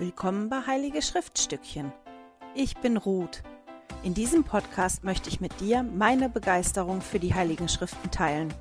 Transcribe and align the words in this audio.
Willkommen 0.00 0.48
bei 0.48 0.60
Heilige 0.64 1.02
Schriftstückchen. 1.02 1.92
Ich 2.54 2.76
bin 2.76 2.96
Ruth. 2.96 3.42
In 4.04 4.14
diesem 4.14 4.44
Podcast 4.44 5.02
möchte 5.02 5.28
ich 5.28 5.40
mit 5.40 5.58
dir 5.58 5.82
meine 5.82 6.28
Begeisterung 6.28 7.00
für 7.00 7.18
die 7.18 7.34
Heiligen 7.34 7.68
Schriften 7.68 8.08
teilen. 8.12 8.54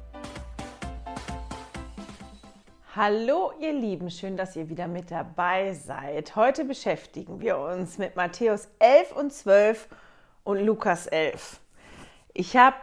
Hallo 2.96 3.51
ihr 3.60 3.71
Lieben, 3.71 4.10
schön, 4.10 4.35
dass 4.35 4.55
ihr 4.55 4.67
wieder 4.67 4.87
mit 4.87 5.12
dabei 5.12 5.76
seid. 5.76 6.35
Heute 6.35 6.65
beschäftigen 6.65 7.40
wir 7.40 7.60
uns 7.60 7.99
mit 7.99 8.15
Matthäus 8.15 8.67
11 8.79 9.12
und 9.12 9.31
12 9.31 9.90
und 10.44 10.65
Lukas 10.65 11.06
11. 11.06 11.60
Ich 12.33 12.58
habe 12.58 12.78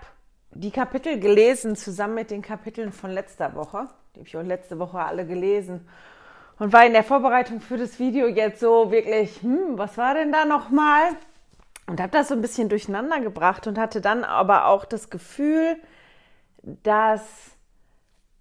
die 0.53 0.71
Kapitel 0.71 1.19
gelesen 1.19 1.75
zusammen 1.75 2.15
mit 2.15 2.31
den 2.31 2.41
Kapiteln 2.43 2.93
von 2.93 3.11
letzter 3.11 3.57
Woche. 3.57 3.89
Die 4.15 4.21
habe 4.21 4.29
ich 4.29 4.37
auch 4.37 4.43
letzte 4.43 4.79
Woche 4.79 5.01
alle 5.01 5.27
gelesen 5.27 5.89
und 6.59 6.73
war 6.73 6.87
in 6.87 6.93
der 6.93 7.05
Vorbereitung 7.05 7.61
für 7.61 7.77
das 7.77 7.99
Video 7.99 8.27
jetzt 8.27 8.61
so 8.61 8.91
wirklich, 8.91 9.43
hm, 9.43 9.77
was 9.77 9.99
war 9.99 10.15
denn 10.15 10.33
da 10.33 10.45
nochmal? 10.45 11.11
Und 11.87 12.01
habe 12.01 12.13
das 12.13 12.29
so 12.29 12.35
ein 12.35 12.41
bisschen 12.41 12.69
durcheinander 12.69 13.21
gebracht 13.21 13.67
und 13.67 13.79
hatte 13.79 14.01
dann 14.01 14.25
aber 14.25 14.67
auch 14.67 14.85
das 14.85 15.11
Gefühl, 15.11 15.77
dass 16.63 17.23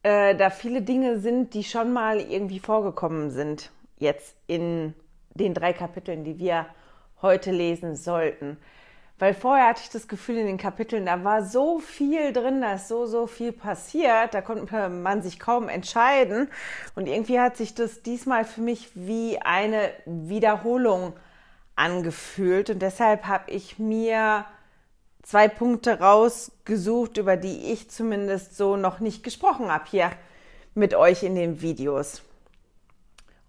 äh, 0.04 0.36
da 0.36 0.50
viele 0.50 0.82
Dinge 0.82 1.20
sind, 1.20 1.54
die 1.54 1.64
schon 1.64 1.92
mal 1.92 2.20
irgendwie 2.20 2.60
vorgekommen 2.60 3.32
sind, 3.32 3.72
jetzt 3.98 4.36
in 4.48 4.94
den 5.34 5.54
drei 5.54 5.73
Kapiteln, 5.73 6.23
die 6.23 6.40
wir 6.40 6.68
heute 7.22 7.52
lesen 7.52 7.95
sollten. 7.95 8.58
Weil 9.20 9.34
vorher 9.34 9.67
hatte 9.67 9.81
ich 9.84 9.90
das 9.90 10.08
Gefühl 10.08 10.38
in 10.38 10.48
den 10.48 10.58
Kapiteln, 10.58 11.05
da 11.05 11.23
war 11.23 11.45
so 11.45 11.80
viel 11.80 12.34
drin, 12.34 12.62
da 12.62 12.73
ist 12.73 12.88
so, 12.88 13.05
so 13.05 13.27
viel 13.27 13.52
passiert, 13.52 14.34
da 14.34 14.41
konnte 14.41 14.89
man 14.89 15.22
sich 15.22 15.39
kaum 15.39 15.70
entscheiden. 15.70 16.49
Und 16.95 17.08
irgendwie 17.08 17.39
hat 17.39 17.55
sich 17.55 17.76
das 17.76 18.02
diesmal 18.02 18.44
für 18.44 18.62
mich 18.62 18.89
wie 18.95 19.39
eine 19.39 19.91
Wiederholung 20.05 21.14
angefühlt. 21.75 22.70
Und 22.70 22.81
deshalb 22.81 23.25
habe 23.25 23.52
ich 23.52 23.80
mir 23.80 24.45
zwei 25.22 25.48
Punkte 25.48 26.00
rausgesucht, 26.00 27.17
über 27.17 27.38
die 27.38 27.72
ich 27.72 27.89
zumindest 27.89 28.58
so 28.58 28.75
noch 28.75 29.00
nicht 29.00 29.23
gesprochen 29.23 29.72
habe 29.72 29.86
hier 29.89 30.11
mit 30.75 30.95
euch 30.95 31.23
in 31.23 31.36
den 31.36 31.61
Videos. 31.61 32.23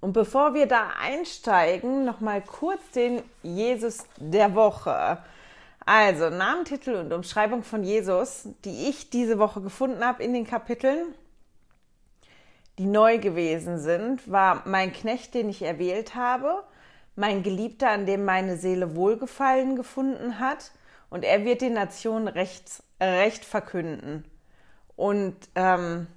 Und 0.01 0.13
bevor 0.13 0.53
wir 0.53 0.67
da 0.67 0.91
einsteigen, 1.01 2.05
noch 2.05 2.21
mal 2.21 2.43
kurz 2.43 2.83
den 2.91 3.23
Jesus 3.43 4.05
der 4.19 4.55
Woche. 4.55 5.19
Also 5.87 6.31
Namentitel 6.31 6.95
und 6.95 7.13
Umschreibung 7.13 7.63
von 7.63 7.83
Jesus, 7.83 8.49
die 8.65 8.89
ich 8.89 9.11
diese 9.11 9.39
Woche 9.39 9.61
gefunden 9.61 10.05
habe 10.05 10.23
in 10.23 10.33
den 10.33 10.47
Kapiteln, 10.47 11.15
die 12.79 12.87
neu 12.87 13.19
gewesen 13.19 13.79
sind, 13.79 14.31
war 14.31 14.63
mein 14.67 14.93
Knecht, 14.93 15.35
den 15.35 15.49
ich 15.49 15.63
erwählt 15.63 16.15
habe, 16.15 16.65
mein 17.17 17.43
Geliebter, 17.43 17.91
an 17.91 18.07
dem 18.07 18.25
meine 18.25 18.57
Seele 18.57 18.97
Wohlgefallen 18.97 19.77
gefunden 19.77 20.41
hat, 20.41 20.73
und 21.11 21.25
er 21.25 21.45
wird 21.45 21.61
den 21.61 21.75
Nationen 21.75 22.27
Recht, 22.27 22.83
Recht 23.01 23.45
verkünden. 23.45 24.25
Und 24.97 25.37
ähm, 25.55 26.09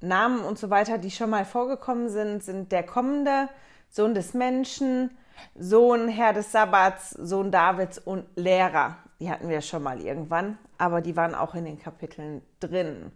Namen 0.00 0.44
und 0.44 0.58
so 0.58 0.70
weiter, 0.70 0.98
die 0.98 1.10
schon 1.10 1.30
mal 1.30 1.44
vorgekommen 1.44 2.08
sind, 2.08 2.44
sind 2.44 2.70
der 2.70 2.84
kommende 2.84 3.48
Sohn 3.90 4.14
des 4.14 4.34
Menschen, 4.34 5.10
Sohn 5.54 6.08
Herr 6.08 6.32
des 6.32 6.52
Sabbats, 6.52 7.10
Sohn 7.10 7.50
Davids 7.50 7.98
und 7.98 8.24
Lehrer. 8.36 8.96
Die 9.20 9.30
hatten 9.30 9.48
wir 9.48 9.60
schon 9.60 9.82
mal 9.82 10.00
irgendwann, 10.00 10.58
aber 10.78 11.00
die 11.00 11.16
waren 11.16 11.34
auch 11.34 11.54
in 11.54 11.64
den 11.64 11.78
Kapiteln 11.78 12.42
drin. 12.60 13.12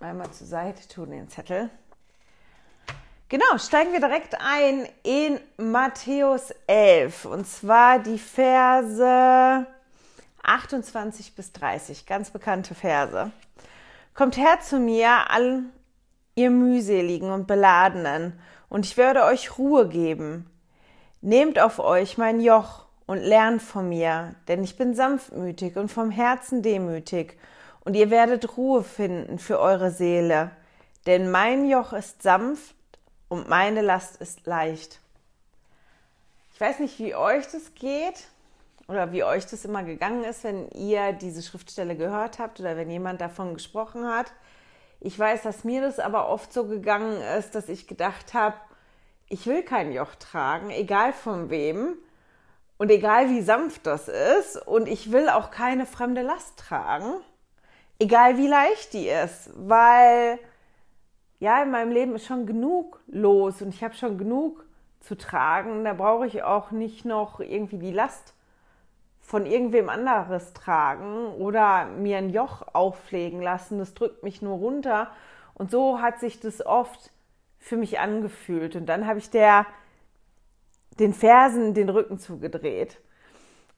Einmal 0.00 0.30
zur 0.30 0.46
Seite 0.46 0.86
tun 0.86 1.10
den 1.10 1.28
Zettel. 1.28 1.70
Genau, 3.30 3.58
steigen 3.58 3.92
wir 3.92 4.00
direkt 4.00 4.36
ein 4.40 4.88
in 5.02 5.38
Matthäus 5.58 6.54
11 6.66 7.26
und 7.26 7.46
zwar 7.46 7.98
die 7.98 8.18
Verse 8.18 9.66
28 10.42 11.34
bis 11.34 11.52
30, 11.52 12.06
ganz 12.06 12.30
bekannte 12.30 12.74
Verse. 12.74 13.30
Kommt 14.14 14.36
her 14.36 14.60
zu 14.60 14.78
mir, 14.78 15.30
all 15.30 15.64
ihr 16.36 16.50
mühseligen 16.50 17.30
und 17.30 17.46
beladenen, 17.46 18.38
und 18.68 18.86
ich 18.86 18.96
werde 18.96 19.24
euch 19.24 19.58
Ruhe 19.58 19.88
geben. 19.88 20.48
Nehmt 21.20 21.58
auf 21.58 21.80
euch 21.80 22.16
mein 22.16 22.40
Joch 22.40 22.86
und 23.06 23.18
lernt 23.18 23.60
von 23.60 23.88
mir, 23.88 24.36
denn 24.46 24.62
ich 24.62 24.76
bin 24.76 24.94
sanftmütig 24.94 25.76
und 25.76 25.90
vom 25.90 26.12
Herzen 26.12 26.62
demütig, 26.62 27.36
und 27.80 27.94
ihr 27.94 28.10
werdet 28.10 28.56
Ruhe 28.56 28.84
finden 28.84 29.38
für 29.38 29.58
eure 29.58 29.90
Seele, 29.90 30.50
denn 31.06 31.30
mein 31.30 31.68
Joch 31.68 31.92
ist 31.92 32.22
sanft 32.22 32.74
und 33.28 33.48
meine 33.48 33.80
Last 33.80 34.16
ist 34.16 34.46
leicht. 34.46 35.00
Ich 36.52 36.60
weiß 36.60 36.80
nicht, 36.80 36.98
wie 36.98 37.14
euch 37.14 37.46
das 37.46 37.74
geht 37.74 38.28
oder 38.88 39.10
wie 39.10 39.24
euch 39.24 39.46
das 39.46 39.64
immer 39.64 39.82
gegangen 39.82 40.22
ist, 40.22 40.44
wenn 40.44 40.68
ihr 40.70 41.12
diese 41.14 41.42
Schriftstelle 41.42 41.96
gehört 41.96 42.38
habt 42.38 42.60
oder 42.60 42.76
wenn 42.76 42.90
jemand 42.90 43.20
davon 43.20 43.54
gesprochen 43.54 44.06
hat. 44.06 44.32
Ich 45.00 45.18
weiß, 45.18 45.42
dass 45.42 45.64
mir 45.64 45.80
das 45.80 45.98
aber 45.98 46.28
oft 46.28 46.52
so 46.52 46.66
gegangen 46.66 47.20
ist, 47.38 47.54
dass 47.54 47.68
ich 47.68 47.86
gedacht 47.86 48.34
habe, 48.34 48.56
ich 49.28 49.46
will 49.46 49.62
kein 49.62 49.92
Joch 49.92 50.14
tragen, 50.14 50.70
egal 50.70 51.12
von 51.12 51.50
wem 51.50 51.96
und 52.78 52.90
egal 52.90 53.28
wie 53.28 53.42
sanft 53.42 53.86
das 53.86 54.08
ist. 54.08 54.56
Und 54.66 54.88
ich 54.88 55.12
will 55.12 55.28
auch 55.28 55.50
keine 55.50 55.86
fremde 55.86 56.22
Last 56.22 56.58
tragen, 56.58 57.14
egal 57.98 58.38
wie 58.38 58.46
leicht 58.46 58.92
die 58.92 59.08
ist, 59.08 59.50
weil 59.56 60.38
ja, 61.40 61.62
in 61.62 61.70
meinem 61.70 61.92
Leben 61.92 62.16
ist 62.16 62.26
schon 62.26 62.46
genug 62.46 63.00
los 63.06 63.62
und 63.62 63.68
ich 63.68 63.84
habe 63.84 63.94
schon 63.94 64.18
genug 64.18 64.64
zu 65.00 65.16
tragen. 65.16 65.84
Da 65.84 65.92
brauche 65.94 66.26
ich 66.26 66.42
auch 66.42 66.70
nicht 66.72 67.04
noch 67.04 67.40
irgendwie 67.40 67.78
die 67.78 67.92
Last 67.92 68.34
von 69.20 69.46
irgendwem 69.46 69.88
anderes 69.88 70.54
tragen 70.54 71.28
oder 71.34 71.84
mir 71.84 72.18
ein 72.18 72.30
Joch 72.30 72.62
auflegen 72.72 73.42
lassen. 73.42 73.78
Das 73.78 73.94
drückt 73.94 74.22
mich 74.24 74.42
nur 74.42 74.56
runter. 74.56 75.10
Und 75.54 75.70
so 75.70 76.00
hat 76.00 76.18
sich 76.18 76.40
das 76.40 76.64
oft 76.64 77.12
für 77.58 77.76
mich 77.76 77.98
angefühlt. 77.98 78.76
Und 78.76 78.86
dann 78.86 79.06
habe 79.06 79.18
ich 79.18 79.30
der 79.30 79.66
den 80.98 81.14
Fersen 81.14 81.74
den 81.74 81.88
Rücken 81.88 82.18
zugedreht. 82.18 83.00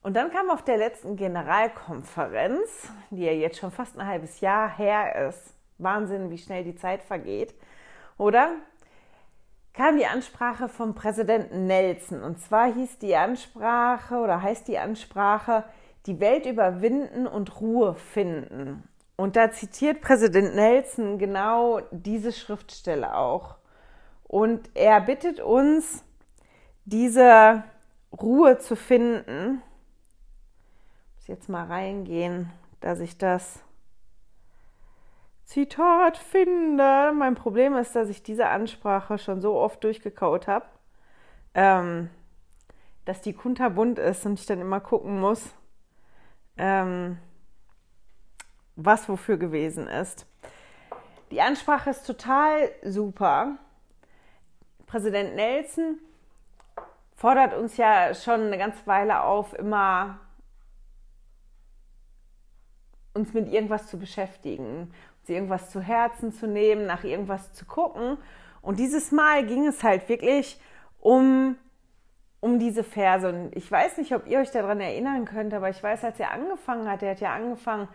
Und 0.01 0.15
dann 0.15 0.31
kam 0.31 0.49
auf 0.49 0.63
der 0.63 0.77
letzten 0.77 1.15
Generalkonferenz, 1.15 2.89
die 3.11 3.23
ja 3.23 3.31
jetzt 3.31 3.59
schon 3.59 3.71
fast 3.71 3.97
ein 3.97 4.07
halbes 4.07 4.39
Jahr 4.39 4.75
her 4.75 5.27
ist, 5.27 5.53
Wahnsinn, 5.77 6.31
wie 6.31 6.39
schnell 6.39 6.63
die 6.63 6.75
Zeit 6.75 7.03
vergeht, 7.03 7.53
oder? 8.17 8.55
Kam 9.73 9.97
die 9.97 10.05
Ansprache 10.05 10.67
vom 10.67 10.95
Präsidenten 10.95 11.67
Nelson. 11.67 12.23
Und 12.23 12.39
zwar 12.39 12.73
hieß 12.73 12.97
die 12.97 13.15
Ansprache 13.15 14.15
oder 14.15 14.41
heißt 14.41 14.67
die 14.67 14.79
Ansprache, 14.79 15.63
die 16.07 16.19
Welt 16.19 16.45
überwinden 16.45 17.27
und 17.27 17.61
Ruhe 17.61 17.93
finden. 17.93 18.83
Und 19.15 19.35
da 19.35 19.51
zitiert 19.51 20.01
Präsident 20.01 20.55
Nelson 20.55 21.19
genau 21.19 21.79
diese 21.91 22.33
Schriftstelle 22.33 23.15
auch. 23.15 23.60
Und 24.31 24.69
er 24.75 25.01
bittet 25.01 25.41
uns, 25.41 26.05
diese 26.85 27.65
Ruhe 28.13 28.59
zu 28.59 28.77
finden. 28.77 29.61
Ich 31.09 31.17
muss 31.17 31.27
jetzt 31.27 31.49
mal 31.49 31.65
reingehen, 31.65 32.49
dass 32.79 33.01
ich 33.01 33.17
das 33.17 33.59
Zitat 35.43 36.15
finde. 36.15 37.11
Mein 37.11 37.35
Problem 37.35 37.75
ist, 37.75 37.93
dass 37.93 38.07
ich 38.07 38.23
diese 38.23 38.47
Ansprache 38.47 39.17
schon 39.17 39.41
so 39.41 39.55
oft 39.55 39.83
durchgekaut 39.83 40.47
habe, 40.47 40.65
ähm, 41.53 42.09
dass 43.03 43.19
die 43.19 43.33
kunterbunt 43.33 43.99
ist 43.99 44.25
und 44.25 44.39
ich 44.39 44.45
dann 44.45 44.61
immer 44.61 44.79
gucken 44.79 45.19
muss, 45.19 45.53
ähm, 46.55 47.17
was 48.77 49.09
wofür 49.09 49.35
gewesen 49.35 49.89
ist. 49.89 50.25
Die 51.31 51.41
Ansprache 51.41 51.89
ist 51.89 52.07
total 52.07 52.71
super. 52.81 53.57
Präsident 54.91 55.35
Nelson 55.35 55.99
fordert 57.15 57.53
uns 57.53 57.77
ja 57.77 58.13
schon 58.13 58.41
eine 58.41 58.57
ganze 58.57 58.85
Weile 58.85 59.23
auf, 59.23 59.53
immer 59.53 60.19
uns 63.13 63.33
mit 63.33 63.47
irgendwas 63.53 63.87
zu 63.87 63.97
beschäftigen, 63.97 64.93
uns 65.21 65.29
irgendwas 65.29 65.69
zu 65.69 65.79
Herzen 65.79 66.33
zu 66.33 66.45
nehmen, 66.45 66.87
nach 66.87 67.05
irgendwas 67.05 67.53
zu 67.53 67.63
gucken. 67.63 68.17
Und 68.61 68.79
dieses 68.79 69.13
Mal 69.13 69.45
ging 69.45 69.65
es 69.65 69.81
halt 69.81 70.09
wirklich 70.09 70.59
um, 70.99 71.55
um 72.41 72.59
diese 72.59 72.83
Verse. 72.83 73.29
Und 73.29 73.55
ich 73.55 73.71
weiß 73.71 73.97
nicht, 73.97 74.13
ob 74.13 74.27
ihr 74.27 74.39
euch 74.39 74.51
daran 74.51 74.81
erinnern 74.81 75.23
könnt, 75.23 75.53
aber 75.53 75.69
ich 75.69 75.81
weiß, 75.81 76.03
als 76.03 76.19
er 76.19 76.31
angefangen 76.31 76.91
hat, 76.91 77.01
er 77.01 77.11
hat 77.11 77.21
ja 77.21 77.33
angefangen, 77.33 77.87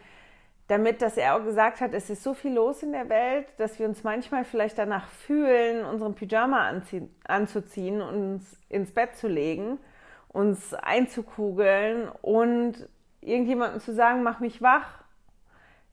damit, 0.69 1.01
dass 1.01 1.17
er 1.17 1.37
auch 1.37 1.45
gesagt 1.45 1.81
hat, 1.81 1.95
es 1.95 2.11
ist 2.11 2.23
so 2.23 2.35
viel 2.35 2.55
los 2.55 2.83
in 2.83 2.93
der 2.93 3.09
Welt, 3.09 3.47
dass 3.59 3.79
wir 3.79 3.87
uns 3.87 4.03
manchmal 4.03 4.45
vielleicht 4.45 4.79
danach 4.79 5.07
fühlen, 5.09 5.85
unseren 5.85 6.15
Pyjama 6.15 6.73
anzuziehen, 7.25 8.03
uns 8.03 8.59
ins 8.69 8.93
Bett 8.93 9.15
zu 9.17 9.29
legen, 9.29 9.79
uns 10.29 10.75
einzukugeln 10.75 12.09
und 12.21 12.89
irgendjemandem 13.21 13.81
zu 13.81 13.95
sagen, 13.95 14.23
mach 14.23 14.41
mich 14.41 14.61
wach, 14.61 15.05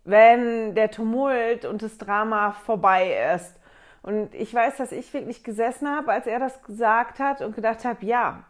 wenn 0.05 0.75
der 0.75 0.91
Tumult 0.91 1.65
und 1.65 1.81
das 1.81 1.97
Drama 1.97 2.51
vorbei 2.51 3.33
ist. 3.35 3.55
Und 4.01 4.33
ich 4.35 4.53
weiß, 4.53 4.77
dass 4.77 4.91
ich 4.91 5.13
wirklich 5.13 5.43
gesessen 5.43 5.87
habe, 5.87 6.11
als 6.11 6.27
er 6.27 6.39
das 6.39 6.61
gesagt 6.63 7.19
hat 7.19 7.41
und 7.41 7.55
gedacht 7.55 7.85
habe, 7.85 8.05
ja, 8.05 8.43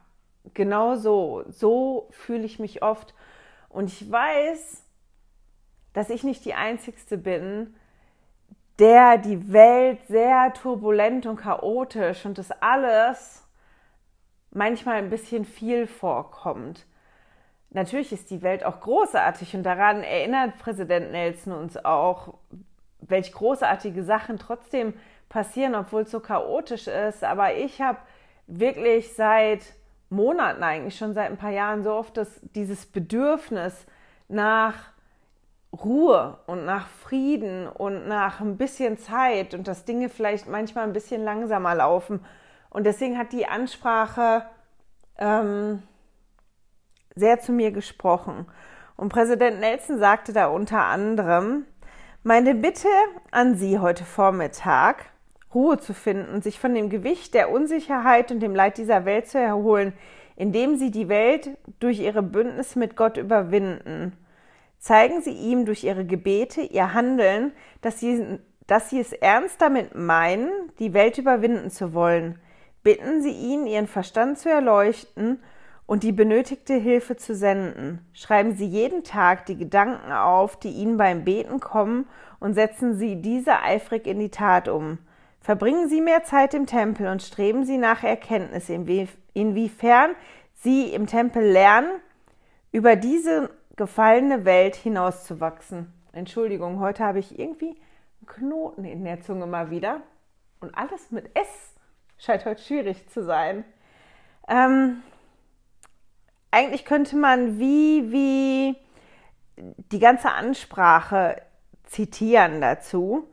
genau 0.53 0.95
so, 0.95 1.43
so 1.49 2.07
fühle 2.11 2.45
ich 2.45 2.59
mich 2.59 2.81
oft. 2.81 3.13
Und 3.69 3.85
ich 3.85 4.09
weiß, 4.09 4.82
dass 5.93 6.09
ich 6.09 6.23
nicht 6.23 6.45
die 6.45 6.53
Einzigste 6.53 7.17
bin, 7.17 7.75
der 8.79 9.17
die 9.17 9.53
Welt 9.53 9.99
sehr 10.07 10.53
turbulent 10.53 11.25
und 11.25 11.37
chaotisch 11.37 12.25
und 12.25 12.37
das 12.37 12.51
alles 12.51 13.47
manchmal 14.51 14.95
ein 14.95 15.09
bisschen 15.09 15.45
viel 15.45 15.87
vorkommt. 15.87 16.85
Natürlich 17.69 18.11
ist 18.11 18.29
die 18.29 18.41
Welt 18.41 18.63
auch 18.63 18.81
großartig 18.81 19.55
und 19.55 19.63
daran 19.63 20.03
erinnert 20.03 20.57
Präsident 20.59 21.11
Nelson 21.11 21.53
uns 21.53 21.83
auch, 21.83 22.35
welche 22.99 23.31
großartige 23.31 24.03
Sachen 24.03 24.37
trotzdem 24.37 24.93
passieren, 25.27 25.75
obwohl 25.75 26.03
es 26.03 26.11
so 26.11 26.19
chaotisch 26.19 26.87
ist. 26.87 27.23
Aber 27.23 27.55
ich 27.55 27.81
habe 27.81 27.97
wirklich 28.45 29.13
seit 29.13 29.61
Monaten, 30.09 30.63
eigentlich 30.63 30.95
schon 30.95 31.13
seit 31.13 31.31
ein 31.31 31.37
paar 31.37 31.51
Jahren, 31.51 31.83
so 31.83 31.93
oft 31.93 32.15
das, 32.15 32.39
dieses 32.53 32.85
Bedürfnis 32.85 33.87
nach 34.27 34.92
Ruhe 35.73 36.37
und 36.45 36.65
nach 36.65 36.87
Frieden 36.87 37.67
und 37.67 38.07
nach 38.07 38.39
ein 38.39 38.57
bisschen 38.57 38.97
Zeit 38.97 39.53
und 39.53 39.67
dass 39.67 39.85
Dinge 39.85 40.09
vielleicht 40.09 40.47
manchmal 40.47 40.83
ein 40.83 40.93
bisschen 40.93 41.23
langsamer 41.23 41.73
laufen. 41.73 42.23
Und 42.69 42.85
deswegen 42.85 43.17
hat 43.17 43.33
die 43.33 43.47
Ansprache 43.47 44.43
ähm, 45.17 45.81
sehr 47.15 47.39
zu 47.39 47.51
mir 47.51 47.71
gesprochen. 47.71 48.45
Und 48.95 49.09
Präsident 49.09 49.59
Nelson 49.59 49.97
sagte 49.97 50.33
da 50.33 50.47
unter 50.47 50.85
anderem, 50.85 51.65
meine 52.21 52.55
Bitte 52.55 52.87
an 53.31 53.55
Sie 53.55 53.79
heute 53.79 54.05
Vormittag, 54.05 55.05
Ruhe 55.53 55.77
zu 55.79 55.93
finden 55.93 56.41
sich 56.41 56.59
von 56.59 56.73
dem 56.73 56.89
Gewicht 56.89 57.33
der 57.33 57.51
Unsicherheit 57.51 58.31
und 58.31 58.39
dem 58.39 58.55
Leid 58.55 58.77
dieser 58.77 59.05
Welt 59.05 59.27
zu 59.27 59.39
erholen, 59.39 59.93
indem 60.35 60.77
Sie 60.77 60.89
die 60.89 61.09
Welt 61.09 61.57
durch 61.79 61.99
Ihre 61.99 62.23
Bündnisse 62.23 62.79
mit 62.79 62.95
Gott 62.95 63.17
überwinden 63.17 64.13
Zeigen 64.83 65.21
Sie 65.21 65.31
ihm 65.31 65.63
durch 65.63 65.85
Ihre 65.85 66.05
Gebete, 66.05 66.59
Ihr 66.59 66.93
Handeln, 66.93 67.53
dass 67.79 68.01
Sie, 68.01 68.37
dass 68.67 68.89
Sie 68.89 68.99
es 68.99 69.13
ernst 69.13 69.61
damit 69.61 69.95
meinen, 69.95 70.51
die 70.77 70.93
Welt 70.93 71.17
überwinden 71.17 71.69
zu 71.69 71.93
wollen. 71.93 72.37
Bitten 72.83 73.21
Sie 73.21 73.31
ihn, 73.31 73.65
Ihren 73.65 73.87
Verstand 73.87 74.39
zu 74.39 74.49
erleuchten 74.49 75.41
und 75.85 76.03
die 76.03 76.11
benötigte 76.11 76.73
Hilfe 76.73 77.15
zu 77.15 77.33
senden. 77.33 78.05
Schreiben 78.11 78.57
Sie 78.57 78.65
jeden 78.65 79.05
Tag 79.05 79.45
die 79.45 79.55
Gedanken 79.55 80.11
auf, 80.11 80.59
die 80.59 80.71
Ihnen 80.71 80.97
beim 80.97 81.23
Beten 81.23 81.61
kommen, 81.61 82.05
und 82.41 82.53
setzen 82.53 82.97
Sie 82.97 83.21
diese 83.21 83.61
eifrig 83.61 84.05
in 84.05 84.19
die 84.19 84.31
Tat 84.31 84.67
um. 84.67 84.97
Verbringen 85.39 85.87
Sie 85.87 86.01
mehr 86.01 86.25
Zeit 86.25 86.53
im 86.53 86.65
Tempel 86.65 87.07
und 87.07 87.23
streben 87.23 87.63
Sie 87.63 87.77
nach 87.77 88.03
Erkenntnis, 88.03 88.69
inwiefern 89.33 90.11
Sie 90.55 90.93
im 90.93 91.07
Tempel 91.07 91.41
lernen, 91.41 92.01
über 92.73 92.97
diese 92.97 93.49
gefallene 93.75 94.45
Welt 94.45 94.75
hinauszuwachsen. 94.75 95.91
Entschuldigung, 96.11 96.79
heute 96.79 97.03
habe 97.03 97.19
ich 97.19 97.39
irgendwie 97.39 97.69
einen 97.69 98.27
Knoten 98.27 98.85
in 98.85 99.03
der 99.03 99.21
Zunge 99.21 99.47
mal 99.47 99.71
wieder. 99.71 100.01
Und 100.59 100.75
alles 100.77 101.11
mit 101.11 101.35
S 101.35 101.73
scheint 102.17 102.45
heute 102.45 102.61
schwierig 102.61 103.09
zu 103.09 103.23
sein. 103.23 103.65
Ähm, 104.47 105.01
eigentlich 106.51 106.85
könnte 106.85 107.15
man 107.15 107.59
wie, 107.59 108.11
wie 108.11 108.75
die 109.91 109.99
ganze 109.99 110.29
Ansprache 110.29 111.41
zitieren 111.83 112.61
dazu. 112.61 113.27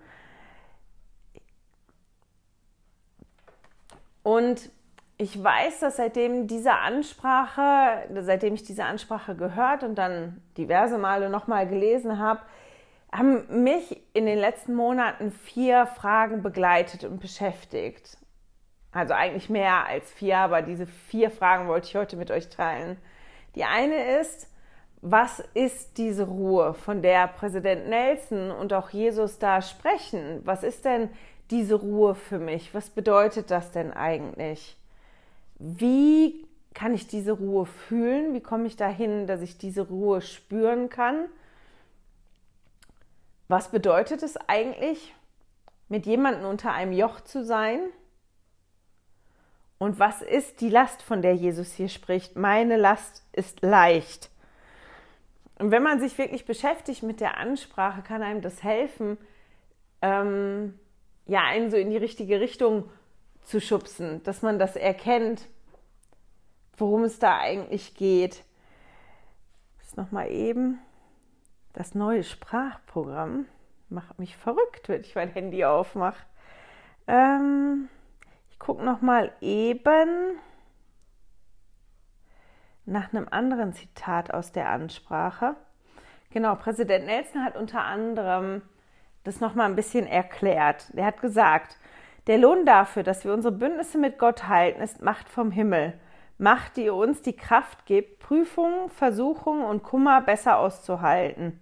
Und 4.22 4.70
ich 5.20 5.44
weiß, 5.44 5.80
dass 5.80 5.96
seitdem 5.96 6.46
diese 6.46 6.72
Ansprache, 6.72 8.08
seitdem 8.22 8.54
ich 8.54 8.62
diese 8.62 8.84
Ansprache 8.84 9.36
gehört 9.36 9.82
und 9.82 9.96
dann 9.96 10.40
diverse 10.56 10.96
Male 10.96 11.28
nochmal 11.28 11.68
gelesen 11.68 12.18
habe, 12.18 12.40
haben 13.12 13.62
mich 13.62 14.02
in 14.14 14.24
den 14.24 14.38
letzten 14.38 14.74
Monaten 14.74 15.30
vier 15.30 15.86
Fragen 15.86 16.42
begleitet 16.42 17.04
und 17.04 17.20
beschäftigt. 17.20 18.16
Also 18.92 19.12
eigentlich 19.12 19.50
mehr 19.50 19.86
als 19.86 20.10
vier, 20.10 20.38
aber 20.38 20.62
diese 20.62 20.86
vier 20.86 21.30
Fragen 21.30 21.68
wollte 21.68 21.88
ich 21.88 21.96
heute 21.96 22.16
mit 22.16 22.30
euch 22.30 22.48
teilen. 22.48 22.96
Die 23.56 23.64
eine 23.64 24.20
ist, 24.20 24.48
was 25.02 25.44
ist 25.52 25.98
diese 25.98 26.28
Ruhe, 26.28 26.72
von 26.72 27.02
der 27.02 27.28
Präsident 27.28 27.90
Nelson 27.90 28.50
und 28.50 28.72
auch 28.72 28.88
Jesus 28.88 29.38
da 29.38 29.60
sprechen? 29.60 30.40
Was 30.44 30.62
ist 30.62 30.86
denn 30.86 31.10
diese 31.50 31.74
Ruhe 31.74 32.14
für 32.14 32.38
mich? 32.38 32.72
Was 32.74 32.88
bedeutet 32.88 33.50
das 33.50 33.70
denn 33.70 33.92
eigentlich? 33.92 34.79
Wie 35.60 36.46
kann 36.72 36.94
ich 36.94 37.06
diese 37.06 37.32
Ruhe 37.32 37.66
fühlen? 37.66 38.32
Wie 38.32 38.40
komme 38.40 38.66
ich 38.66 38.76
dahin, 38.76 39.26
dass 39.26 39.42
ich 39.42 39.58
diese 39.58 39.82
Ruhe 39.82 40.22
spüren 40.22 40.88
kann? 40.88 41.26
Was 43.46 43.70
bedeutet 43.70 44.22
es 44.22 44.38
eigentlich, 44.48 45.14
mit 45.88 46.06
jemandem 46.06 46.46
unter 46.46 46.72
einem 46.72 46.92
Joch 46.92 47.20
zu 47.20 47.44
sein? 47.44 47.80
Und 49.76 49.98
was 49.98 50.22
ist 50.22 50.62
die 50.62 50.70
Last, 50.70 51.02
von 51.02 51.20
der 51.20 51.34
Jesus 51.34 51.72
hier 51.72 51.88
spricht? 51.88 52.36
Meine 52.36 52.76
Last 52.76 53.26
ist 53.32 53.60
leicht. 53.60 54.30
Und 55.58 55.72
wenn 55.72 55.82
man 55.82 56.00
sich 56.00 56.16
wirklich 56.16 56.46
beschäftigt 56.46 57.02
mit 57.02 57.20
der 57.20 57.36
Ansprache, 57.36 58.00
kann 58.00 58.22
einem 58.22 58.40
das 58.40 58.62
helfen, 58.62 59.18
ähm, 60.00 60.78
ja, 61.26 61.42
einen 61.42 61.70
so 61.70 61.76
in 61.76 61.90
die 61.90 61.98
richtige 61.98 62.40
Richtung 62.40 62.88
zu 63.42 63.60
schubsen, 63.60 64.22
dass 64.22 64.42
man 64.42 64.58
das 64.58 64.76
erkennt, 64.76 65.46
worum 66.76 67.04
es 67.04 67.18
da 67.18 67.38
eigentlich 67.38 67.94
geht. 67.94 68.44
Das 69.78 69.96
nochmal 69.96 70.30
eben. 70.30 70.78
Das 71.72 71.94
neue 71.94 72.24
Sprachprogramm 72.24 73.46
macht 73.88 74.18
mich 74.18 74.36
verrückt, 74.36 74.88
wenn 74.88 75.00
ich 75.02 75.14
mein 75.14 75.30
Handy 75.30 75.64
aufmache. 75.64 76.24
Ähm, 77.06 77.88
ich 78.50 78.58
gucke 78.58 78.84
nochmal 78.84 79.32
eben 79.40 80.38
nach 82.86 83.12
einem 83.12 83.28
anderen 83.30 83.72
Zitat 83.72 84.32
aus 84.32 84.52
der 84.52 84.68
Ansprache. 84.68 85.54
Genau, 86.30 86.54
Präsident 86.54 87.06
Nelson 87.06 87.44
hat 87.44 87.56
unter 87.56 87.82
anderem 87.84 88.62
das 89.24 89.40
nochmal 89.40 89.66
ein 89.66 89.76
bisschen 89.76 90.06
erklärt. 90.06 90.90
Er 90.94 91.06
hat 91.06 91.20
gesagt, 91.20 91.78
der 92.26 92.38
Lohn 92.38 92.66
dafür, 92.66 93.02
dass 93.02 93.24
wir 93.24 93.32
unsere 93.32 93.54
Bündnisse 93.54 93.98
mit 93.98 94.18
Gott 94.18 94.48
halten, 94.48 94.82
ist 94.82 95.02
Macht 95.02 95.28
vom 95.28 95.50
Himmel. 95.50 95.94
Macht, 96.38 96.76
die 96.76 96.88
uns 96.90 97.22
die 97.22 97.36
Kraft 97.36 97.86
gibt, 97.86 98.18
Prüfungen, 98.20 98.88
Versuchungen 98.88 99.64
und 99.64 99.82
Kummer 99.82 100.20
besser 100.20 100.58
auszuhalten. 100.58 101.60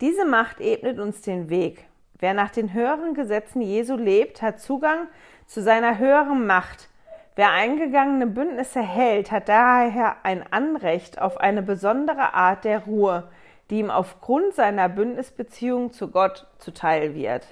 Diese 0.00 0.24
Macht 0.24 0.60
ebnet 0.60 0.98
uns 0.98 1.22
den 1.22 1.48
Weg. 1.48 1.86
Wer 2.18 2.34
nach 2.34 2.50
den 2.50 2.72
höheren 2.72 3.14
Gesetzen 3.14 3.60
Jesu 3.60 3.96
lebt, 3.96 4.40
hat 4.40 4.60
Zugang 4.60 5.08
zu 5.46 5.62
seiner 5.62 5.98
höheren 5.98 6.46
Macht. 6.46 6.88
Wer 7.36 7.50
eingegangene 7.50 8.28
Bündnisse 8.28 8.80
hält, 8.80 9.32
hat 9.32 9.48
daher 9.48 10.16
ein 10.22 10.44
Anrecht 10.52 11.20
auf 11.20 11.38
eine 11.38 11.62
besondere 11.62 12.34
Art 12.34 12.64
der 12.64 12.84
Ruhe, 12.84 13.28
die 13.70 13.80
ihm 13.80 13.90
aufgrund 13.90 14.54
seiner 14.54 14.88
Bündnisbeziehung 14.88 15.92
zu 15.92 16.10
Gott 16.10 16.46
zuteil 16.58 17.14
wird. 17.14 17.46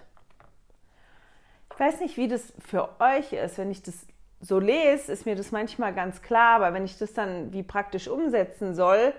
Weiß 1.82 1.98
nicht, 1.98 2.16
wie 2.16 2.28
das 2.28 2.52
für 2.60 3.00
euch 3.00 3.32
ist, 3.32 3.58
wenn 3.58 3.72
ich 3.72 3.82
das 3.82 4.06
so 4.40 4.60
lese, 4.60 5.10
ist 5.10 5.26
mir 5.26 5.34
das 5.34 5.50
manchmal 5.50 5.92
ganz 5.92 6.22
klar, 6.22 6.54
aber 6.54 6.74
wenn 6.74 6.84
ich 6.84 6.96
das 6.96 7.12
dann 7.12 7.52
wie 7.52 7.64
praktisch 7.64 8.06
umsetzen 8.06 8.76
soll, 8.76 9.12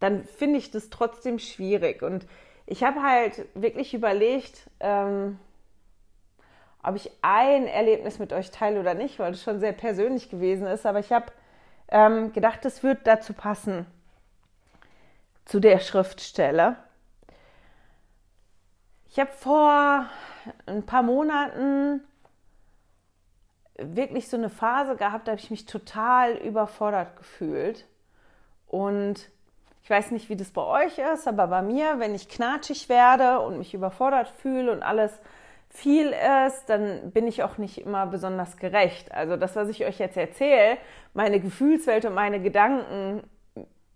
dann 0.00 0.24
finde 0.24 0.58
ich 0.58 0.72
das 0.72 0.90
trotzdem 0.90 1.38
schwierig. 1.38 2.02
Und 2.02 2.26
ich 2.66 2.82
habe 2.82 3.00
halt 3.04 3.46
wirklich 3.54 3.94
überlegt, 3.94 4.68
ähm, 4.80 5.38
ob 6.82 6.96
ich 6.96 7.12
ein 7.22 7.68
Erlebnis 7.68 8.18
mit 8.18 8.32
euch 8.32 8.50
teile 8.50 8.80
oder 8.80 8.94
nicht, 8.94 9.20
weil 9.20 9.30
es 9.34 9.44
schon 9.44 9.60
sehr 9.60 9.74
persönlich 9.74 10.30
gewesen 10.30 10.66
ist. 10.66 10.84
Aber 10.86 10.98
ich 10.98 11.12
habe 11.12 11.26
ähm, 11.86 12.32
gedacht, 12.32 12.64
es 12.64 12.82
wird 12.82 13.06
dazu 13.06 13.32
passen, 13.32 13.86
zu 15.44 15.60
der 15.60 15.78
Schriftstelle. 15.78 16.78
Ich 19.08 19.20
habe 19.20 19.30
vor 19.30 20.08
ein 20.66 20.84
paar 20.84 21.02
Monaten 21.02 22.02
wirklich 23.76 24.28
so 24.28 24.36
eine 24.36 24.50
Phase 24.50 24.96
gehabt, 24.96 25.26
da 25.26 25.32
habe 25.32 25.40
ich 25.40 25.50
mich 25.50 25.66
total 25.66 26.36
überfordert 26.36 27.16
gefühlt. 27.16 27.86
Und 28.68 29.30
ich 29.82 29.90
weiß 29.90 30.12
nicht, 30.12 30.28
wie 30.28 30.36
das 30.36 30.50
bei 30.50 30.62
euch 30.62 30.98
ist, 30.98 31.28
aber 31.28 31.46
bei 31.48 31.62
mir, 31.62 31.98
wenn 31.98 32.14
ich 32.14 32.28
knatschig 32.28 32.88
werde 32.88 33.40
und 33.40 33.58
mich 33.58 33.74
überfordert 33.74 34.28
fühle 34.28 34.72
und 34.72 34.82
alles 34.82 35.12
viel 35.68 36.14
ist, 36.46 36.66
dann 36.66 37.10
bin 37.10 37.26
ich 37.26 37.42
auch 37.42 37.58
nicht 37.58 37.78
immer 37.78 38.06
besonders 38.06 38.56
gerecht. 38.56 39.12
Also 39.12 39.36
das, 39.36 39.56
was 39.56 39.68
ich 39.68 39.84
euch 39.84 39.98
jetzt 39.98 40.16
erzähle, 40.16 40.78
meine 41.14 41.40
Gefühlswelt 41.40 42.04
und 42.04 42.14
meine 42.14 42.40
Gedanken, 42.40 43.24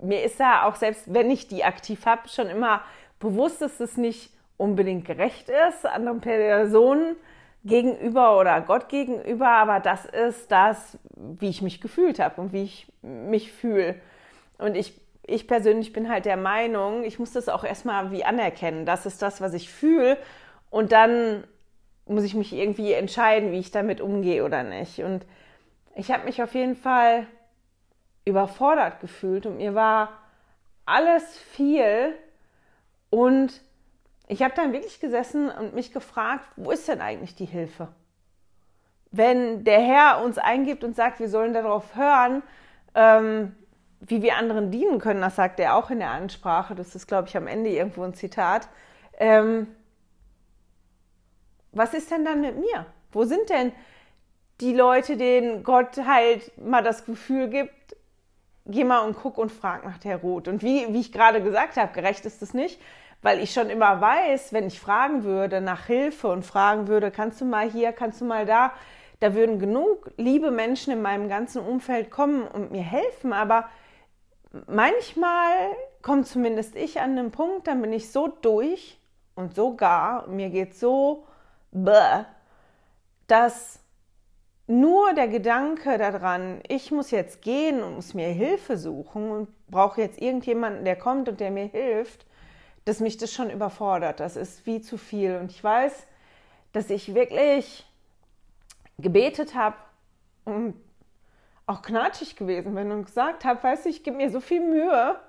mir 0.00 0.24
ist 0.24 0.40
da 0.40 0.64
auch 0.64 0.74
selbst, 0.74 1.12
wenn 1.12 1.30
ich 1.30 1.48
die 1.48 1.64
aktiv 1.64 2.04
habe, 2.04 2.28
schon 2.28 2.48
immer 2.48 2.82
bewusst, 3.20 3.62
dass 3.62 3.80
es 3.80 3.96
nicht 3.96 4.32
unbedingt 4.58 5.06
gerecht 5.06 5.48
ist 5.48 5.86
anderen 5.86 6.20
Personen 6.20 7.16
gegenüber 7.64 8.38
oder 8.38 8.60
Gott 8.60 8.88
gegenüber, 8.88 9.48
aber 9.48 9.80
das 9.80 10.04
ist 10.04 10.50
das, 10.52 10.98
wie 11.16 11.48
ich 11.48 11.62
mich 11.62 11.80
gefühlt 11.80 12.18
habe 12.18 12.40
und 12.40 12.52
wie 12.52 12.64
ich 12.64 12.92
mich 13.02 13.50
fühle. 13.52 13.94
Und 14.58 14.76
ich, 14.76 15.00
ich 15.26 15.46
persönlich 15.46 15.92
bin 15.92 16.10
halt 16.10 16.24
der 16.24 16.36
Meinung, 16.36 17.04
ich 17.04 17.18
muss 17.18 17.32
das 17.32 17.48
auch 17.48 17.64
erstmal 17.64 18.10
wie 18.10 18.24
anerkennen. 18.24 18.84
Das 18.84 19.06
ist 19.06 19.22
das, 19.22 19.40
was 19.40 19.54
ich 19.54 19.70
fühle. 19.70 20.18
Und 20.70 20.92
dann 20.92 21.44
muss 22.06 22.24
ich 22.24 22.34
mich 22.34 22.52
irgendwie 22.52 22.92
entscheiden, 22.92 23.52
wie 23.52 23.58
ich 23.58 23.70
damit 23.70 24.00
umgehe 24.00 24.44
oder 24.44 24.62
nicht. 24.62 25.00
Und 25.00 25.24
ich 25.94 26.10
habe 26.10 26.24
mich 26.24 26.42
auf 26.42 26.54
jeden 26.54 26.76
Fall 26.76 27.26
überfordert 28.24 29.00
gefühlt 29.00 29.46
und 29.46 29.56
mir 29.56 29.74
war 29.74 30.10
alles 30.84 31.38
viel 31.38 32.14
und 33.10 33.60
ich 34.28 34.42
habe 34.42 34.54
dann 34.54 34.72
wirklich 34.72 35.00
gesessen 35.00 35.50
und 35.50 35.74
mich 35.74 35.92
gefragt, 35.92 36.46
wo 36.56 36.70
ist 36.70 36.86
denn 36.86 37.00
eigentlich 37.00 37.34
die 37.34 37.46
Hilfe? 37.46 37.88
Wenn 39.10 39.64
der 39.64 39.80
Herr 39.80 40.22
uns 40.22 40.36
eingibt 40.36 40.84
und 40.84 40.94
sagt, 40.94 41.18
wir 41.18 41.30
sollen 41.30 41.54
darauf 41.54 41.96
hören, 41.96 42.42
ähm, 42.94 43.56
wie 44.00 44.22
wir 44.22 44.36
anderen 44.36 44.70
dienen 44.70 45.00
können, 45.00 45.22
das 45.22 45.36
sagt 45.36 45.58
er 45.58 45.74
auch 45.74 45.90
in 45.90 45.98
der 45.98 46.10
Ansprache, 46.10 46.74
das 46.74 46.94
ist, 46.94 47.06
glaube 47.06 47.28
ich, 47.28 47.36
am 47.36 47.46
Ende 47.46 47.70
irgendwo 47.70 48.02
ein 48.02 48.14
Zitat. 48.14 48.68
Ähm, 49.18 49.66
was 51.72 51.94
ist 51.94 52.10
denn 52.10 52.24
dann 52.24 52.42
mit 52.42 52.56
mir? 52.56 52.86
Wo 53.10 53.24
sind 53.24 53.48
denn 53.48 53.72
die 54.60 54.74
Leute, 54.74 55.16
denen 55.16 55.62
Gott 55.62 55.96
halt 56.06 56.52
mal 56.58 56.82
das 56.82 57.06
Gefühl 57.06 57.48
gibt, 57.48 57.96
geh 58.66 58.84
mal 58.84 59.00
und 59.00 59.16
guck 59.16 59.38
und 59.38 59.50
frag 59.50 59.84
nach 59.84 59.98
der 59.98 60.18
Ruth. 60.18 60.48
Und 60.48 60.62
wie, 60.62 60.92
wie 60.92 61.00
ich 61.00 61.12
gerade 61.12 61.42
gesagt 61.42 61.76
habe, 61.76 61.92
gerecht 61.92 62.26
ist 62.26 62.42
es 62.42 62.54
nicht, 62.54 62.80
weil 63.22 63.40
ich 63.40 63.52
schon 63.52 63.70
immer 63.70 64.00
weiß, 64.00 64.52
wenn 64.52 64.66
ich 64.66 64.80
fragen 64.80 65.24
würde 65.24 65.60
nach 65.60 65.86
Hilfe 65.86 66.28
und 66.28 66.44
fragen 66.44 66.88
würde, 66.88 67.10
kannst 67.10 67.40
du 67.40 67.44
mal 67.44 67.70
hier, 67.70 67.92
kannst 67.92 68.20
du 68.20 68.24
mal 68.24 68.46
da, 68.46 68.72
da 69.20 69.34
würden 69.34 69.58
genug 69.58 70.10
liebe 70.16 70.50
Menschen 70.50 70.92
in 70.92 71.02
meinem 71.02 71.28
ganzen 71.28 71.60
Umfeld 71.60 72.10
kommen 72.10 72.46
und 72.46 72.70
mir 72.70 72.82
helfen. 72.82 73.32
Aber 73.32 73.68
manchmal 74.66 75.52
kommt 76.02 76.26
zumindest 76.26 76.76
ich 76.76 77.00
an 77.00 77.16
den 77.16 77.30
Punkt, 77.30 77.66
dann 77.66 77.82
bin 77.82 77.92
ich 77.92 78.12
so 78.12 78.28
durch 78.28 78.98
und 79.34 79.54
so 79.54 79.74
gar, 79.74 80.26
mir 80.28 80.50
geht 80.50 80.76
so, 80.76 81.26
bäh, 81.72 82.24
dass 83.26 83.80
nur 84.68 85.14
der 85.14 85.28
Gedanke 85.28 85.96
daran, 85.98 86.60
ich 86.68 86.92
muss 86.92 87.10
jetzt 87.10 87.42
gehen 87.42 87.82
und 87.82 87.96
muss 87.96 88.14
mir 88.14 88.28
Hilfe 88.28 88.76
suchen 88.76 89.30
und 89.30 89.66
brauche 89.68 90.00
jetzt 90.02 90.20
irgendjemanden, 90.20 90.84
der 90.84 90.96
kommt 90.96 91.28
und 91.28 91.40
der 91.40 91.50
mir 91.50 91.66
hilft, 91.66 92.26
dass 92.88 93.00
mich 93.00 93.18
das 93.18 93.34
schon 93.34 93.50
überfordert. 93.50 94.18
Das 94.18 94.36
ist 94.36 94.64
wie 94.64 94.80
zu 94.80 94.96
viel. 94.96 95.36
Und 95.36 95.50
ich 95.50 95.62
weiß, 95.62 96.06
dass 96.72 96.88
ich 96.88 97.14
wirklich 97.14 97.86
gebetet 98.98 99.54
habe 99.54 99.76
und 100.46 100.74
auch 101.66 101.82
knatschig 101.82 102.34
gewesen 102.34 102.74
bin 102.74 102.90
und 102.90 103.04
gesagt 103.04 103.44
habe, 103.44 103.62
weißt 103.62 103.84
du, 103.84 103.90
ich 103.90 104.04
gebe 104.04 104.16
mir 104.16 104.30
so 104.30 104.40
viel 104.40 104.60
Mühe, 104.60 105.20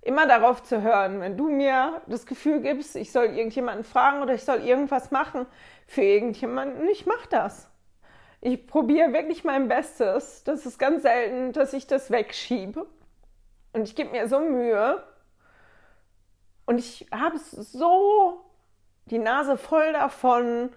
immer 0.00 0.26
darauf 0.26 0.62
zu 0.62 0.80
hören. 0.80 1.20
Wenn 1.20 1.36
du 1.36 1.50
mir 1.50 2.00
das 2.06 2.24
Gefühl 2.24 2.62
gibst, 2.62 2.96
ich 2.96 3.12
soll 3.12 3.26
irgendjemanden 3.26 3.84
fragen 3.84 4.22
oder 4.22 4.32
ich 4.32 4.44
soll 4.44 4.60
irgendwas 4.60 5.10
machen 5.10 5.44
für 5.86 6.02
irgendjemanden, 6.02 6.88
ich 6.88 7.04
mache 7.04 7.28
das. 7.28 7.68
Ich 8.40 8.66
probiere 8.66 9.12
wirklich 9.12 9.44
mein 9.44 9.68
Bestes. 9.68 10.44
Das 10.44 10.64
ist 10.64 10.78
ganz 10.78 11.02
selten, 11.02 11.52
dass 11.52 11.74
ich 11.74 11.86
das 11.86 12.10
wegschiebe. 12.10 12.86
Und 13.74 13.82
ich 13.82 13.94
gebe 13.94 14.12
mir 14.12 14.28
so 14.28 14.40
Mühe. 14.40 15.02
Und 16.66 16.78
ich 16.78 17.06
habe 17.12 17.38
so 17.38 18.40
die 19.06 19.18
Nase 19.18 19.56
voll 19.56 19.92
davon, 19.92 20.70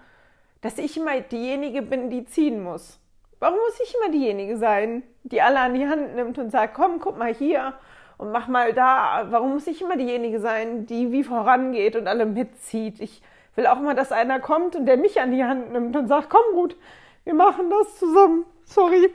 dass 0.62 0.78
ich 0.78 0.98
immer 0.98 1.20
diejenige 1.22 1.82
bin, 1.82 2.10
die 2.10 2.26
ziehen 2.26 2.62
muss. 2.64 3.00
Warum 3.40 3.58
muss 3.58 3.80
ich 3.84 3.96
immer 3.96 4.12
diejenige 4.12 4.58
sein, 4.58 5.04
die 5.24 5.42
alle 5.42 5.60
an 5.60 5.74
die 5.76 5.88
Hand 5.88 6.16
nimmt 6.16 6.38
und 6.40 6.52
sagt, 6.52 6.74
komm, 6.74 7.00
guck 7.00 7.18
mal 7.18 7.34
hier 7.34 7.74
und 8.18 8.32
mach 8.32 8.48
mal 8.48 8.74
da. 8.74 9.28
Warum 9.30 9.54
muss 9.54 9.68
ich 9.68 9.82
immer 9.82 9.96
diejenige 9.96 10.40
sein, 10.40 10.86
die 10.86 11.12
wie 11.12 11.24
vorangeht 11.24 11.96
und 11.96 12.08
alle 12.08 12.26
mitzieht? 12.26 13.00
Ich 13.00 13.22
will 13.56 13.68
auch 13.68 13.80
mal, 13.80 13.96
dass 13.96 14.12
einer 14.12 14.40
kommt 14.40 14.76
und 14.76 14.86
der 14.86 14.98
mich 14.98 15.22
an 15.22 15.32
die 15.32 15.44
Hand 15.44 15.72
nimmt 15.72 15.96
und 15.96 16.08
sagt, 16.08 16.30
komm 16.30 16.54
gut, 16.54 16.76
wir 17.24 17.34
machen 17.34 17.70
das 17.70 17.98
zusammen. 17.98 18.46
Sorry. 18.66 19.14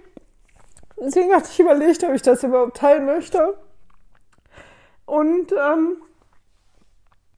Deswegen 1.01 1.35
hatte 1.35 1.49
ich 1.51 1.59
überlegt, 1.59 2.05
ob 2.05 2.15
ich 2.15 2.23
das 2.23 2.45
überhaupt 2.45 2.77
teilen 2.77 3.07
möchte. 3.07 3.59
Und 5.05 5.53
ähm, 5.53 5.97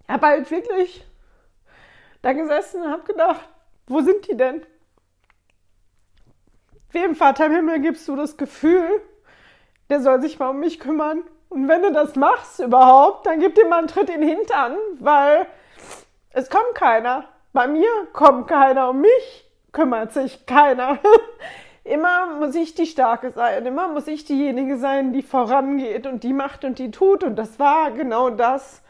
habe 0.09 0.27
halt 0.27 0.51
wirklich 0.51 1.05
da 2.23 2.33
gesessen 2.33 2.83
und 2.83 2.91
habe 2.91 3.05
gedacht, 3.05 3.49
wo 3.87 4.01
sind 4.01 4.29
die 4.29 4.37
denn? 4.37 4.65
Wem 6.91 7.15
Vater 7.15 7.47
im 7.47 7.53
Himmel 7.53 7.81
gibst 7.81 8.07
du 8.09 8.17
das 8.17 8.37
Gefühl, 8.37 8.89
der 9.91 10.01
soll 10.01 10.21
sich 10.23 10.39
mal 10.39 10.51
um 10.51 10.61
mich 10.61 10.79
kümmern? 10.79 11.23
Und 11.49 11.69
wenn 11.69 11.83
du 11.83 11.93
das 11.93 12.17
machst 12.17 12.61
überhaupt, 12.61 13.27
dann 13.27 13.41
gib 13.41 13.55
dir 13.55 13.67
mal 13.67 13.79
einen 13.79 13.89
Tritt 13.89 14.09
in 14.11 14.21
den 14.21 14.29
Hintern, 14.29 14.77
weil 14.99 15.47
es 16.31 16.51
kommt 16.51 16.75
keiner. 16.75 17.29
Bei 17.53 17.69
mir 17.69 17.89
kommt 18.13 18.49
keiner 18.49 18.91
um 18.91 19.01
mich 19.01 19.45
kümmert 19.75 20.13
sich 20.13 20.47
keiner. 20.47 20.99
immer 21.85 22.39
muss 22.39 22.55
ich 22.55 22.75
die 22.75 22.87
Starke 22.87 23.31
sein, 23.33 23.67
immer 23.67 23.89
muss 23.89 24.07
ich 24.07 24.25
diejenige 24.25 24.79
sein, 24.79 25.13
die 25.13 25.23
vorangeht 25.23 26.07
und 26.07 26.23
die 26.23 26.33
macht 26.33 26.65
und 26.65 26.79
die 26.79 26.91
tut. 26.91 27.23
Und 27.23 27.37
das 27.37 27.59
war 27.59 27.91
genau 27.91 28.31
das, 28.31 28.83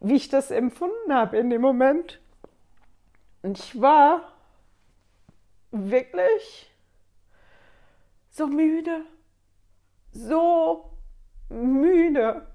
wie 0.00 0.16
ich 0.16 0.28
das 0.28 0.50
empfunden 0.50 1.12
habe 1.12 1.36
in 1.38 1.50
dem 1.50 1.60
Moment. 1.60 2.20
Und 3.42 3.58
ich 3.58 3.80
war 3.80 4.32
wirklich 5.70 6.72
so 8.30 8.46
müde, 8.46 9.02
so 10.12 10.90
müde 11.48 12.46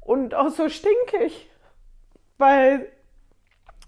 und 0.00 0.34
auch 0.34 0.50
so 0.50 0.68
stinkig, 0.68 1.50
weil 2.38 2.90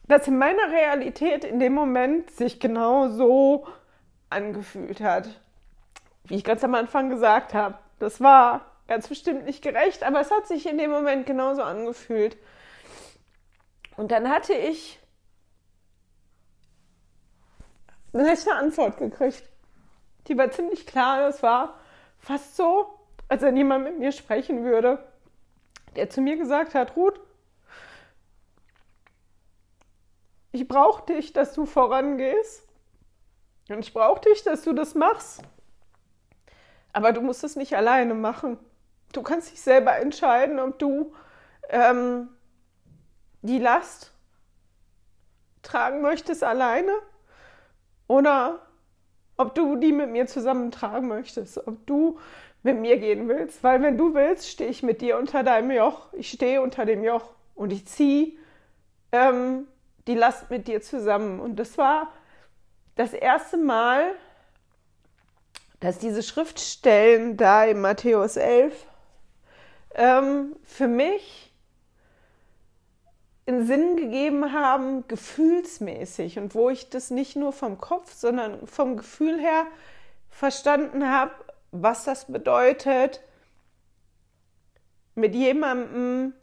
das 0.08 0.28
in 0.28 0.38
meiner 0.38 0.70
Realität 0.70 1.44
in 1.44 1.58
dem 1.58 1.74
Moment 1.74 2.30
sich 2.30 2.60
genau 2.60 3.08
so 3.08 3.66
angefühlt 4.30 5.00
hat, 5.00 5.28
wie 6.24 6.36
ich 6.36 6.44
ganz 6.44 6.62
am 6.62 6.74
Anfang 6.74 7.10
gesagt 7.10 7.54
habe. 7.54 7.78
Das 7.98 8.20
war 8.20 8.75
ganz 8.88 9.08
bestimmt 9.08 9.44
nicht 9.44 9.62
gerecht, 9.62 10.02
aber 10.02 10.20
es 10.20 10.30
hat 10.30 10.46
sich 10.46 10.66
in 10.66 10.78
dem 10.78 10.90
Moment 10.90 11.26
genauso 11.26 11.62
angefühlt. 11.62 12.36
Und 13.96 14.10
dann 14.12 14.28
hatte 14.28 14.52
ich 14.52 14.98
eine 18.12 18.36
Antwort 18.54 18.98
gekriegt. 18.98 19.42
Die 20.26 20.36
war 20.36 20.50
ziemlich 20.50 20.86
klar. 20.86 21.20
Das 21.20 21.42
war 21.42 21.78
fast 22.18 22.56
so, 22.56 22.98
als 23.28 23.42
wenn 23.42 23.56
jemand 23.56 23.84
mit 23.84 23.98
mir 23.98 24.12
sprechen 24.12 24.64
würde, 24.64 25.04
der 25.96 26.10
zu 26.10 26.20
mir 26.20 26.36
gesagt 26.36 26.74
hat, 26.74 26.96
Ruth, 26.96 27.20
ich 30.52 30.66
brauche 30.66 31.04
dich, 31.06 31.32
dass 31.32 31.52
du 31.52 31.66
vorangehst. 31.66 32.66
Und 33.68 33.80
ich 33.80 33.92
brauche 33.92 34.20
dich, 34.20 34.42
dass 34.44 34.62
du 34.62 34.72
das 34.72 34.94
machst. 34.94 35.42
Aber 36.92 37.12
du 37.12 37.20
musst 37.20 37.44
es 37.44 37.56
nicht 37.56 37.76
alleine 37.76 38.14
machen. 38.14 38.58
Du 39.16 39.23
kannst 39.23 39.50
dich 39.50 39.61
selber 39.62 39.96
entscheiden, 39.96 40.58
ob 40.58 40.78
du 40.78 41.14
ähm, 41.70 42.28
die 43.40 43.58
Last 43.58 44.12
tragen 45.62 46.02
möchtest 46.02 46.44
alleine 46.44 46.92
oder 48.08 48.66
ob 49.38 49.54
du 49.54 49.76
die 49.76 49.92
mit 49.92 50.11
mir 50.11 50.26
zusammen 50.26 50.70
tragen 50.70 51.08
möchtest, 51.08 51.66
ob 51.66 51.87
du 51.87 52.18
mit 52.62 52.78
mir 52.78 52.99
gehen 52.99 53.26
willst. 53.28 53.64
Weil 53.64 53.80
wenn 53.80 53.96
du 53.96 54.14
willst, 54.14 54.50
stehe 54.50 54.68
ich 54.68 54.82
mit 54.82 55.00
dir 55.00 55.16
unter 55.16 55.42
deinem 55.42 55.70
Joch. 55.70 56.12
Ich 56.12 56.30
stehe 56.30 56.61
unter 56.61 56.85
dem 56.85 57.02
Joch 57.02 57.30
und 57.54 57.73
ich 57.73 57.87
ziehe 57.87 58.32
ähm, 59.12 59.66
die 60.06 60.14
Last 60.14 60.50
mit 60.50 60.68
dir 60.68 60.82
zusammen. 60.82 61.40
Und 61.40 61.56
das 61.56 61.78
war 61.78 62.12
das 62.96 63.14
erste 63.14 63.56
Mal, 63.56 64.12
dass 65.80 65.99
diese 65.99 66.23
Schriftstellen 66.23 67.37
da 67.38 67.64
in 67.64 67.80
Matthäus 67.80 68.37
11 68.37 68.87
ähm, 69.96 70.54
für 70.62 70.88
mich 70.88 71.52
in 73.46 73.66
Sinn 73.66 73.96
gegeben 73.96 74.52
haben, 74.52 75.06
gefühlsmäßig. 75.08 76.38
Und 76.38 76.54
wo 76.54 76.68
ich 76.70 76.90
das 76.90 77.10
nicht 77.10 77.36
nur 77.36 77.52
vom 77.52 77.78
Kopf, 77.78 78.12
sondern 78.12 78.66
vom 78.66 78.96
Gefühl 78.96 79.40
her 79.40 79.66
verstanden 80.28 81.10
habe, 81.10 81.32
was 81.70 82.04
das 82.04 82.26
bedeutet, 82.26 83.22
mit 85.14 85.34
jemandem 85.34 86.34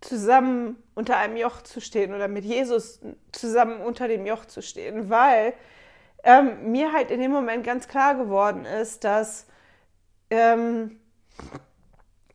zusammen 0.00 0.82
unter 0.94 1.16
einem 1.16 1.36
Joch 1.36 1.62
zu 1.62 1.80
stehen 1.80 2.14
oder 2.14 2.28
mit 2.28 2.44
Jesus 2.44 3.00
zusammen 3.32 3.80
unter 3.80 4.08
dem 4.08 4.26
Joch 4.26 4.44
zu 4.44 4.62
stehen, 4.62 5.10
weil 5.10 5.54
ähm, 6.24 6.72
mir 6.72 6.92
halt 6.92 7.10
in 7.10 7.20
dem 7.20 7.30
Moment 7.30 7.64
ganz 7.64 7.88
klar 7.88 8.14
geworden 8.14 8.64
ist, 8.64 9.04
dass 9.04 9.46
ähm, 10.30 10.98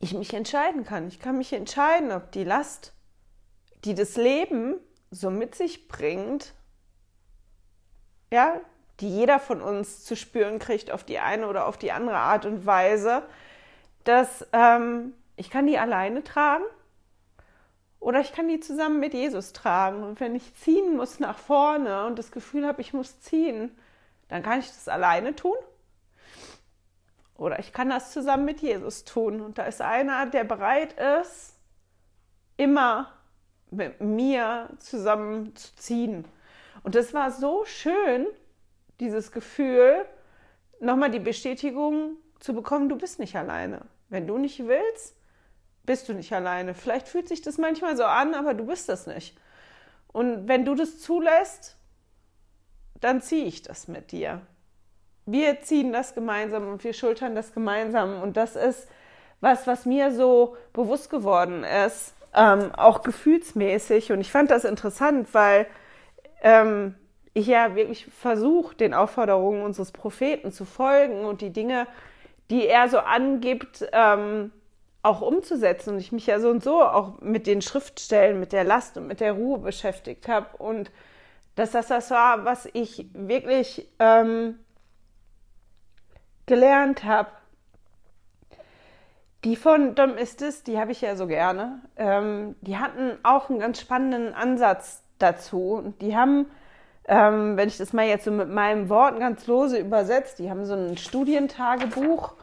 ich 0.03 0.13
mich 0.13 0.33
entscheiden 0.33 0.83
kann. 0.83 1.07
Ich 1.07 1.19
kann 1.19 1.37
mich 1.37 1.53
entscheiden, 1.53 2.11
ob 2.11 2.31
die 2.31 2.43
Last, 2.43 2.93
die 3.85 3.95
das 3.95 4.15
Leben 4.15 4.75
so 5.11 5.29
mit 5.29 5.55
sich 5.55 5.87
bringt, 5.87 6.53
ja, 8.31 8.59
die 8.99 9.09
jeder 9.09 9.39
von 9.39 9.61
uns 9.61 10.03
zu 10.03 10.15
spüren 10.15 10.59
kriegt 10.59 10.91
auf 10.91 11.03
die 11.03 11.19
eine 11.19 11.47
oder 11.47 11.67
auf 11.67 11.77
die 11.77 11.91
andere 11.91 12.17
Art 12.17 12.45
und 12.45 12.65
Weise, 12.65 13.23
dass 14.03 14.45
ähm, 14.53 15.13
ich 15.35 15.49
kann 15.49 15.67
die 15.67 15.77
alleine 15.77 16.23
tragen 16.23 16.63
oder 17.99 18.19
ich 18.19 18.33
kann 18.33 18.47
die 18.47 18.59
zusammen 18.59 18.99
mit 18.99 19.13
Jesus 19.13 19.53
tragen. 19.53 20.03
Und 20.03 20.19
wenn 20.19 20.35
ich 20.35 20.53
ziehen 20.55 20.95
muss 20.95 21.19
nach 21.19 21.37
vorne 21.37 22.05
und 22.05 22.19
das 22.19 22.31
Gefühl 22.31 22.67
habe, 22.67 22.81
ich 22.81 22.93
muss 22.93 23.21
ziehen, 23.21 23.71
dann 24.27 24.43
kann 24.43 24.59
ich 24.59 24.67
das 24.67 24.87
alleine 24.87 25.35
tun. 25.35 25.55
Oder 27.35 27.59
ich 27.59 27.73
kann 27.73 27.89
das 27.89 28.11
zusammen 28.11 28.45
mit 28.45 28.61
Jesus 28.61 29.03
tun. 29.03 29.41
Und 29.41 29.57
da 29.57 29.65
ist 29.65 29.81
einer, 29.81 30.25
der 30.27 30.43
bereit 30.43 30.93
ist, 31.21 31.55
immer 32.57 33.11
mit 33.71 34.01
mir 34.01 34.69
zusammen 34.79 35.55
zu 35.55 35.75
ziehen. 35.75 36.25
Und 36.83 36.95
das 36.95 37.13
war 37.13 37.31
so 37.31 37.65
schön, 37.65 38.27
dieses 38.99 39.31
Gefühl, 39.31 40.05
nochmal 40.79 41.09
die 41.11 41.19
Bestätigung 41.19 42.17
zu 42.39 42.53
bekommen, 42.53 42.89
du 42.89 42.97
bist 42.97 43.19
nicht 43.19 43.35
alleine. 43.35 43.81
Wenn 44.09 44.27
du 44.27 44.37
nicht 44.37 44.67
willst, 44.67 45.15
bist 45.83 46.07
du 46.07 46.13
nicht 46.13 46.31
alleine. 46.33 46.73
Vielleicht 46.73 47.07
fühlt 47.07 47.27
sich 47.27 47.41
das 47.41 47.57
manchmal 47.57 47.97
so 47.97 48.03
an, 48.03 48.35
aber 48.35 48.53
du 48.53 48.65
bist 48.65 48.89
das 48.89 49.07
nicht. 49.07 49.37
Und 50.11 50.47
wenn 50.47 50.65
du 50.65 50.75
das 50.75 50.99
zulässt, 50.99 51.77
dann 52.99 53.21
ziehe 53.21 53.45
ich 53.45 53.63
das 53.63 53.87
mit 53.87 54.11
dir. 54.11 54.41
Wir 55.25 55.61
ziehen 55.61 55.93
das 55.93 56.15
gemeinsam 56.15 56.67
und 56.69 56.83
wir 56.83 56.93
schultern 56.93 57.35
das 57.35 57.53
gemeinsam. 57.53 58.21
Und 58.21 58.37
das 58.37 58.55
ist 58.55 58.87
was, 59.41 59.67
was 59.67 59.85
mir 59.85 60.11
so 60.11 60.55
bewusst 60.71 61.09
geworden 61.09 61.63
ist, 61.63 62.13
ähm, 62.33 62.71
auch 62.75 63.03
gefühlsmäßig. 63.03 64.11
Und 64.11 64.21
ich 64.21 64.31
fand 64.31 64.51
das 64.51 64.63
interessant, 64.63 65.33
weil 65.33 65.67
ähm, 66.41 66.95
ich 67.33 67.47
ja 67.47 67.75
wirklich 67.75 68.05
versuche, 68.05 68.75
den 68.75 68.93
Aufforderungen 68.93 69.63
unseres 69.63 69.91
Propheten 69.91 70.51
zu 70.51 70.65
folgen 70.65 71.25
und 71.25 71.41
die 71.41 71.51
Dinge, 71.51 71.87
die 72.49 72.67
er 72.67 72.89
so 72.89 72.99
angibt, 72.99 73.85
ähm, 73.91 74.51
auch 75.01 75.21
umzusetzen. 75.21 75.95
Und 75.95 75.99
ich 75.99 76.11
mich 76.11 76.27
ja 76.27 76.39
so 76.39 76.49
und 76.49 76.63
so 76.63 76.81
auch 76.81 77.19
mit 77.19 77.47
den 77.47 77.61
Schriftstellen, 77.61 78.39
mit 78.39 78.53
der 78.53 78.63
Last 78.63 78.97
und 78.97 79.07
mit 79.07 79.19
der 79.19 79.33
Ruhe 79.33 79.59
beschäftigt 79.59 80.27
habe. 80.27 80.55
Und 80.57 80.91
dass 81.55 81.71
das 81.71 81.87
das 81.87 82.11
war, 82.11 82.45
was 82.45 82.67
ich 82.73 83.07
wirklich 83.13 83.89
ähm, 83.99 84.59
gelernt 86.45 87.03
habe. 87.03 87.29
Die 89.43 89.55
von 89.55 89.95
Dom 89.95 90.17
Istis, 90.17 90.63
die 90.63 90.79
habe 90.79 90.91
ich 90.91 91.01
ja 91.01 91.15
so 91.15 91.27
gerne, 91.27 91.81
ähm, 91.97 92.55
die 92.61 92.77
hatten 92.77 93.17
auch 93.23 93.49
einen 93.49 93.59
ganz 93.59 93.79
spannenden 93.81 94.33
Ansatz 94.33 95.03
dazu. 95.19 95.73
Und 95.73 96.01
die 96.01 96.15
haben, 96.15 96.45
ähm, 97.07 97.57
wenn 97.57 97.67
ich 97.67 97.77
das 97.77 97.91
mal 97.91 98.05
jetzt 98.05 98.23
so 98.23 98.31
mit 98.31 98.49
meinen 98.49 98.87
Worten 98.87 99.19
ganz 99.19 99.45
lose 99.47 99.77
übersetzt, 99.77 100.39
die 100.39 100.49
haben 100.49 100.65
so 100.65 100.75
ein 100.75 100.97
Studientagebuch 100.97 102.35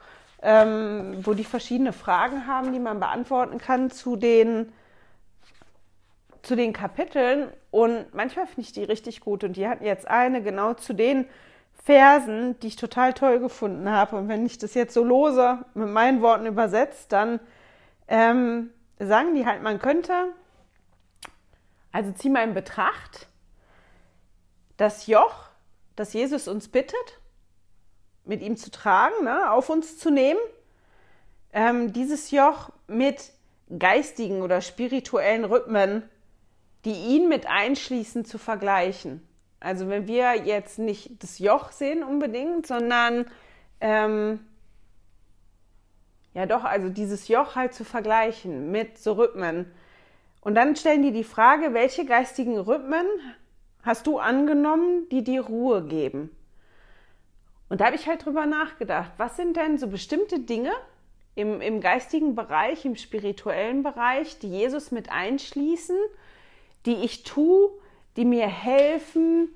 ähm, 0.42 1.18
wo 1.24 1.34
die 1.34 1.44
verschiedene 1.44 1.92
Fragen 1.92 2.46
haben, 2.46 2.72
die 2.72 2.78
man 2.78 3.00
beantworten 3.00 3.58
kann 3.58 3.90
zu 3.90 4.16
den, 4.16 4.72
zu 6.42 6.56
den 6.56 6.72
Kapiteln. 6.72 7.48
Und 7.70 8.14
manchmal 8.14 8.46
finde 8.46 8.62
ich 8.62 8.72
die 8.72 8.84
richtig 8.84 9.20
gut. 9.20 9.44
Und 9.44 9.56
die 9.56 9.68
hatten 9.68 9.84
jetzt 9.84 10.08
eine 10.08 10.42
genau 10.42 10.74
zu 10.74 10.94
den 10.94 11.26
Versen, 11.82 12.58
die 12.60 12.68
ich 12.68 12.76
total 12.76 13.14
toll 13.14 13.40
gefunden 13.40 13.90
habe. 13.90 14.16
Und 14.16 14.28
wenn 14.28 14.44
ich 14.44 14.58
das 14.58 14.74
jetzt 14.74 14.94
so 14.94 15.02
lose 15.02 15.64
mit 15.74 15.88
meinen 15.88 16.20
Worten 16.20 16.46
übersetzt, 16.46 17.12
dann 17.12 17.40
ähm, 18.08 18.70
sagen 18.98 19.34
die 19.34 19.46
halt, 19.46 19.62
man 19.62 19.78
könnte, 19.78 20.12
also 21.92 22.12
zieh 22.12 22.28
mal 22.28 22.44
in 22.44 22.54
Betracht, 22.54 23.28
das 24.76 25.06
Joch, 25.06 25.48
das 25.96 26.12
Jesus 26.12 26.48
uns 26.48 26.68
bittet, 26.68 27.20
mit 28.24 28.42
ihm 28.42 28.56
zu 28.56 28.70
tragen, 28.70 29.24
ne, 29.24 29.50
auf 29.50 29.70
uns 29.70 29.98
zu 29.98 30.10
nehmen, 30.10 30.40
ähm, 31.52 31.92
dieses 31.92 32.30
Joch 32.30 32.70
mit 32.86 33.32
geistigen 33.78 34.42
oder 34.42 34.60
spirituellen 34.60 35.44
Rhythmen, 35.44 36.02
die 36.84 36.92
ihn 36.92 37.28
mit 37.28 37.46
einschließen, 37.46 38.24
zu 38.24 38.38
vergleichen. 38.38 39.26
Also 39.60 39.88
wenn 39.88 40.08
wir 40.08 40.34
jetzt 40.44 40.78
nicht 40.78 41.22
das 41.22 41.38
Joch 41.38 41.70
sehen 41.70 42.02
unbedingt, 42.02 42.66
sondern 42.66 43.26
ähm, 43.80 44.40
ja 46.32 46.46
doch, 46.46 46.64
also 46.64 46.88
dieses 46.88 47.28
Joch 47.28 47.56
halt 47.56 47.74
zu 47.74 47.84
vergleichen 47.84 48.70
mit 48.70 48.98
so 48.98 49.12
Rhythmen. 49.12 49.70
Und 50.40 50.54
dann 50.54 50.76
stellen 50.76 51.02
die 51.02 51.12
die 51.12 51.24
Frage, 51.24 51.74
welche 51.74 52.06
geistigen 52.06 52.58
Rhythmen 52.58 53.06
hast 53.82 54.06
du 54.06 54.18
angenommen, 54.18 55.08
die 55.10 55.22
dir 55.22 55.42
Ruhe 55.42 55.84
geben? 55.84 56.30
Und 57.68 57.80
da 57.80 57.86
habe 57.86 57.96
ich 57.96 58.08
halt 58.08 58.24
drüber 58.24 58.46
nachgedacht, 58.46 59.12
was 59.18 59.36
sind 59.36 59.56
denn 59.56 59.78
so 59.78 59.86
bestimmte 59.86 60.40
Dinge 60.40 60.72
im, 61.34 61.60
im 61.60 61.80
geistigen 61.80 62.34
Bereich, 62.34 62.84
im 62.84 62.96
spirituellen 62.96 63.82
Bereich, 63.82 64.38
die 64.38 64.48
Jesus 64.48 64.90
mit 64.90 65.10
einschließen, 65.10 65.96
die 66.86 66.96
ich 66.96 67.22
tue, 67.22 67.70
die 68.16 68.24
mir 68.24 68.46
helfen, 68.46 69.48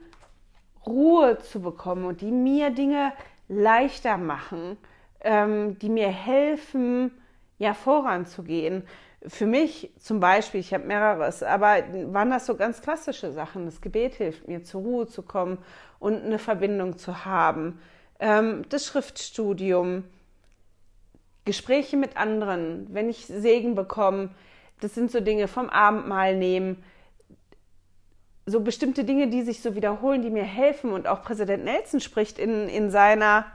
Ruhe 0.87 1.39
zu 1.39 1.61
bekommen 1.61 2.05
und 2.05 2.21
die 2.21 2.31
mir 2.31 2.71
Dinge 2.71 3.13
leichter 3.49 4.17
machen, 4.17 4.77
ähm, 5.21 5.79
die 5.79 5.89
mir 5.89 6.09
helfen, 6.09 7.11
ja, 7.59 7.75
voranzugehen. 7.75 8.85
Für 9.27 9.47
mich 9.47 9.91
zum 9.99 10.21
Beispiel, 10.21 10.61
ich 10.61 10.75
habe 10.75 10.85
mehreres, 10.85 11.43
aber 11.43 11.83
waren 12.13 12.31
das 12.31 12.45
so 12.45 12.57
ganz 12.57 12.83
klassische 12.83 13.33
Sachen. 13.33 13.65
Das 13.65 13.81
Gebet 13.81 14.15
hilft 14.17 14.49
mir, 14.49 14.65
zur 14.65 14.83
Ruhe 14.83 15.07
zu 15.07 15.23
kommen 15.23 15.59
und 15.99 16.23
eine 16.23 16.39
Verbindung 16.39 16.99
zu 16.99 17.25
haben 17.25 17.81
ähm, 18.25 18.65
das 18.69 18.87
Schriftstudium, 18.87 20.05
Gespräche 21.45 21.97
mit 21.97 22.17
anderen, 22.17 22.87
wenn 22.91 23.11
ich 23.11 23.27
Segen 23.27 23.75
bekomme, 23.75 24.31
das 24.81 24.95
sind 24.95 25.11
so 25.11 25.21
Dinge 25.21 25.47
vom 25.47 25.69
Abendmahl 25.69 26.37
nehmen, 26.37 26.83
so 28.47 28.61
bestimmte 28.61 29.05
Dinge, 29.05 29.29
die 29.29 29.43
sich 29.43 29.63
so 29.63 29.75
wiederholen, 29.75 30.23
die 30.23 30.31
mir 30.31 30.45
helfen. 30.45 30.93
Und 30.93 31.07
auch 31.07 31.23
Präsident 31.23 31.65
Nelson 31.65 32.01
spricht 32.01 32.39
in, 32.39 32.69
in 32.69 32.91
seiner 32.91 33.47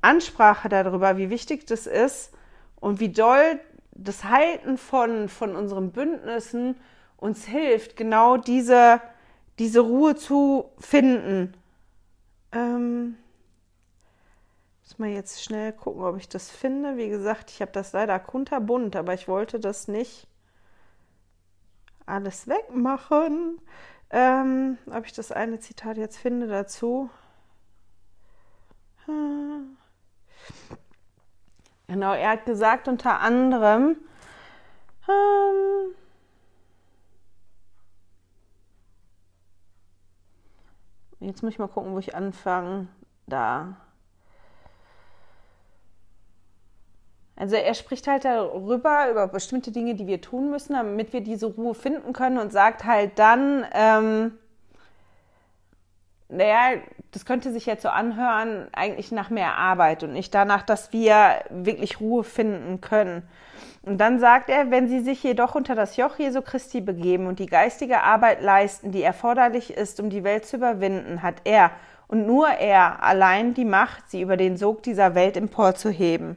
Ansprache 0.00 0.68
darüber, 0.68 1.16
wie 1.18 1.30
wichtig 1.30 1.66
das 1.66 1.86
ist 1.86 2.32
und 2.76 3.00
wie 3.00 3.10
doll 3.10 3.60
das 3.92 4.24
Halten 4.24 4.78
von, 4.78 5.28
von 5.28 5.54
unseren 5.56 5.92
Bündnissen 5.92 6.76
uns 7.18 7.44
hilft, 7.44 7.96
genau 7.96 8.38
diese, 8.38 9.00
diese 9.58 9.80
Ruhe 9.80 10.16
zu 10.16 10.70
finden. 10.78 11.52
Ähm 12.52 13.16
muss 14.80 14.98
mal 14.98 15.10
jetzt 15.10 15.44
schnell 15.44 15.72
gucken, 15.72 16.02
ob 16.02 16.16
ich 16.16 16.28
das 16.28 16.50
finde. 16.50 16.96
Wie 16.96 17.08
gesagt, 17.08 17.50
ich 17.50 17.60
habe 17.60 17.70
das 17.70 17.92
leider 17.92 18.18
kunterbunt, 18.18 18.96
aber 18.96 19.14
ich 19.14 19.28
wollte 19.28 19.60
das 19.60 19.86
nicht 19.86 20.26
alles 22.06 22.48
wegmachen. 22.48 23.60
Ähm, 24.10 24.78
ob 24.90 25.06
ich 25.06 25.12
das 25.12 25.32
eine 25.32 25.60
Zitat 25.60 25.96
jetzt 25.96 26.18
finde 26.18 26.46
dazu. 26.48 27.10
Genau, 31.86 32.12
er 32.14 32.30
hat 32.30 32.46
gesagt 32.46 32.86
unter 32.88 33.20
anderem, 33.20 33.96
ähm, 35.08 35.94
jetzt 41.20 41.42
muss 41.42 41.52
ich 41.52 41.58
mal 41.58 41.68
gucken, 41.68 41.92
wo 41.94 41.98
ich 41.98 42.14
anfange. 42.14 42.88
Da. 43.26 43.76
Also 47.40 47.56
er 47.56 47.72
spricht 47.72 48.06
halt 48.06 48.26
darüber, 48.26 49.10
über 49.10 49.26
bestimmte 49.26 49.72
Dinge, 49.72 49.94
die 49.94 50.06
wir 50.06 50.20
tun 50.20 50.50
müssen, 50.50 50.74
damit 50.74 51.14
wir 51.14 51.22
diese 51.22 51.46
Ruhe 51.46 51.74
finden 51.74 52.12
können 52.12 52.36
und 52.36 52.52
sagt 52.52 52.84
halt 52.84 53.18
dann, 53.18 53.64
ähm, 53.72 54.32
naja, 56.28 56.78
das 57.12 57.24
könnte 57.24 57.50
sich 57.50 57.64
jetzt 57.64 57.82
so 57.82 57.88
anhören, 57.88 58.68
eigentlich 58.72 59.10
nach 59.10 59.30
mehr 59.30 59.56
Arbeit 59.56 60.02
und 60.02 60.12
nicht 60.12 60.34
danach, 60.34 60.60
dass 60.60 60.92
wir 60.92 61.36
wirklich 61.48 61.98
Ruhe 61.98 62.24
finden 62.24 62.82
können. 62.82 63.22
Und 63.84 63.96
dann 63.96 64.20
sagt 64.20 64.50
er, 64.50 64.70
wenn 64.70 64.88
sie 64.88 65.00
sich 65.00 65.22
jedoch 65.22 65.54
unter 65.54 65.74
das 65.74 65.96
Joch 65.96 66.18
Jesu 66.18 66.42
Christi 66.42 66.82
begeben 66.82 67.26
und 67.26 67.38
die 67.38 67.46
geistige 67.46 68.02
Arbeit 68.02 68.42
leisten, 68.42 68.92
die 68.92 69.02
erforderlich 69.02 69.72
ist, 69.72 69.98
um 69.98 70.10
die 70.10 70.24
Welt 70.24 70.44
zu 70.44 70.56
überwinden, 70.56 71.22
hat 71.22 71.36
er 71.44 71.70
und 72.06 72.26
nur 72.26 72.48
er 72.48 73.02
allein 73.02 73.54
die 73.54 73.64
Macht, 73.64 74.10
sie 74.10 74.20
über 74.20 74.36
den 74.36 74.58
Sog 74.58 74.82
dieser 74.82 75.14
Welt 75.14 75.38
emporzuheben. 75.38 76.36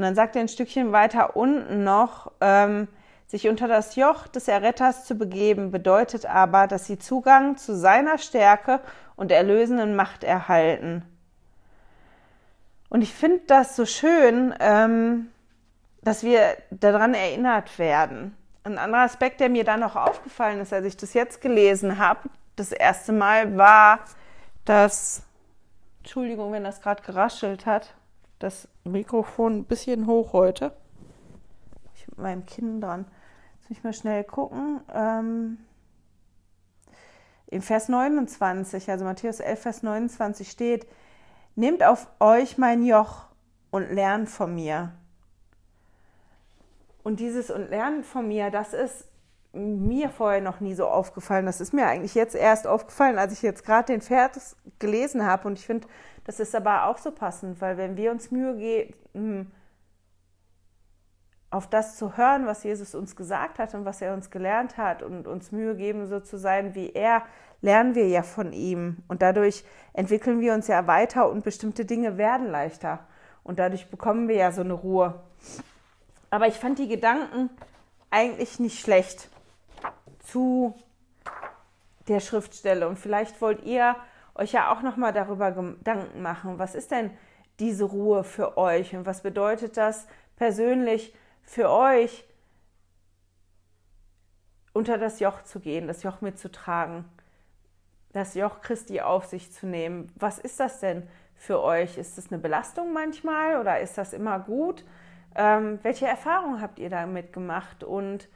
Und 0.00 0.04
dann 0.04 0.14
sagt 0.14 0.34
er 0.34 0.40
ein 0.40 0.48
Stückchen 0.48 0.92
weiter 0.92 1.36
unten 1.36 1.84
noch, 1.84 2.32
ähm, 2.40 2.88
sich 3.26 3.50
unter 3.50 3.68
das 3.68 3.96
Joch 3.96 4.28
des 4.28 4.48
Erretters 4.48 5.04
zu 5.04 5.14
begeben, 5.14 5.70
bedeutet 5.70 6.24
aber, 6.24 6.66
dass 6.66 6.86
sie 6.86 6.98
Zugang 6.98 7.58
zu 7.58 7.76
seiner 7.76 8.16
Stärke 8.16 8.80
und 9.14 9.30
erlösenden 9.30 9.96
Macht 9.96 10.24
erhalten. 10.24 11.02
Und 12.88 13.02
ich 13.02 13.12
finde 13.12 13.40
das 13.46 13.76
so 13.76 13.84
schön, 13.84 14.54
ähm, 14.58 15.28
dass 16.00 16.22
wir 16.22 16.56
daran 16.70 17.12
erinnert 17.12 17.78
werden. 17.78 18.34
Ein 18.64 18.78
anderer 18.78 19.02
Aspekt, 19.02 19.40
der 19.40 19.50
mir 19.50 19.64
da 19.64 19.76
noch 19.76 19.96
aufgefallen 19.96 20.60
ist, 20.60 20.72
als 20.72 20.86
ich 20.86 20.96
das 20.96 21.12
jetzt 21.12 21.42
gelesen 21.42 21.98
habe, 21.98 22.30
das 22.56 22.72
erste 22.72 23.12
Mal, 23.12 23.58
war 23.58 23.98
das, 24.64 25.24
Entschuldigung, 25.98 26.52
wenn 26.52 26.64
das 26.64 26.80
gerade 26.80 27.02
geraschelt 27.02 27.66
hat, 27.66 27.92
das 28.40 28.68
Mikrofon 28.84 29.58
ein 29.58 29.64
bisschen 29.64 30.06
hoch 30.06 30.32
heute. 30.32 30.72
Ich 31.94 32.08
mit 32.08 32.18
meinem 32.18 32.46
Kinn 32.46 32.80
dran. 32.80 33.06
Jetzt 33.60 33.70
muss 33.70 33.78
ich 33.78 33.84
mal 33.84 33.92
schnell 33.92 34.24
gucken. 34.24 34.80
Ähm, 34.92 35.58
Im 37.46 37.62
Vers 37.62 37.88
29, 37.88 38.90
also 38.90 39.04
Matthäus 39.04 39.38
11, 39.38 39.60
Vers 39.60 39.82
29 39.84 40.50
steht, 40.50 40.86
Nehmt 41.54 41.82
auf 41.82 42.06
euch 42.20 42.58
mein 42.58 42.82
Joch 42.84 43.26
und 43.70 43.90
lernt 43.92 44.28
von 44.28 44.54
mir. 44.54 44.92
Und 47.02 47.20
dieses 47.20 47.50
und 47.50 47.68
lernt 47.68 48.06
von 48.06 48.28
mir, 48.28 48.50
das 48.50 48.72
ist 48.72 49.08
mir 49.52 50.10
vorher 50.10 50.40
noch 50.40 50.60
nie 50.60 50.74
so 50.74 50.86
aufgefallen. 50.86 51.46
Das 51.46 51.60
ist 51.60 51.74
mir 51.74 51.86
eigentlich 51.86 52.14
jetzt 52.14 52.36
erst 52.36 52.66
aufgefallen, 52.66 53.18
als 53.18 53.32
ich 53.32 53.42
jetzt 53.42 53.64
gerade 53.64 53.92
den 53.92 54.00
Vers 54.00 54.56
gelesen 54.78 55.26
habe. 55.26 55.48
Und 55.48 55.58
ich 55.58 55.66
finde, 55.66 55.88
das 56.30 56.38
ist 56.38 56.54
aber 56.54 56.86
auch 56.86 56.96
so 56.96 57.10
passend, 57.10 57.60
weil 57.60 57.76
wenn 57.76 57.96
wir 57.96 58.12
uns 58.12 58.30
Mühe 58.30 58.56
geben, 58.56 59.50
auf 61.50 61.68
das 61.68 61.96
zu 61.96 62.16
hören, 62.16 62.46
was 62.46 62.62
Jesus 62.62 62.94
uns 62.94 63.16
gesagt 63.16 63.58
hat 63.58 63.74
und 63.74 63.84
was 63.84 64.00
er 64.00 64.14
uns 64.14 64.30
gelernt 64.30 64.76
hat 64.76 65.02
und 65.02 65.26
uns 65.26 65.50
Mühe 65.50 65.74
geben, 65.74 66.06
so 66.06 66.20
zu 66.20 66.38
sein 66.38 66.76
wie 66.76 66.92
er, 66.92 67.24
lernen 67.62 67.96
wir 67.96 68.06
ja 68.06 68.22
von 68.22 68.52
ihm. 68.52 68.98
Und 69.08 69.22
dadurch 69.22 69.64
entwickeln 69.92 70.38
wir 70.40 70.54
uns 70.54 70.68
ja 70.68 70.86
weiter 70.86 71.28
und 71.28 71.42
bestimmte 71.42 71.84
Dinge 71.84 72.16
werden 72.16 72.48
leichter. 72.48 73.00
Und 73.42 73.58
dadurch 73.58 73.90
bekommen 73.90 74.28
wir 74.28 74.36
ja 74.36 74.52
so 74.52 74.60
eine 74.60 74.74
Ruhe. 74.74 75.20
Aber 76.30 76.46
ich 76.46 76.60
fand 76.60 76.78
die 76.78 76.86
Gedanken 76.86 77.50
eigentlich 78.08 78.60
nicht 78.60 78.78
schlecht 78.78 79.30
zu 80.20 80.78
der 82.06 82.20
Schriftstelle. 82.20 82.86
Und 82.86 83.00
vielleicht 83.00 83.40
wollt 83.40 83.64
ihr 83.64 83.96
euch 84.40 84.52
ja 84.52 84.72
auch 84.72 84.82
nochmal 84.82 85.12
darüber 85.12 85.52
Gedanken 85.52 86.22
machen, 86.22 86.58
was 86.58 86.74
ist 86.74 86.90
denn 86.90 87.10
diese 87.58 87.84
Ruhe 87.84 88.24
für 88.24 88.56
euch 88.56 88.96
und 88.96 89.04
was 89.04 89.22
bedeutet 89.22 89.76
das 89.76 90.06
persönlich 90.36 91.14
für 91.42 91.70
euch, 91.70 92.24
unter 94.72 94.96
das 94.96 95.20
Joch 95.20 95.42
zu 95.42 95.60
gehen, 95.60 95.86
das 95.86 96.02
Joch 96.02 96.22
mitzutragen, 96.22 97.04
das 98.12 98.34
Joch 98.34 98.62
Christi 98.62 99.00
auf 99.00 99.26
sich 99.26 99.52
zu 99.52 99.66
nehmen. 99.66 100.10
Was 100.16 100.38
ist 100.38 100.58
das 100.58 100.80
denn 100.80 101.06
für 101.34 101.60
euch? 101.60 101.98
Ist 101.98 102.16
das 102.16 102.30
eine 102.32 102.40
Belastung 102.40 102.92
manchmal 102.92 103.60
oder 103.60 103.80
ist 103.80 103.98
das 103.98 104.12
immer 104.12 104.38
gut? 104.38 104.84
Ähm, 105.34 105.78
welche 105.82 106.06
Erfahrungen 106.06 106.62
habt 106.62 106.78
ihr 106.78 106.88
damit 106.88 107.32
gemacht 107.32 107.84
und 107.84 108.28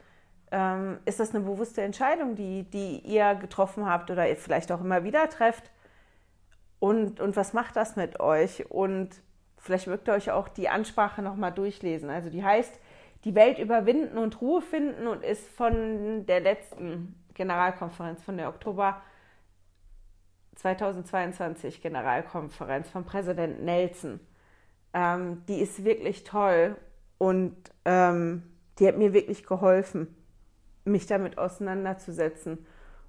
ähm, 0.51 0.99
ist 1.05 1.19
das 1.19 1.33
eine 1.33 1.43
bewusste 1.43 1.81
Entscheidung, 1.81 2.35
die, 2.35 2.63
die 2.63 2.99
ihr 2.99 3.35
getroffen 3.35 3.85
habt 3.85 4.11
oder 4.11 4.29
ihr 4.29 4.37
vielleicht 4.37 4.71
auch 4.71 4.81
immer 4.81 5.03
wieder 5.03 5.29
trefft? 5.29 5.71
Und, 6.79 7.19
und 7.19 7.35
was 7.35 7.53
macht 7.53 7.75
das 7.75 7.95
mit 7.95 8.19
euch? 8.19 8.69
Und 8.69 9.09
vielleicht 9.57 9.87
mögt 9.87 10.07
ihr 10.07 10.13
euch 10.13 10.31
auch 10.31 10.47
die 10.47 10.69
Ansprache 10.69 11.21
nochmal 11.21 11.51
durchlesen. 11.51 12.09
Also 12.09 12.29
die 12.29 12.43
heißt, 12.43 12.79
die 13.23 13.35
Welt 13.35 13.57
überwinden 13.57 14.17
und 14.17 14.39
Ruhe 14.41 14.61
finden 14.61 15.07
und 15.07 15.23
ist 15.23 15.47
von 15.49 16.25
der 16.27 16.39
letzten 16.41 17.15
Generalkonferenz, 17.33 18.23
von 18.23 18.37
der 18.37 18.49
Oktober 18.49 19.01
2022 20.55 21.81
Generalkonferenz 21.81 22.89
von 22.89 23.03
Präsident 23.03 23.63
Nelson. 23.63 24.19
Ähm, 24.93 25.43
die 25.47 25.59
ist 25.59 25.83
wirklich 25.83 26.23
toll 26.23 26.77
und 27.17 27.55
ähm, 27.83 28.43
die 28.79 28.87
hat 28.87 28.97
mir 28.97 29.13
wirklich 29.13 29.45
geholfen, 29.45 30.15
mich 30.85 31.07
damit 31.07 31.37
auseinanderzusetzen 31.37 32.65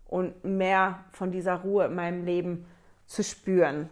und 0.06 0.44
mehr 0.44 1.04
von 1.12 1.30
dieser 1.30 1.56
Ruhe 1.56 1.86
in 1.86 1.94
meinem 1.94 2.24
Leben 2.24 2.66
zu 3.06 3.22
spüren. 3.22 3.88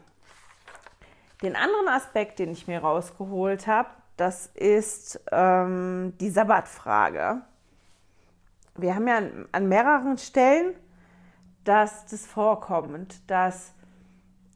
Den 1.43 1.57
anderen 1.57 1.89
Aspekt, 1.89 2.39
den 2.39 2.51
ich 2.51 2.67
mir 2.67 2.81
rausgeholt 2.81 3.67
habe, 3.67 3.89
das 4.17 4.47
ist 4.55 5.21
ähm, 5.33 6.15
die 6.21 6.31
Sabbatfrage. 6.31 7.43
Wir 8.77 8.95
haben 8.95 9.09
ja 9.09 9.17
an, 9.19 9.49
an 9.53 9.69
mehreren 9.69 10.19
Stellen 10.19 10.75
dass 11.65 12.07
das 12.07 12.27
vorkommt, 12.27 13.29
dass 13.29 13.73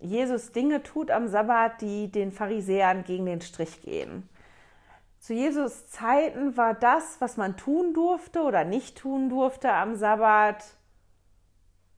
Jesus 0.00 0.52
Dinge 0.52 0.82
tut 0.82 1.10
am 1.10 1.26
Sabbat, 1.26 1.80
die 1.80 2.10
den 2.12 2.30
Pharisäern 2.30 3.02
gegen 3.02 3.26
den 3.26 3.40
Strich 3.40 3.82
gehen. 3.82 4.28
Zu 5.18 5.34
Jesus 5.34 5.88
Zeiten 5.88 6.56
war 6.56 6.74
das, 6.74 7.20
was 7.20 7.36
man 7.36 7.56
tun 7.56 7.92
durfte 7.92 8.42
oder 8.42 8.64
nicht 8.64 8.96
tun 8.96 9.28
durfte 9.28 9.72
am 9.72 9.96
Sabbat, 9.96 10.64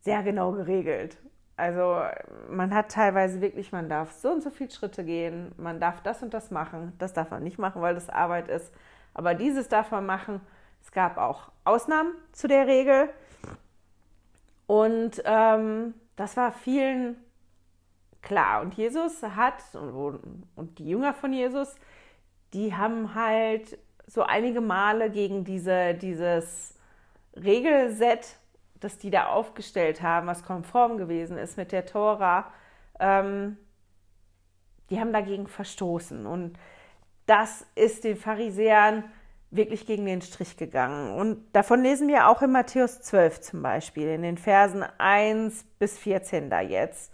sehr 0.00 0.22
genau 0.22 0.52
geregelt. 0.52 1.18
Also 1.60 2.02
man 2.48 2.74
hat 2.74 2.90
teilweise 2.90 3.42
wirklich, 3.42 3.70
man 3.70 3.90
darf 3.90 4.12
so 4.12 4.30
und 4.30 4.42
so 4.42 4.48
viele 4.48 4.70
Schritte 4.70 5.04
gehen, 5.04 5.52
man 5.58 5.78
darf 5.78 6.02
das 6.02 6.22
und 6.22 6.32
das 6.32 6.50
machen, 6.50 6.94
das 6.98 7.12
darf 7.12 7.30
man 7.30 7.42
nicht 7.42 7.58
machen, 7.58 7.82
weil 7.82 7.94
das 7.94 8.08
Arbeit 8.08 8.48
ist, 8.48 8.72
aber 9.12 9.34
dieses 9.34 9.68
darf 9.68 9.90
man 9.90 10.06
machen. 10.06 10.40
Es 10.82 10.90
gab 10.90 11.18
auch 11.18 11.52
Ausnahmen 11.64 12.14
zu 12.32 12.48
der 12.48 12.66
Regel. 12.66 13.10
Und 14.66 15.20
ähm, 15.26 15.92
das 16.16 16.38
war 16.38 16.52
vielen 16.52 17.16
klar. 18.22 18.62
Und 18.62 18.74
Jesus 18.74 19.22
hat, 19.22 19.62
und, 19.74 20.46
und 20.56 20.78
die 20.78 20.88
Jünger 20.88 21.12
von 21.12 21.32
Jesus, 21.34 21.74
die 22.54 22.74
haben 22.74 23.14
halt 23.14 23.78
so 24.06 24.22
einige 24.22 24.62
Male 24.62 25.10
gegen 25.10 25.44
diese, 25.44 25.94
dieses 25.94 26.74
Regelset, 27.36 28.39
das 28.80 28.98
die 28.98 29.10
da 29.10 29.26
aufgestellt 29.26 30.02
haben, 30.02 30.26
was 30.26 30.42
konform 30.42 30.96
gewesen 30.96 31.38
ist 31.38 31.56
mit 31.56 31.72
der 31.72 31.86
Tora, 31.86 32.52
ähm, 32.98 33.56
die 34.88 34.98
haben 34.98 35.12
dagegen 35.12 35.46
verstoßen. 35.46 36.26
Und 36.26 36.58
das 37.26 37.64
ist 37.76 38.04
den 38.04 38.16
Pharisäern 38.16 39.04
wirklich 39.50 39.86
gegen 39.86 40.06
den 40.06 40.22
Strich 40.22 40.56
gegangen. 40.56 41.18
Und 41.18 41.44
davon 41.52 41.82
lesen 41.82 42.08
wir 42.08 42.28
auch 42.28 42.42
in 42.42 42.52
Matthäus 42.52 43.00
12 43.00 43.40
zum 43.40 43.62
Beispiel, 43.62 44.08
in 44.08 44.22
den 44.22 44.38
Versen 44.38 44.84
1 44.98 45.64
bis 45.78 45.98
14 45.98 46.50
da 46.50 46.60
jetzt. 46.60 47.12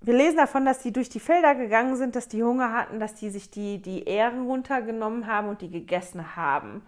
Wir 0.00 0.14
lesen 0.14 0.36
davon, 0.36 0.66
dass 0.66 0.80
die 0.80 0.92
durch 0.92 1.08
die 1.08 1.20
Felder 1.20 1.54
gegangen 1.54 1.96
sind, 1.96 2.14
dass 2.14 2.28
die 2.28 2.42
Hunger 2.42 2.72
hatten, 2.72 3.00
dass 3.00 3.14
die 3.14 3.30
sich 3.30 3.50
die, 3.50 3.80
die 3.80 4.04
Ähren 4.04 4.46
runtergenommen 4.46 5.26
haben 5.26 5.48
und 5.48 5.62
die 5.62 5.70
gegessen 5.70 6.36
haben. 6.36 6.82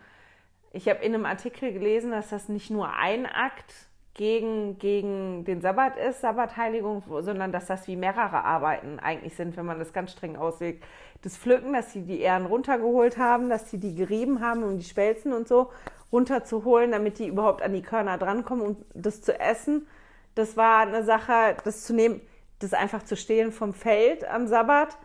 Ich 0.77 0.91
habe 0.91 1.03
in 1.03 1.15
einem 1.15 1.25
Artikel 1.25 1.73
gelesen, 1.73 2.11
dass 2.11 2.29
das 2.29 2.51
nicht 2.51 2.71
nur 2.71 2.93
ein 2.93 3.25
Akt 3.25 3.73
gegen, 4.13 4.79
gegen 4.79 5.47
den 5.47 5.63
Sabbat 5.63 5.97
ist, 5.97 6.21
Sabbatheiligung, 6.21 7.03
sondern 7.23 7.51
dass 7.51 7.65
das 7.65 7.89
wie 7.89 7.97
mehrere 7.97 8.45
Arbeiten 8.45 8.99
eigentlich 8.99 9.35
sind, 9.37 9.57
wenn 9.57 9.65
man 9.65 9.79
das 9.79 9.95
ganz 9.95 10.13
streng 10.13 10.37
auslegt. 10.37 10.85
Das 11.23 11.39
Pflücken, 11.39 11.73
dass 11.73 11.95
sie 11.95 12.03
die 12.03 12.21
Ähren 12.21 12.45
runtergeholt 12.45 13.17
haben, 13.17 13.49
dass 13.49 13.71
sie 13.71 13.79
die 13.79 13.95
gerieben 13.95 14.43
haben, 14.43 14.65
um 14.65 14.77
die 14.77 14.85
Spelzen 14.85 15.33
und 15.33 15.49
so 15.49 15.71
runterzuholen, 16.13 16.93
damit 16.93 17.21
die 17.21 17.29
überhaupt 17.29 17.63
an 17.63 17.73
die 17.73 17.83
Körner 17.83 18.19
drankommen 18.19 18.67
und 18.67 18.85
das 18.93 19.23
zu 19.23 19.41
essen. 19.41 19.87
Das 20.35 20.59
war 20.59 20.81
eine 20.81 21.05
Sache, 21.05 21.57
das 21.65 21.85
zu 21.85 21.95
nehmen, 21.95 22.21
das 22.59 22.75
einfach 22.75 23.03
zu 23.03 23.17
stehlen 23.17 23.51
vom 23.51 23.73
Feld 23.73 24.29
am 24.29 24.47
Sabbat, 24.47 24.99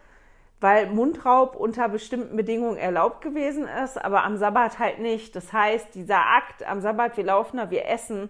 weil 0.61 0.85
Mundraub 0.91 1.55
unter 1.55 1.89
bestimmten 1.89 2.37
Bedingungen 2.37 2.77
erlaubt 2.77 3.21
gewesen 3.21 3.67
ist, 3.83 3.97
aber 3.97 4.23
am 4.23 4.37
Sabbat 4.37 4.77
halt 4.77 4.99
nicht. 4.99 5.35
Das 5.35 5.51
heißt, 5.51 5.95
dieser 5.95 6.19
Akt 6.19 6.63
am 6.63 6.81
Sabbat, 6.81 7.17
wir 7.17 7.23
laufen 7.23 7.57
da, 7.57 7.71
wir 7.71 7.87
essen, 7.87 8.29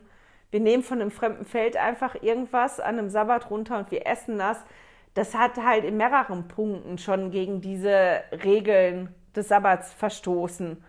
wir 0.49 0.61
nehmen 0.61 0.81
von 0.81 1.01
einem 1.01 1.11
fremden 1.11 1.45
Feld 1.45 1.75
einfach 1.75 2.15
irgendwas 2.21 2.79
an 2.79 2.97
einem 2.97 3.09
Sabbat 3.09 3.49
runter 3.49 3.77
und 3.77 3.91
wir 3.91 4.07
essen 4.07 4.37
das. 4.37 4.57
Das 5.13 5.35
hat 5.35 5.57
halt 5.57 5.83
in 5.83 5.97
mehreren 5.97 6.47
Punkten 6.47 6.97
schon 6.97 7.31
gegen 7.31 7.59
diese 7.59 8.21
Regeln 8.31 9.13
des 9.35 9.49
Sabbats 9.49 9.93
verstoßen. 9.93 10.81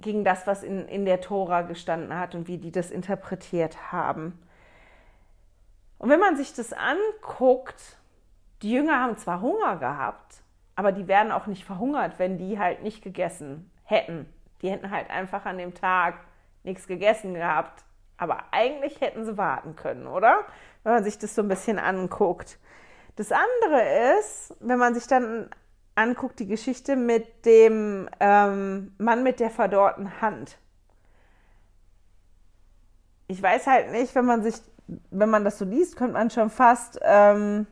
Gegen 0.00 0.24
das, 0.24 0.48
was 0.48 0.64
in, 0.64 0.88
in 0.88 1.04
der 1.04 1.20
Tora 1.20 1.62
gestanden 1.62 2.18
hat 2.18 2.34
und 2.34 2.48
wie 2.48 2.58
die 2.58 2.72
das 2.72 2.90
interpretiert 2.90 3.92
haben. 3.92 4.36
Und 5.98 6.10
wenn 6.10 6.18
man 6.18 6.36
sich 6.36 6.52
das 6.54 6.72
anguckt, 6.72 8.01
die 8.62 8.72
Jünger 8.72 9.00
haben 9.00 9.16
zwar 9.16 9.40
Hunger 9.40 9.76
gehabt, 9.76 10.42
aber 10.76 10.92
die 10.92 11.08
werden 11.08 11.32
auch 11.32 11.46
nicht 11.46 11.64
verhungert, 11.64 12.18
wenn 12.18 12.38
die 12.38 12.58
halt 12.58 12.82
nicht 12.82 13.02
gegessen 13.02 13.70
hätten. 13.84 14.26
Die 14.62 14.70
hätten 14.70 14.90
halt 14.90 15.10
einfach 15.10 15.44
an 15.44 15.58
dem 15.58 15.74
Tag 15.74 16.14
nichts 16.62 16.86
gegessen 16.86 17.34
gehabt. 17.34 17.84
Aber 18.16 18.44
eigentlich 18.52 19.00
hätten 19.00 19.24
sie 19.24 19.36
warten 19.36 19.74
können, 19.74 20.06
oder? 20.06 20.40
Wenn 20.84 20.92
man 20.94 21.04
sich 21.04 21.18
das 21.18 21.34
so 21.34 21.42
ein 21.42 21.48
bisschen 21.48 21.78
anguckt. 21.78 22.58
Das 23.16 23.32
andere 23.32 24.18
ist, 24.18 24.56
wenn 24.60 24.78
man 24.78 24.94
sich 24.94 25.06
dann 25.06 25.50
anguckt, 25.94 26.38
die 26.38 26.46
Geschichte 26.46 26.96
mit 26.96 27.44
dem 27.44 28.08
ähm, 28.20 28.94
Mann 28.98 29.22
mit 29.22 29.40
der 29.40 29.50
verdorrten 29.50 30.20
Hand. 30.20 30.56
Ich 33.26 33.42
weiß 33.42 33.66
halt 33.66 33.90
nicht, 33.90 34.14
wenn 34.14 34.24
man 34.24 34.42
sich, 34.42 34.54
wenn 35.10 35.28
man 35.28 35.44
das 35.44 35.58
so 35.58 35.64
liest, 35.64 35.96
könnte 35.96 36.14
man 36.14 36.30
schon 36.30 36.48
fast 36.48 36.98
ähm, 37.02 37.66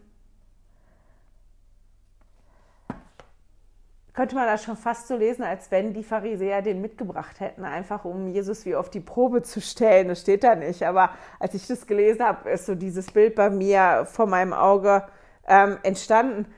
könnte 4.13 4.35
man 4.35 4.47
das 4.47 4.65
schon 4.65 4.77
fast 4.77 5.09
so 5.09 5.17
lesen, 5.17 5.43
als 5.43 5.71
wenn 5.71 5.93
die 5.93 6.03
Pharisäer 6.03 6.63
den 6.63 6.81
mitgebracht 6.81 7.41
hätten, 7.41 7.65
einfach 7.65 8.05
um 8.05 8.29
Jesus 8.29 8.65
wie 8.67 8.75
auf 8.75 8.91
die 8.91 9.01
Probe 9.01 9.43
zu 9.43 9.61
stellen. 9.61 10.09
Das 10.09 10.21
steht 10.21 10.45
da 10.45 10.55
nicht. 10.55 10.83
Aber 10.83 11.11
als 11.39 11.55
ich 11.55 11.67
das 11.67 11.87
gelesen 11.87 12.25
habe, 12.25 12.51
ist 12.51 12.67
so 12.67 12.75
dieses 12.75 13.13
Bild 13.13 13.35
bei 13.35 13.51
mir 13.51 14.07
vor 14.07 14.27
meinem 14.27 14.53
Auge 14.53 15.07
ähm, 15.47 15.79
entstanden. 15.83 16.53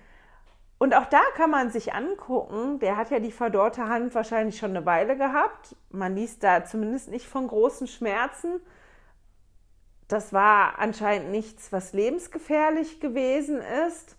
Und 0.79 0.97
auch 0.97 1.07
da 1.07 1.21
kann 1.37 1.51
man 1.51 1.71
sich 1.71 1.95
angucken, 1.95 2.81
der 2.81 2.97
hat 2.97 3.11
ja 3.11 3.21
die 3.21 3.31
verdorrte 3.31 3.87
Hand 3.87 4.15
wahrscheinlich 4.17 4.59
schon 4.59 4.71
eine 4.71 4.85
Weile 4.85 5.17
gehabt. 5.17 5.77
Man 5.91 6.17
liest 6.17 6.43
da 6.43 6.65
zumindest 6.65 7.09
nicht 7.09 7.27
von 7.29 7.47
großen 7.47 7.87
Schmerzen. 7.87 8.61
Das 10.09 10.33
war 10.33 10.79
anscheinend 10.79 11.31
nichts, 11.31 11.71
was 11.71 11.93
lebensgefährlich 11.93 12.99
gewesen 12.99 13.61
ist. 13.87 14.17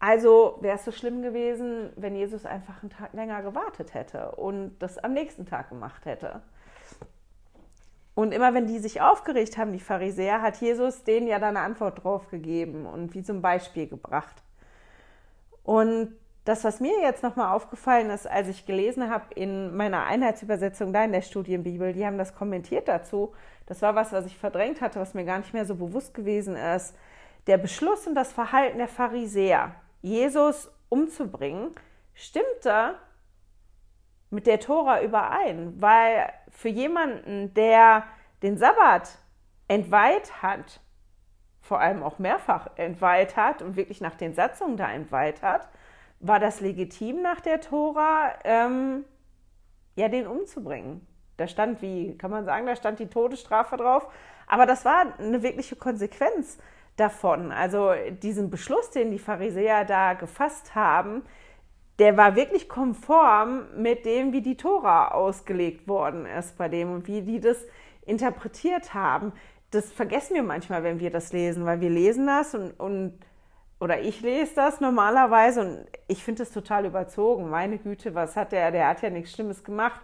Also 0.00 0.58
wäre 0.60 0.76
es 0.76 0.84
so 0.84 0.92
schlimm 0.92 1.22
gewesen, 1.22 1.90
wenn 1.96 2.14
Jesus 2.14 2.46
einfach 2.46 2.82
einen 2.82 2.90
Tag 2.90 3.12
länger 3.14 3.42
gewartet 3.42 3.94
hätte 3.94 4.32
und 4.32 4.78
das 4.78 4.98
am 4.98 5.12
nächsten 5.12 5.44
Tag 5.44 5.70
gemacht 5.70 6.04
hätte. 6.06 6.40
Und 8.14 8.32
immer 8.32 8.54
wenn 8.54 8.66
die 8.66 8.78
sich 8.78 9.00
aufgeregt 9.00 9.58
haben, 9.58 9.72
die 9.72 9.80
Pharisäer, 9.80 10.42
hat 10.42 10.56
Jesus 10.56 11.04
denen 11.04 11.26
ja 11.28 11.38
dann 11.38 11.56
eine 11.56 11.64
Antwort 11.64 12.02
drauf 12.02 12.28
gegeben 12.30 12.86
und 12.86 13.14
wie 13.14 13.22
zum 13.22 13.42
Beispiel 13.42 13.86
gebracht. 13.86 14.42
Und 15.62 16.16
das, 16.44 16.64
was 16.64 16.80
mir 16.80 17.00
jetzt 17.02 17.22
nochmal 17.22 17.54
aufgefallen 17.54 18.10
ist, 18.10 18.26
als 18.26 18.48
ich 18.48 18.66
gelesen 18.66 19.10
habe 19.10 19.34
in 19.34 19.76
meiner 19.76 20.06
Einheitsübersetzung 20.06 20.92
da 20.92 21.04
in 21.04 21.12
der 21.12 21.22
Studienbibel, 21.22 21.92
die 21.92 22.06
haben 22.06 22.18
das 22.18 22.34
kommentiert 22.34 22.88
dazu. 22.88 23.34
Das 23.66 23.82
war 23.82 23.94
was, 23.94 24.12
was 24.12 24.24
ich 24.26 24.38
verdrängt 24.38 24.80
hatte, 24.80 24.98
was 24.98 25.14
mir 25.14 25.24
gar 25.24 25.38
nicht 25.38 25.52
mehr 25.52 25.66
so 25.66 25.74
bewusst 25.74 26.14
gewesen 26.14 26.56
ist. 26.56 26.96
Der 27.46 27.58
Beschluss 27.58 28.06
und 28.06 28.14
das 28.14 28.32
Verhalten 28.32 28.78
der 28.78 28.88
Pharisäer. 28.88 29.74
Jesus 30.02 30.70
umzubringen, 30.88 31.74
stimmte 32.14 32.94
mit 34.30 34.46
der 34.46 34.60
Tora 34.60 35.02
überein, 35.02 35.80
weil 35.80 36.32
für 36.50 36.68
jemanden, 36.68 37.54
der 37.54 38.04
den 38.42 38.58
Sabbat 38.58 39.18
entweiht 39.68 40.42
hat, 40.42 40.80
vor 41.60 41.80
allem 41.80 42.02
auch 42.02 42.18
mehrfach 42.18 42.68
entweiht 42.76 43.36
hat 43.36 43.62
und 43.62 43.76
wirklich 43.76 44.00
nach 44.00 44.14
den 44.14 44.34
Satzungen 44.34 44.76
da 44.76 44.90
entweiht 44.90 45.42
hat, 45.42 45.68
war 46.20 46.40
das 46.40 46.60
legitim 46.60 47.22
nach 47.22 47.40
der 47.40 47.60
Tora, 47.60 48.34
ähm, 48.44 49.04
ja, 49.96 50.08
den 50.08 50.26
umzubringen. 50.26 51.06
Da 51.36 51.46
stand, 51.46 51.82
wie 51.82 52.16
kann 52.18 52.30
man 52.30 52.44
sagen, 52.44 52.66
da 52.66 52.74
stand 52.74 52.98
die 52.98 53.08
Todesstrafe 53.08 53.76
drauf. 53.76 54.08
Aber 54.46 54.66
das 54.66 54.84
war 54.84 55.18
eine 55.18 55.42
wirkliche 55.42 55.76
Konsequenz 55.76 56.58
davon. 56.98 57.52
Also 57.52 57.92
diesen 58.22 58.50
Beschluss, 58.50 58.90
den 58.90 59.10
die 59.10 59.18
Pharisäer 59.18 59.84
da 59.84 60.14
gefasst 60.14 60.74
haben, 60.74 61.22
der 61.98 62.16
war 62.16 62.36
wirklich 62.36 62.68
konform 62.68 63.66
mit 63.76 64.04
dem, 64.04 64.32
wie 64.32 64.42
die 64.42 64.56
Tora 64.56 65.08
ausgelegt 65.08 65.88
worden 65.88 66.26
ist 66.26 66.56
bei 66.56 66.68
dem 66.68 66.92
und 66.92 67.08
wie 67.08 67.22
die 67.22 67.40
das 67.40 67.58
interpretiert 68.06 68.94
haben. 68.94 69.32
Das 69.70 69.92
vergessen 69.92 70.34
wir 70.34 70.42
manchmal, 70.42 70.82
wenn 70.82 71.00
wir 71.00 71.10
das 71.10 71.32
lesen, 71.32 71.66
weil 71.66 71.80
wir 71.80 71.90
lesen 71.90 72.26
das 72.26 72.54
und, 72.54 72.70
und 72.78 73.18
oder 73.80 74.00
ich 74.00 74.22
lese 74.22 74.54
das 74.56 74.80
normalerweise 74.80 75.60
und 75.60 75.86
ich 76.08 76.24
finde 76.24 76.42
das 76.42 76.52
total 76.52 76.86
überzogen. 76.86 77.48
Meine 77.48 77.78
Güte, 77.78 78.14
was 78.14 78.34
hat 78.34 78.52
der? 78.52 78.72
Der 78.72 78.88
hat 78.88 79.02
ja 79.02 79.10
nichts 79.10 79.32
Schlimmes 79.32 79.62
gemacht. 79.62 80.00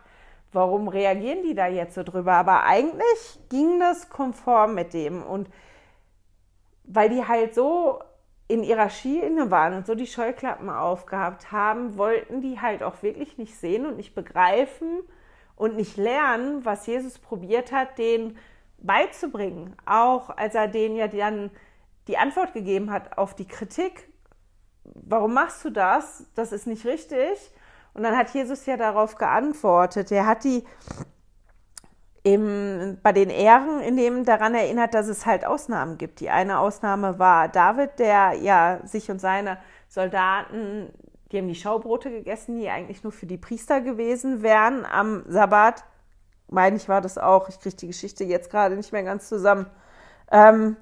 Warum 0.52 0.86
reagieren 0.86 1.42
die 1.42 1.54
da 1.54 1.66
jetzt 1.66 1.94
so 1.94 2.04
drüber? 2.04 2.34
Aber 2.34 2.64
eigentlich 2.64 3.40
ging 3.48 3.80
das 3.80 4.08
konform 4.10 4.74
mit 4.74 4.94
dem 4.94 5.22
und 5.22 5.48
weil 6.84 7.08
die 7.08 7.26
halt 7.26 7.54
so 7.54 8.00
in 8.46 8.62
ihrer 8.62 8.90
Schiene 8.90 9.50
waren 9.50 9.74
und 9.74 9.86
so 9.86 9.94
die 9.94 10.06
Scheuklappen 10.06 10.68
aufgehabt 10.68 11.50
haben, 11.50 11.96
wollten 11.96 12.42
die 12.42 12.60
halt 12.60 12.82
auch 12.82 13.02
wirklich 13.02 13.38
nicht 13.38 13.56
sehen 13.56 13.86
und 13.86 13.96
nicht 13.96 14.14
begreifen 14.14 15.00
und 15.56 15.76
nicht 15.76 15.96
lernen, 15.96 16.64
was 16.64 16.86
Jesus 16.86 17.18
probiert 17.18 17.72
hat, 17.72 17.98
denen 17.98 18.36
beizubringen. 18.78 19.74
Auch 19.86 20.30
als 20.30 20.54
er 20.54 20.68
denen 20.68 20.96
ja 20.96 21.08
dann 21.08 21.50
die 22.06 22.18
Antwort 22.18 22.52
gegeben 22.52 22.90
hat 22.90 23.16
auf 23.16 23.34
die 23.34 23.48
Kritik, 23.48 24.08
warum 24.84 25.32
machst 25.32 25.64
du 25.64 25.70
das? 25.70 26.26
Das 26.34 26.52
ist 26.52 26.66
nicht 26.66 26.84
richtig. 26.84 27.50
Und 27.94 28.02
dann 28.02 28.16
hat 28.16 28.30
Jesus 28.30 28.66
ja 28.66 28.76
darauf 28.76 29.16
geantwortet. 29.16 30.12
Er 30.12 30.26
hat 30.26 30.44
die 30.44 30.64
im, 32.24 32.98
bei 33.02 33.12
den 33.12 33.28
Ehren 33.28 33.80
in 33.80 33.96
dem 33.96 34.24
daran 34.24 34.54
erinnert, 34.54 34.94
dass 34.94 35.08
es 35.08 35.26
halt 35.26 35.44
Ausnahmen 35.44 35.98
gibt. 35.98 36.20
Die 36.20 36.30
eine 36.30 36.58
Ausnahme 36.58 37.18
war 37.18 37.48
David, 37.48 37.98
der 37.98 38.32
ja 38.40 38.80
sich 38.84 39.10
und 39.10 39.20
seine 39.20 39.58
Soldaten, 39.88 40.88
die 41.30 41.38
haben 41.38 41.48
die 41.48 41.54
Schaubrote 41.54 42.10
gegessen, 42.10 42.58
die 42.58 42.70
eigentlich 42.70 43.04
nur 43.04 43.12
für 43.12 43.26
die 43.26 43.36
Priester 43.36 43.82
gewesen 43.82 44.42
wären 44.42 44.86
am 44.86 45.24
Sabbat. 45.28 45.84
Meine 46.48 46.76
ich 46.76 46.88
war 46.88 47.02
das 47.02 47.18
auch. 47.18 47.50
Ich 47.50 47.60
kriege 47.60 47.76
die 47.76 47.88
Geschichte 47.88 48.24
jetzt 48.24 48.50
gerade 48.50 48.74
nicht 48.76 48.92
mehr 48.92 49.02
ganz 49.02 49.28
zusammen. 49.28 49.66
Ähm, 50.30 50.76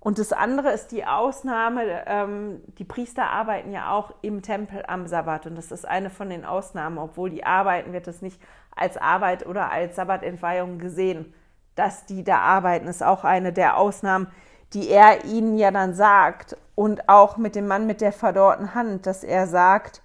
und 0.00 0.18
das 0.18 0.32
andere 0.32 0.70
ist 0.70 0.92
die 0.92 1.04
Ausnahme, 1.04 1.82
ähm, 2.06 2.62
die 2.78 2.84
Priester 2.84 3.30
arbeiten 3.30 3.70
ja 3.70 3.92
auch 3.92 4.14
im 4.22 4.40
Tempel 4.40 4.82
am 4.88 5.06
Sabbat 5.06 5.46
und 5.46 5.56
das 5.56 5.70
ist 5.70 5.86
eine 5.86 6.08
von 6.08 6.30
den 6.30 6.46
Ausnahmen, 6.46 6.96
obwohl 6.96 7.28
die 7.28 7.44
arbeiten, 7.44 7.92
wird 7.92 8.08
es 8.08 8.22
nicht 8.22 8.40
als 8.74 8.96
Arbeit 8.96 9.46
oder 9.46 9.70
als 9.70 9.96
Sabbatentweihung 9.96 10.78
gesehen. 10.78 11.34
Dass 11.74 12.06
die 12.06 12.24
da 12.24 12.38
arbeiten, 12.38 12.88
ist 12.88 13.02
auch 13.02 13.24
eine 13.24 13.52
der 13.52 13.76
Ausnahmen, 13.76 14.28
die 14.72 14.88
er 14.88 15.24
ihnen 15.26 15.58
ja 15.58 15.70
dann 15.70 15.94
sagt. 15.94 16.56
Und 16.74 17.08
auch 17.10 17.36
mit 17.36 17.54
dem 17.54 17.66
Mann 17.66 17.86
mit 17.86 18.00
der 18.00 18.12
verdorrten 18.12 18.74
Hand, 18.74 19.06
dass 19.06 19.22
er 19.22 19.46
sagt, 19.46 20.02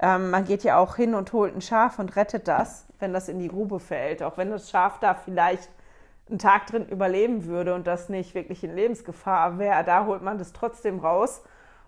ähm, 0.00 0.30
man 0.30 0.44
geht 0.44 0.64
ja 0.64 0.78
auch 0.78 0.96
hin 0.96 1.14
und 1.14 1.32
holt 1.32 1.54
ein 1.54 1.62
Schaf 1.62 1.98
und 1.98 2.14
rettet 2.16 2.46
das, 2.46 2.86
wenn 2.98 3.14
das 3.14 3.28
in 3.28 3.38
die 3.38 3.48
Grube 3.48 3.80
fällt. 3.80 4.22
Auch 4.22 4.36
wenn 4.36 4.50
das 4.50 4.70
Schaf 4.70 4.98
da 4.98 5.14
vielleicht 5.14 5.70
einen 6.30 6.38
Tag 6.38 6.66
drin 6.68 6.88
überleben 6.88 7.44
würde 7.44 7.74
und 7.74 7.86
das 7.86 8.08
nicht 8.08 8.34
wirklich 8.34 8.64
in 8.64 8.74
Lebensgefahr 8.74 9.58
wäre, 9.58 9.84
da 9.84 10.06
holt 10.06 10.22
man 10.22 10.38
das 10.38 10.52
trotzdem 10.52 11.00
raus. 11.00 11.42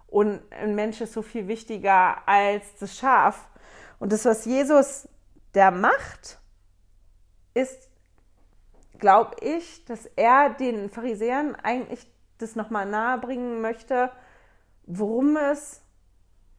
Und 0.08 0.40
ein 0.50 0.74
Mensch 0.74 1.00
ist 1.00 1.14
so 1.14 1.22
viel 1.22 1.48
wichtiger 1.48 2.16
als 2.26 2.76
das 2.78 2.98
Schaf. 2.98 3.48
Und 3.98 4.12
das, 4.12 4.24
was 4.24 4.44
Jesus 4.44 5.08
da 5.52 5.70
macht, 5.70 6.38
ist, 7.54 7.88
glaube 8.98 9.36
ich, 9.40 9.84
dass 9.84 10.06
er 10.16 10.50
den 10.50 10.90
Pharisäern 10.90 11.54
eigentlich 11.56 12.06
das 12.38 12.56
nochmal 12.56 12.86
nahebringen 12.86 13.60
möchte, 13.60 14.10
worum 14.84 15.36
es 15.36 15.80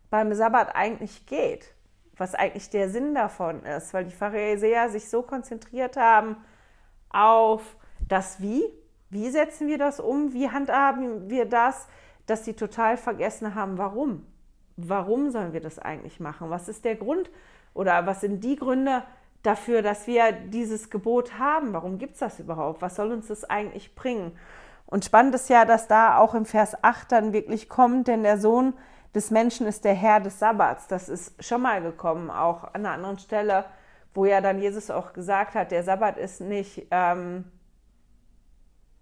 beim 0.10 0.34
Sabbat 0.34 0.76
eigentlich 0.76 1.26
geht, 1.26 1.74
was 2.16 2.36
eigentlich 2.36 2.70
der 2.70 2.90
Sinn 2.90 3.14
davon 3.16 3.64
ist, 3.66 3.94
weil 3.94 4.06
die 4.06 4.16
Pharisäer 4.16 4.90
sich 4.90 5.10
so 5.10 5.22
konzentriert 5.22 5.98
haben, 5.98 6.38
auf 7.14 7.78
das 8.08 8.42
Wie. 8.42 8.64
Wie 9.10 9.30
setzen 9.30 9.68
wir 9.68 9.78
das 9.78 10.00
um? 10.00 10.34
Wie 10.34 10.50
handhaben 10.50 11.30
wir 11.30 11.46
das, 11.46 11.88
dass 12.26 12.46
sie 12.46 12.54
total 12.54 12.98
vergessen 12.98 13.56
haben, 13.56 13.78
warum? 13.78 14.26
Warum 14.76 15.30
sollen 15.30 15.54
wir 15.54 15.62
das 15.62 15.80
eigentlich 15.80 16.20
machen? 16.20 16.50
Was 16.50 16.68
ist 16.68 16.84
der 16.84 16.96
Grund 16.96 17.30
oder 17.74 18.06
was 18.06 18.22
sind 18.22 18.44
die 18.44 18.56
Gründe 18.56 19.04
dafür, 19.44 19.82
dass 19.82 20.08
wir 20.08 20.32
dieses 20.32 20.90
Gebot 20.90 21.38
haben? 21.38 21.74
Warum 21.74 22.00
gibt 22.00 22.14
es 22.14 22.20
das 22.20 22.40
überhaupt? 22.40 22.82
Was 22.82 22.96
soll 22.96 23.12
uns 23.12 23.28
das 23.28 23.44
eigentlich 23.44 23.94
bringen? 23.94 24.32
Und 24.86 25.06
spannend 25.06 25.36
ist 25.36 25.50
ja, 25.50 25.66
dass 25.66 25.88
da 25.88 26.18
auch 26.18 26.34
im 26.34 26.46
Vers 26.46 26.84
8 26.84 27.12
dann 27.12 27.34
wirklich 27.34 27.70
kommt, 27.70 28.08
denn 28.08 28.24
der 28.24 28.38
Sohn 28.38 28.74
des 29.14 29.32
Menschen 29.32 29.68
ist 29.68 29.86
der 29.86 29.94
Herr 29.94 30.20
des 30.20 30.40
Sabbats. 30.40 30.88
Das 30.88 31.10
ist 31.10 31.44
schon 31.44 31.62
mal 31.62 31.82
gekommen, 31.82 32.30
auch 32.32 32.64
an 32.64 32.86
einer 32.86 32.92
anderen 32.92 33.20
Stelle 33.20 33.66
wo 34.14 34.26
ja 34.26 34.42
dann 34.42 34.60
Jesus 34.62 34.92
auch 34.92 35.14
gesagt 35.14 35.56
hat, 35.56 35.72
der 35.72 35.84
Sabbat 35.84 36.18
ist 36.18 36.42
nicht, 36.42 36.88
ähm, 36.92 37.46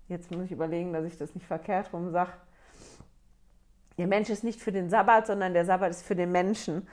jetzt 0.08 0.32
muss 0.32 0.46
ich 0.46 0.52
überlegen, 0.52 0.94
dass 0.94 1.06
ich 1.06 1.18
das 1.18 1.36
nicht 1.36 1.48
verkehrt 1.48 1.92
rum 1.94 2.12
sage, 2.12 2.32
der 3.98 4.08
Mensch 4.08 4.30
ist 4.30 4.44
nicht 4.44 4.62
für 4.62 4.72
den 4.72 4.90
Sabbat, 4.90 5.28
sondern 5.28 5.54
der 5.54 5.66
Sabbat 5.66 5.92
ist 5.92 6.04
für 6.04 6.16
den 6.16 6.32
Menschen. 6.32 6.88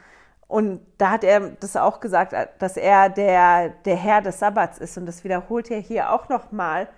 Und 0.46 0.80
da 0.96 1.10
hat 1.10 1.24
er 1.24 1.50
das 1.50 1.76
auch 1.76 2.00
gesagt, 2.00 2.34
dass 2.58 2.76
er 2.76 3.10
der, 3.10 3.68
der 3.68 3.96
Herr 3.96 4.22
des 4.22 4.38
Sabbats 4.38 4.78
ist. 4.78 4.96
Und 4.96 5.06
das 5.06 5.22
wiederholt 5.22 5.70
er 5.70 5.78
hier 5.78 6.12
auch 6.12 6.28
nochmal. 6.28 6.88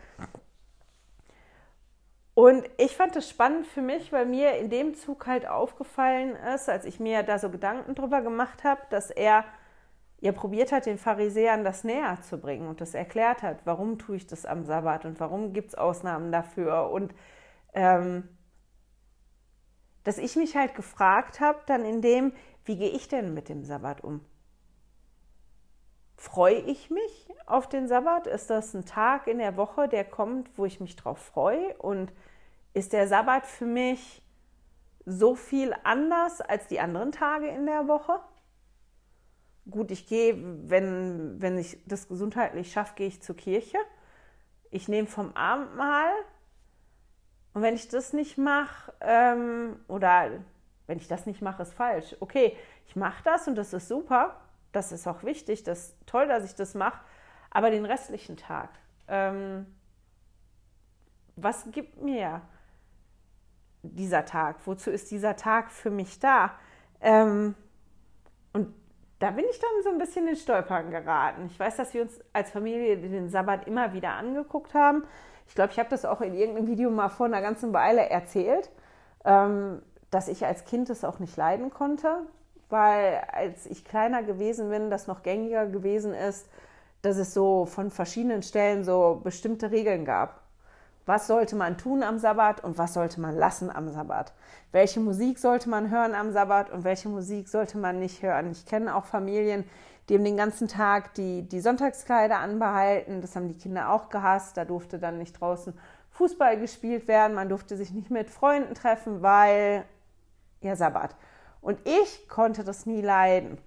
Und 2.35 2.65
ich 2.79 2.97
fand 2.97 3.17
das 3.17 3.29
spannend 3.29 3.67
für 3.67 3.83
mich, 3.83 4.13
weil 4.13 4.25
mir 4.25 4.57
in 4.57 4.71
dem 4.71 4.95
Zug 4.95 5.27
halt 5.27 5.47
aufgefallen 5.47 6.37
ist, 6.55 6.69
als 6.69 6.85
ich 6.85 7.01
mir 7.01 7.23
da 7.23 7.39
so 7.39 7.51
Gedanken 7.51 7.95
drüber 7.95 8.23
gemacht 8.23 8.65
habe, 8.65 8.81
dass 8.89 9.11
er 9.11 9.45
ihr 10.21 10.33
probiert 10.33 10.73
hat, 10.73 10.87
den 10.87 10.99
Pharisäern 10.99 11.65
das 11.65 11.85
näher 11.85 12.19
zu 12.23 12.39
bringen 12.39 12.69
und 12.69 12.81
das 12.81 12.95
erklärt 12.95 13.43
hat, 13.43 13.61
warum 13.65 13.99
tue 13.99 14.17
ich 14.17 14.27
das 14.27 14.45
am 14.45 14.65
Sabbat 14.65 15.05
und 15.05 15.19
warum 15.19 15.53
gibt 15.53 15.71
es 15.71 15.75
Ausnahmen 15.75 16.31
dafür. 16.31 16.91
Und 16.91 17.15
ähm, 17.73 18.29
dass 20.05 20.19
ich 20.19 20.37
mich 20.37 20.57
halt 20.57 20.75
gefragt 20.75 21.41
habe, 21.41 21.59
dann 21.67 21.85
in 21.85 22.03
dem, 22.03 22.33
wie 22.65 22.77
gehe 22.77 22.91
ich 22.91 23.09
denn 23.09 23.35
mit 23.35 23.49
dem 23.49 23.65
Sabbat 23.65 24.03
um? 24.03 24.25
Freue 26.17 26.61
ich 26.61 26.91
mich 26.91 27.29
auf 27.47 27.67
den 27.69 27.89
Sabbat? 27.89 28.27
Ist 28.27 28.51
das 28.51 28.75
ein 28.75 28.85
Tag 28.85 29.27
in 29.27 29.39
der 29.39 29.57
Woche, 29.57 29.89
der 29.89 30.05
kommt, 30.05 30.59
wo 30.59 30.67
ich 30.67 30.81
mich 30.81 30.97
drauf 30.97 31.19
freue? 31.19 31.75
Und 31.79 32.13
ist 32.75 32.93
der 32.93 33.09
Sabbat 33.09 33.47
für 33.47 33.65
mich 33.65 34.23
so 35.07 35.35
viel 35.35 35.75
anders 35.83 36.43
als 36.43 36.67
die 36.67 36.79
anderen 36.79 37.13
Tage 37.13 37.49
in 37.49 37.65
der 37.65 37.89
Woche. 37.89 38.21
Gut, 39.71 39.91
ich 39.91 40.07
gehe, 40.07 40.37
wenn, 40.69 41.41
wenn 41.41 41.59
ich 41.59 41.79
das 41.87 42.09
gesundheitlich 42.09 42.73
schaffe, 42.73 42.95
gehe 42.97 43.09
ich 43.09 43.23
zur 43.23 43.37
Kirche. 43.37 43.79
Ich 44.71 44.89
nehme 44.89 45.07
vom 45.07 45.35
Abendmahl. 45.37 46.13
Und 47.53 47.63
wenn 47.63 47.75
ich 47.75 47.89
das 47.89 48.13
nicht 48.13 48.39
mache, 48.39 48.93
ähm, 49.01 49.81
oder 49.89 50.31
wenn 50.87 50.99
ich 50.99 51.09
das 51.09 51.27
nicht 51.27 51.43
mache, 51.43 51.63
ist 51.63 51.75
falsch. 51.75 52.17
Okay, 52.21 52.57
ich 52.87 52.97
mache 52.97 53.23
das 53.25 53.47
und 53.49 53.57
das 53.57 53.73
ist 53.73 53.89
super. 53.89 54.41
Das 54.73 54.93
ist 54.93 55.07
auch 55.07 55.23
wichtig. 55.25 55.63
Das 55.65 55.91
ist 55.91 55.97
toll, 56.07 56.29
dass 56.29 56.45
ich 56.45 56.55
das 56.55 56.75
mache. 56.75 57.01
Aber 57.51 57.71
den 57.71 57.85
restlichen 57.85 58.37
Tag, 58.37 58.71
ähm, 59.09 59.67
was 61.37 61.71
gibt 61.73 62.01
mir 62.01 62.43
dieser 63.83 64.25
Tag? 64.25 64.57
Wozu 64.67 64.91
ist 64.91 65.11
dieser 65.11 65.37
Tag 65.37 65.71
für 65.71 65.91
mich 65.91 66.19
da? 66.21 66.53
Ähm, 67.01 67.55
und 68.53 68.75
da 69.21 69.31
bin 69.31 69.45
ich 69.51 69.59
dann 69.59 69.71
so 69.85 69.91
ein 69.91 69.99
bisschen 69.99 70.27
in 70.27 70.35
Stolpern 70.35 70.91
geraten. 70.91 71.47
Ich 71.47 71.61
weiß, 71.61 71.77
dass 71.77 71.93
wir 71.93 72.03
uns 72.03 72.19
als 72.33 72.51
Familie 72.51 72.97
den 72.97 73.29
Sabbat 73.29 73.67
immer 73.67 73.93
wieder 73.93 74.15
angeguckt 74.15 74.73
haben. 74.75 75.05
Ich 75.47 75.55
glaube, 75.55 75.73
ich 75.73 75.79
habe 75.79 75.91
das 75.91 76.07
auch 76.07 76.23
in 76.23 76.35
irgendeinem 76.35 76.67
Video 76.67 76.91
mal 76.91 77.11
vor 77.11 77.27
einer 77.27 77.43
ganzen 77.43 77.75
Weile 77.75 78.09
erzählt, 78.09 78.71
ähm, 79.27 79.83
dass 80.11 80.29
ich 80.29 80.47
als 80.47 80.65
Kind 80.65 80.89
das 80.89 81.05
auch 81.05 81.19
nicht 81.19 81.37
leiden 81.37 81.71
konnte, 81.71 82.23
weil 82.71 83.23
als 83.31 83.67
ich 83.67 83.85
kleiner 83.85 84.23
gewesen 84.23 84.71
bin, 84.71 84.91
das 84.91 85.07
noch 85.07 85.23
gängiger 85.23 85.67
gewesen 85.67 86.15
ist, 86.15 86.49
dass 87.03 87.19
es 87.19 87.35
so 87.35 87.67
von 87.67 87.91
verschiedenen 87.91 88.43
Stellen 88.43 88.85
so 88.85 89.21
bestimmte 89.23 89.71
Regeln 89.71 90.07
gab. 90.07 90.41
Was 91.07 91.27
sollte 91.27 91.57
man 91.57 91.79
tun 91.79 92.03
am 92.03 92.19
Sabbat 92.19 92.63
und 92.63 92.79
was 92.79 92.95
sollte 92.95 93.21
man 93.21 93.37
lassen 93.37 93.71
am 93.71 93.89
Sabbat? 93.89 94.33
Welche 94.73 95.01
Musik 95.01 95.39
sollte 95.39 95.69
man 95.69 95.91
hören 95.91 96.15
am 96.15 96.33
Sabbat 96.33 96.71
und 96.71 96.85
welche 96.85 97.09
Musik 97.09 97.49
sollte 97.49 97.79
man 97.79 97.99
nicht 97.99 98.23
hören? 98.23 98.51
Ich 98.51 98.67
kenne 98.67 98.95
auch 98.95 99.07
Familien, 99.07 99.65
die 100.09 100.17
haben 100.17 100.25
den 100.25 100.37
ganzen 100.37 100.67
Tag 100.67 101.15
die, 101.15 101.43
die 101.43 101.61
Sonntagskleider 101.61 102.39
anbehalten. 102.39 103.21
Das 103.21 103.37
haben 103.37 103.47
die 103.47 103.57
Kinder 103.57 103.91
auch 103.91 104.09
gehasst. 104.09 104.57
Da 104.57 104.65
durfte 104.65 104.99
dann 104.99 105.19
nicht 105.19 105.41
draußen 105.41 105.73
Fußball 106.11 106.59
gespielt 106.59 107.07
werden. 107.07 107.35
Man 107.35 107.49
durfte 107.49 107.77
sich 107.77 107.93
nicht 107.93 108.11
mit 108.11 108.29
Freunden 108.29 108.75
treffen, 108.75 109.23
weil 109.23 109.85
ja 110.63 110.75
Sabbat. 110.75 111.15
Und 111.61 111.79
ich 111.87 112.29
konnte 112.29 112.65
das 112.65 112.87
nie 112.87 113.01
leiden. 113.01 113.59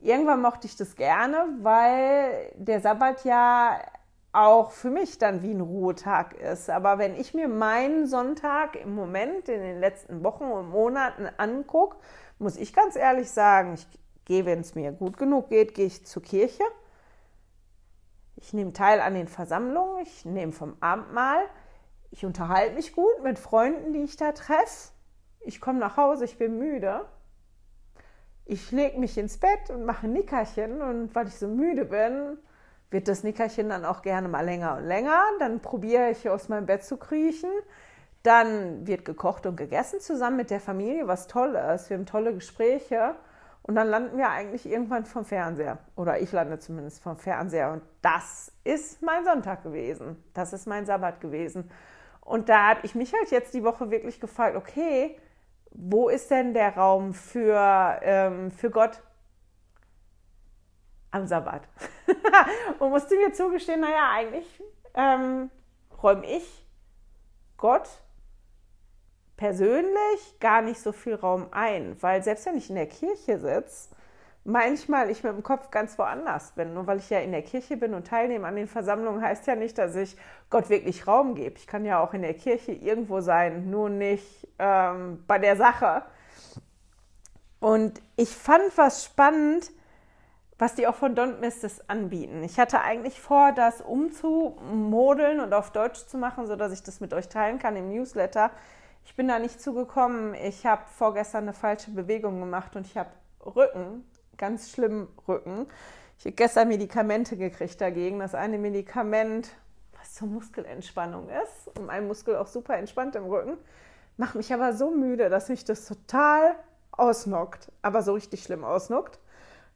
Irgendwann 0.00 0.40
mochte 0.40 0.68
ich 0.68 0.76
das 0.76 0.94
gerne, 0.94 1.44
weil 1.60 2.52
der 2.54 2.80
Sabbat 2.80 3.24
ja 3.24 3.78
auch 4.32 4.70
für 4.70 4.90
mich 4.90 5.18
dann 5.18 5.42
wie 5.42 5.52
ein 5.52 5.60
Ruhetag 5.60 6.34
ist. 6.34 6.70
Aber 6.70 6.98
wenn 6.98 7.14
ich 7.16 7.34
mir 7.34 7.48
meinen 7.48 8.06
Sonntag 8.06 8.76
im 8.76 8.94
Moment 8.94 9.48
in 9.48 9.60
den 9.60 9.80
letzten 9.80 10.22
Wochen 10.22 10.44
und 10.44 10.70
Monaten 10.70 11.28
angucke, 11.36 11.96
muss 12.38 12.56
ich 12.56 12.72
ganz 12.72 12.96
ehrlich 12.96 13.30
sagen, 13.30 13.74
ich 13.74 13.86
gehe, 14.24 14.46
wenn 14.46 14.60
es 14.60 14.74
mir 14.74 14.92
gut 14.92 15.16
genug 15.16 15.48
geht, 15.48 15.74
gehe 15.74 15.86
ich 15.86 16.06
zur 16.06 16.22
Kirche. 16.22 16.62
Ich 18.36 18.52
nehme 18.52 18.72
teil 18.72 19.00
an 19.00 19.14
den 19.14 19.28
Versammlungen, 19.28 20.02
ich 20.02 20.24
nehme 20.24 20.52
vom 20.52 20.76
Abendmahl, 20.80 21.42
ich 22.10 22.24
unterhalte 22.24 22.74
mich 22.74 22.94
gut 22.94 23.22
mit 23.22 23.38
Freunden, 23.38 23.92
die 23.92 24.02
ich 24.02 24.16
da 24.16 24.32
treffe. 24.32 24.92
Ich 25.40 25.60
komme 25.60 25.78
nach 25.78 25.96
Hause, 25.96 26.24
ich 26.24 26.38
bin 26.38 26.58
müde. 26.58 27.06
Ich 28.46 28.72
lege 28.72 28.98
mich 28.98 29.16
ins 29.18 29.38
Bett 29.38 29.70
und 29.70 29.84
mache 29.84 30.06
ein 30.06 30.12
Nickerchen 30.12 30.80
und 30.82 31.14
weil 31.14 31.28
ich 31.28 31.36
so 31.36 31.46
müde 31.46 31.84
bin, 31.84 32.38
wird 32.90 33.08
das 33.08 33.22
Nickerchen 33.22 33.68
dann 33.68 33.84
auch 33.84 34.02
gerne 34.02 34.28
mal 34.28 34.44
länger 34.44 34.76
und 34.76 34.84
länger. 34.84 35.20
Dann 35.38 35.60
probiere 35.60 36.10
ich 36.10 36.28
aus 36.28 36.48
meinem 36.48 36.66
Bett 36.66 36.84
zu 36.84 36.96
kriechen. 36.96 37.50
Dann 38.22 38.86
wird 38.86 39.04
gekocht 39.04 39.46
und 39.46 39.56
gegessen 39.56 40.00
zusammen 40.00 40.36
mit 40.36 40.50
der 40.50 40.60
Familie, 40.60 41.06
was 41.06 41.26
toll 41.26 41.54
ist. 41.54 41.88
Wir 41.88 41.96
haben 41.96 42.06
tolle 42.06 42.34
Gespräche. 42.34 43.14
Und 43.62 43.76
dann 43.76 43.88
landen 43.88 44.18
wir 44.18 44.30
eigentlich 44.30 44.66
irgendwann 44.66 45.04
vom 45.04 45.24
Fernseher. 45.24 45.78
Oder 45.94 46.20
ich 46.20 46.32
lande 46.32 46.58
zumindest 46.58 47.02
vom 47.02 47.16
Fernseher. 47.16 47.72
Und 47.72 47.82
das 48.02 48.52
ist 48.64 49.02
mein 49.02 49.24
Sonntag 49.24 49.62
gewesen. 49.62 50.22
Das 50.34 50.52
ist 50.52 50.66
mein 50.66 50.86
Sabbat 50.86 51.20
gewesen. 51.20 51.70
Und 52.20 52.48
da 52.48 52.70
habe 52.70 52.80
ich 52.84 52.94
mich 52.94 53.12
halt 53.12 53.30
jetzt 53.30 53.54
die 53.54 53.64
Woche 53.64 53.90
wirklich 53.90 54.20
gefragt, 54.20 54.56
okay, 54.56 55.16
wo 55.72 56.08
ist 56.08 56.30
denn 56.30 56.52
der 56.52 56.76
Raum 56.76 57.14
für, 57.14 57.98
ähm, 58.02 58.50
für 58.50 58.70
Gott 58.70 59.00
am 61.10 61.26
Sabbat? 61.26 61.62
und 62.78 62.90
musste 62.90 63.16
mir 63.16 63.32
zugestehen, 63.32 63.80
naja, 63.80 64.10
eigentlich 64.12 64.62
ähm, 64.94 65.50
räume 66.02 66.26
ich 66.26 66.66
Gott 67.56 67.88
persönlich 69.36 70.38
gar 70.38 70.60
nicht 70.62 70.80
so 70.80 70.92
viel 70.92 71.14
Raum 71.14 71.48
ein, 71.50 71.96
weil 72.00 72.22
selbst 72.22 72.46
wenn 72.46 72.58
ich 72.58 72.68
in 72.68 72.76
der 72.76 72.86
Kirche 72.86 73.38
sitze, 73.38 73.88
manchmal 74.44 75.10
ich 75.10 75.22
mit 75.22 75.32
dem 75.32 75.42
Kopf 75.42 75.70
ganz 75.70 75.98
woanders 75.98 76.52
bin. 76.52 76.74
Nur 76.74 76.86
weil 76.86 76.98
ich 76.98 77.10
ja 77.10 77.20
in 77.20 77.32
der 77.32 77.42
Kirche 77.42 77.76
bin 77.76 77.94
und 77.94 78.06
teilnehme 78.06 78.46
an 78.46 78.56
den 78.56 78.68
Versammlungen, 78.68 79.22
heißt 79.22 79.46
ja 79.46 79.54
nicht, 79.54 79.78
dass 79.78 79.96
ich 79.96 80.16
Gott 80.48 80.68
wirklich 80.68 81.06
Raum 81.06 81.34
gebe. 81.34 81.56
Ich 81.58 81.66
kann 81.66 81.84
ja 81.84 82.02
auch 82.02 82.14
in 82.14 82.22
der 82.22 82.34
Kirche 82.34 82.72
irgendwo 82.72 83.20
sein, 83.20 83.70
nur 83.70 83.88
nicht 83.88 84.48
ähm, 84.58 85.24
bei 85.26 85.38
der 85.38 85.56
Sache. 85.56 86.02
Und 87.60 88.00
ich 88.16 88.30
fand 88.30 88.76
was 88.76 89.04
spannend, 89.04 89.70
was 90.60 90.74
die 90.74 90.86
auch 90.86 90.94
von 90.94 91.14
Don't 91.16 91.38
Miss 91.38 91.60
This 91.60 91.80
anbieten. 91.88 92.44
Ich 92.44 92.58
hatte 92.58 92.82
eigentlich 92.82 93.18
vor, 93.18 93.52
das 93.52 93.80
umzumodeln 93.80 95.40
und 95.40 95.54
auf 95.54 95.72
Deutsch 95.72 96.06
zu 96.06 96.18
machen, 96.18 96.46
sodass 96.46 96.70
ich 96.72 96.82
das 96.82 97.00
mit 97.00 97.14
euch 97.14 97.30
teilen 97.30 97.58
kann 97.58 97.76
im 97.76 97.88
Newsletter. 97.88 98.50
Ich 99.06 99.16
bin 99.16 99.26
da 99.26 99.38
nicht 99.38 99.60
zugekommen. 99.60 100.34
Ich 100.34 100.66
habe 100.66 100.82
vorgestern 100.86 101.44
eine 101.44 101.54
falsche 101.54 101.90
Bewegung 101.92 102.40
gemacht 102.40 102.76
und 102.76 102.86
ich 102.86 102.98
habe 102.98 103.08
Rücken, 103.44 104.04
ganz 104.36 104.70
schlimm 104.70 105.08
Rücken. 105.26 105.66
Ich 106.18 106.26
habe 106.26 106.34
gestern 106.34 106.68
Medikamente 106.68 107.38
gekriegt 107.38 107.80
dagegen. 107.80 108.18
Das 108.18 108.34
eine 108.34 108.58
Medikament, 108.58 109.48
was 109.98 110.12
zur 110.12 110.28
Muskelentspannung 110.28 111.30
ist 111.30 111.78
und 111.78 111.86
mein 111.86 112.06
Muskel 112.06 112.36
auch 112.36 112.46
super 112.46 112.76
entspannt 112.76 113.16
im 113.16 113.24
Rücken, 113.24 113.56
macht 114.18 114.34
mich 114.34 114.52
aber 114.52 114.74
so 114.74 114.90
müde, 114.90 115.30
dass 115.30 115.48
mich 115.48 115.64
das 115.64 115.86
total 115.86 116.54
ausnockt, 116.92 117.72
aber 117.80 118.02
so 118.02 118.12
richtig 118.12 118.42
schlimm 118.42 118.62
ausnockt. 118.62 119.18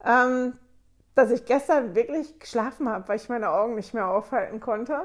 Ähm, 0.05 0.53
dass 1.15 1.31
ich 1.31 1.45
gestern 1.45 1.95
wirklich 1.95 2.39
geschlafen 2.41 2.89
habe, 2.89 3.09
weil 3.09 3.17
ich 3.17 3.29
meine 3.29 3.51
Augen 3.51 3.75
nicht 3.75 3.95
mehr 3.95 4.09
aufhalten 4.09 4.61
konnte. 4.61 5.03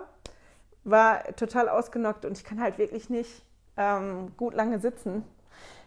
War 0.84 1.24
total 1.36 1.70
ausgenockt 1.70 2.26
und 2.26 2.38
ich 2.38 2.44
kann 2.44 2.62
halt 2.62 2.78
wirklich 2.78 3.10
nicht 3.10 3.44
ähm, 3.78 4.36
gut 4.38 4.54
lange 4.54 4.80
sitzen. 4.80 5.24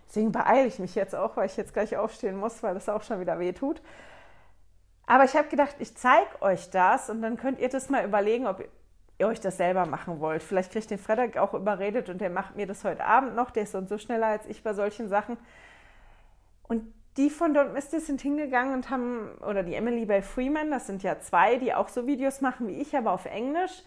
Deswegen 0.08 0.30
beeile 0.30 0.66
ich 0.66 0.78
mich 0.78 0.94
jetzt 0.94 1.14
auch, 1.14 1.36
weil 1.36 1.46
ich 1.46 1.56
jetzt 1.56 1.72
gleich 1.72 1.96
aufstehen 1.96 2.36
muss, 2.36 2.62
weil 2.62 2.74
das 2.74 2.88
auch 2.88 3.02
schon 3.02 3.20
wieder 3.20 3.38
weh 3.38 3.52
tut. 3.52 3.82
Aber 5.06 5.24
ich 5.24 5.34
habe 5.34 5.48
gedacht, 5.48 5.76
ich 5.78 5.96
zeige 5.96 6.40
euch 6.40 6.70
das 6.70 7.10
und 7.10 7.22
dann 7.22 7.36
könnt 7.36 7.58
ihr 7.58 7.68
das 7.68 7.88
mal 7.90 8.04
überlegen, 8.04 8.46
ob 8.46 8.62
ihr 9.18 9.26
euch 9.26 9.40
das 9.40 9.56
selber 9.56 9.86
machen 9.86 10.20
wollt. 10.20 10.42
Vielleicht 10.42 10.72
kriegt 10.72 10.90
den 10.90 10.98
Frederik 10.98 11.36
auch 11.38 11.54
überredet 11.54 12.08
und 12.08 12.20
der 12.20 12.30
macht 12.30 12.56
mir 12.56 12.66
das 12.66 12.84
heute 12.84 13.04
Abend 13.04 13.34
noch. 13.34 13.50
Der 13.50 13.64
ist 13.64 13.72
so 13.72 13.98
schneller 13.98 14.26
als 14.26 14.46
ich 14.46 14.62
bei 14.62 14.74
solchen 14.74 15.08
Sachen. 15.08 15.36
Und 16.64 16.92
die 17.16 17.30
von 17.30 17.54
Don't 17.54 17.72
Miss 17.72 17.90
This 17.90 18.06
sind 18.06 18.22
hingegangen 18.22 18.74
und 18.74 18.90
haben, 18.90 19.36
oder 19.46 19.62
die 19.62 19.74
Emily 19.74 20.06
Bell 20.06 20.22
Freeman, 20.22 20.70
das 20.70 20.86
sind 20.86 21.02
ja 21.02 21.20
zwei, 21.20 21.56
die 21.56 21.74
auch 21.74 21.88
so 21.88 22.06
Videos 22.06 22.40
machen 22.40 22.68
wie 22.68 22.80
ich, 22.80 22.96
aber 22.96 23.12
auf 23.12 23.26
Englisch. 23.26 23.82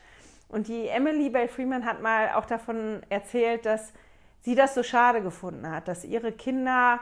Und 0.47 0.67
die 0.67 0.87
Emily 0.87 1.29
Bell 1.29 1.47
Freeman 1.47 1.85
hat 1.85 2.01
mal 2.01 2.33
auch 2.35 2.45
davon 2.45 3.01
erzählt, 3.09 3.65
dass 3.65 3.93
sie 4.41 4.53
das 4.53 4.75
so 4.75 4.83
schade 4.83 5.21
gefunden 5.21 5.69
hat, 5.69 5.87
dass 5.87 6.05
ihre 6.05 6.31
Kinder 6.31 6.99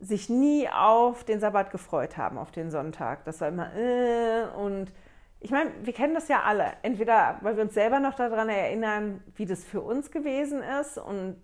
sich 0.00 0.30
nie 0.30 0.68
auf 0.68 1.22
den 1.24 1.38
Sabbat 1.38 1.70
gefreut 1.70 2.16
haben, 2.16 2.38
auf 2.38 2.50
den 2.50 2.70
Sonntag. 2.70 3.24
Das 3.24 3.40
war 3.40 3.48
immer, 3.48 3.74
äh, 3.76 4.44
und 4.56 4.92
ich 5.38 5.50
meine, 5.50 5.70
wir 5.82 5.92
kennen 5.92 6.14
das 6.14 6.28
ja 6.28 6.42
alle. 6.42 6.72
Entweder, 6.82 7.36
weil 7.42 7.56
wir 7.56 7.64
uns 7.64 7.74
selber 7.74 8.00
noch 8.00 8.14
daran 8.14 8.48
erinnern, 8.48 9.22
wie 9.36 9.44
das 9.44 9.64
für 9.64 9.80
uns 9.80 10.10
gewesen 10.10 10.62
ist, 10.80 10.98
und, 10.98 11.36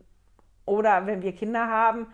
oder 0.65 1.07
wenn 1.07 1.23
wir 1.23 1.33
Kinder 1.33 1.69
haben, 1.69 2.07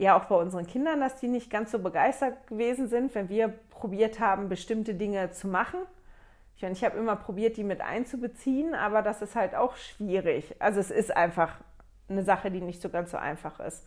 ja 0.00 0.18
auch 0.18 0.24
bei 0.24 0.34
unseren 0.34 0.66
Kindern, 0.66 1.00
dass 1.00 1.16
die 1.16 1.28
nicht 1.28 1.50
ganz 1.50 1.70
so 1.70 1.78
begeistert 1.78 2.46
gewesen 2.46 2.88
sind, 2.88 3.14
wenn 3.14 3.28
wir 3.28 3.48
probiert 3.70 4.18
haben, 4.18 4.48
bestimmte 4.48 4.94
Dinge 4.94 5.30
zu 5.30 5.46
machen. 5.46 5.80
Ich, 6.56 6.62
meine, 6.62 6.74
ich 6.74 6.84
habe 6.84 6.98
immer 6.98 7.16
probiert, 7.16 7.56
die 7.56 7.64
mit 7.64 7.80
einzubeziehen, 7.80 8.74
aber 8.74 9.02
das 9.02 9.22
ist 9.22 9.36
halt 9.36 9.54
auch 9.54 9.76
schwierig. 9.76 10.56
Also 10.58 10.80
es 10.80 10.90
ist 10.90 11.14
einfach 11.14 11.54
eine 12.08 12.22
Sache, 12.22 12.50
die 12.50 12.60
nicht 12.60 12.80
so 12.80 12.88
ganz 12.88 13.10
so 13.10 13.18
einfach 13.18 13.60
ist. 13.60 13.86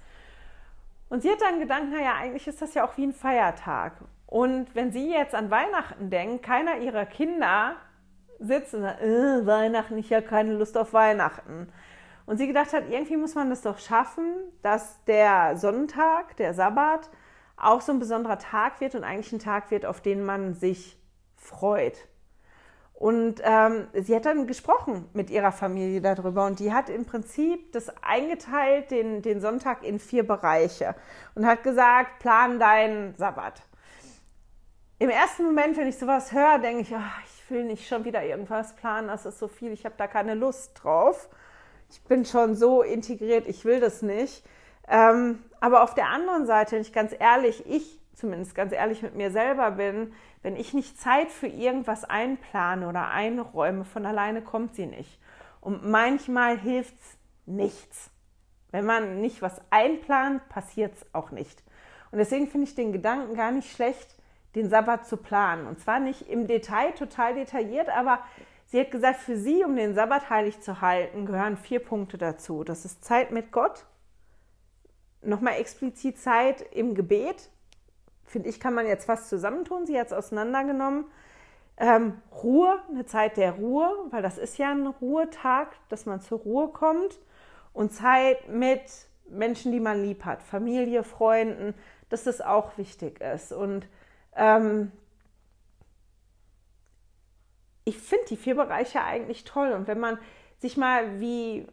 Und 1.10 1.24
sie 1.24 1.32
hat 1.32 1.42
dann 1.42 1.60
gedacht, 1.60 1.84
naja, 1.92 2.14
eigentlich 2.20 2.48
ist 2.48 2.62
das 2.62 2.74
ja 2.76 2.86
auch 2.86 2.96
wie 2.98 3.06
ein 3.08 3.14
Feiertag. 3.14 3.94
Und 4.28 4.74
wenn 4.74 4.92
sie 4.92 5.12
jetzt 5.12 5.36
an 5.36 5.52
Weihnachten 5.52 6.10
denkt, 6.10 6.44
keiner 6.44 6.78
ihrer 6.78 7.06
Kinder 7.06 7.76
sitzt 8.40 8.74
und 8.74 8.82
sagt, 8.82 9.02
äh, 9.02 9.46
Weihnachten, 9.46 9.98
ich 9.98 10.14
habe 10.14 10.26
keine 10.26 10.54
Lust 10.54 10.78
auf 10.78 10.94
Weihnachten. 10.94 11.70
Und 12.26 12.38
sie 12.38 12.48
gedacht 12.48 12.74
hat, 12.74 12.90
irgendwie 12.90 13.18
muss 13.18 13.36
man 13.36 13.50
das 13.50 13.62
doch 13.62 13.80
schaffen, 13.80 14.34
dass 14.62 15.04
der 15.06 15.58
Sonntag, 15.58 16.38
der 16.38 16.54
Sabbat, 16.54 17.10
auch 17.58 17.82
so 17.82 17.92
ein 17.92 18.00
besonderer 18.00 18.40
Tag 18.40 18.82
wird 18.82 18.96
und 18.96 19.04
eigentlich 19.04 19.32
ein 19.34 19.40
Tag 19.40 19.72
wird, 19.72 19.86
auf 19.86 20.02
den 20.02 20.24
man 20.26 20.54
sich 20.54 20.98
freut. 21.36 22.08
Und 22.94 23.42
ähm, 23.44 23.88
sie 23.94 24.16
hat 24.16 24.26
dann 24.26 24.48
gesprochen 24.48 25.10
mit 25.14 25.30
ihrer 25.30 25.52
Familie 25.52 26.00
darüber 26.00 26.46
und 26.46 26.60
die 26.60 26.72
hat 26.72 26.90
im 26.90 27.06
Prinzip 27.06 27.74
das 27.74 27.92
eingeteilt, 28.02 28.92
den, 28.92 29.22
den 29.22 29.42
Sonntag 29.42 29.84
in 29.84 30.00
vier 30.00 30.26
Bereiche 30.26 30.96
und 31.36 31.46
hat 31.46 31.64
gesagt, 31.64 32.20
plan 32.20 32.60
deinen 32.60 33.16
Sabbat. 33.16 33.62
Im 35.00 35.10
ersten 35.10 35.44
Moment, 35.44 35.76
wenn 35.76 35.88
ich 35.88 35.98
sowas 35.98 36.32
höre, 36.32 36.60
denke 36.60 36.82
ich, 36.82 36.96
ach, 36.96 37.20
ich 37.26 37.52
will 37.52 37.66
nicht 37.66 37.88
schon 37.88 38.06
wieder 38.06 38.24
irgendwas 38.24 38.74
planen, 38.76 39.10
das 39.10 39.26
ist 39.26 39.40
so 39.40 39.50
viel, 39.50 39.74
ich 39.74 39.84
habe 39.84 39.96
da 39.98 40.08
keine 40.08 40.34
Lust 40.34 40.82
drauf. 40.82 41.28
Ich 41.94 42.02
bin 42.04 42.26
schon 42.26 42.56
so 42.56 42.82
integriert, 42.82 43.48
ich 43.48 43.66
will 43.66 43.80
das 43.80 44.02
nicht. 44.02 44.44
Ähm, 44.88 45.44
aber 45.60 45.84
auf 45.84 45.94
der 45.94 46.08
anderen 46.08 46.46
Seite, 46.46 46.76
wenn 46.76 46.82
ich 46.82 46.92
ganz 46.92 47.16
ehrlich, 47.18 47.64
ich 47.68 48.00
zumindest 48.16 48.56
ganz 48.56 48.74
ehrlich 48.74 49.02
mit 49.02 49.16
mir 49.16 49.32
selber 49.32 49.72
bin, 49.72 50.14
wenn 50.42 50.56
ich 50.56 50.74
nicht 50.74 51.00
Zeit 51.00 51.32
für 51.32 51.48
irgendwas 51.48 52.04
einplane 52.04 52.88
oder 52.88 53.10
einräume, 53.10 53.86
von 53.86 54.06
alleine 54.06 54.42
kommt 54.42 54.76
sie 54.76 54.86
nicht. 54.86 55.20
Und 55.62 55.86
manchmal 55.86 56.58
hilft 56.58 56.96
es 56.96 57.18
nichts. 57.46 58.10
Wenn 58.72 58.86
man 58.86 59.22
nicht 59.22 59.42
was 59.42 59.62
einplant, 59.70 60.48
passiert 60.50 60.94
es 60.96 61.06
auch 61.14 61.32
nicht. 61.32 61.64
Und 62.12 62.18
deswegen 62.18 62.48
finde 62.48 62.68
ich 62.68 62.76
den 62.76 62.92
Gedanken 62.92 63.36
gar 63.36 63.52
nicht 63.52 63.72
schlecht, 63.72 64.16
den 64.56 64.70
Sabbat 64.70 65.08
zu 65.08 65.18
planen. 65.18 65.68
Und 65.68 65.80
zwar 65.80 66.00
nicht 66.00 66.30
im 66.30 66.48
Detail, 66.48 66.92
total 66.92 67.36
detailliert, 67.36 67.90
aber 67.90 68.20
sie 68.74 68.80
hat 68.80 68.90
gesagt, 68.90 69.20
für 69.20 69.38
sie, 69.38 69.64
um 69.64 69.76
den 69.76 69.94
Sabbat 69.94 70.32
heilig 70.32 70.60
zu 70.62 70.82
halten, 70.82 71.28
gehören 71.28 71.58
vier 71.58 71.80
Punkte 71.80 72.18
dazu. 72.18 72.64
Das 72.64 72.86
ist 72.86 73.06
Zeit 73.06 73.30
mit 73.30 73.52
Gott, 73.52 73.86
nochmal 75.22 75.60
explizit 75.60 76.18
Zeit 76.18 76.64
im 76.72 76.96
Gebet, 76.96 77.52
finde 78.26 78.50
ich, 78.50 78.60
kann 78.60 78.74
man 78.74 78.88
jetzt 78.88 79.06
fast 79.06 79.30
zusammentun. 79.30 79.86
Sie 79.86 80.00
hat 80.00 80.08
es 80.08 80.14
auseinandergenommen. 80.14 81.06
Ähm, 81.78 82.20
Ruhe, 82.44 82.80
eine 82.90 83.06
Zeit 83.06 83.38
der 83.38 83.52
Ruhe, 83.52 83.92
weil 84.10 84.24
das 84.24 84.40
ist 84.40 84.58
ja 84.58 84.72
ein 84.72 84.88
Ruhetag, 84.88 85.76
dass 85.90 86.08
man 86.08 86.20
zur 86.20 86.40
Ruhe 86.40 86.70
kommt. 86.70 87.20
Und 87.74 87.94
Zeit 87.94 88.50
mit 88.50 88.82
Menschen, 89.30 89.72
die 89.72 89.82
man 89.82 90.02
lieb 90.02 90.26
hat, 90.26 90.42
Familie, 90.42 91.04
Freunden, 91.04 91.76
dass 92.10 92.24
das 92.24 92.42
auch 92.42 92.76
wichtig 92.80 93.22
ist. 93.22 93.54
Und 93.54 93.88
ähm, 94.36 94.92
ich 97.86 97.98
finde 97.98 98.26
die 98.30 98.38
vier 98.38 98.56
Bereiche 98.56 99.02
eigentlich 99.04 99.44
toll. 99.44 99.72
Und 99.72 99.88
wenn 99.88 100.00
man 100.00 100.18
sich 100.58 100.78
mal, 100.78 101.20
wie 101.20 101.68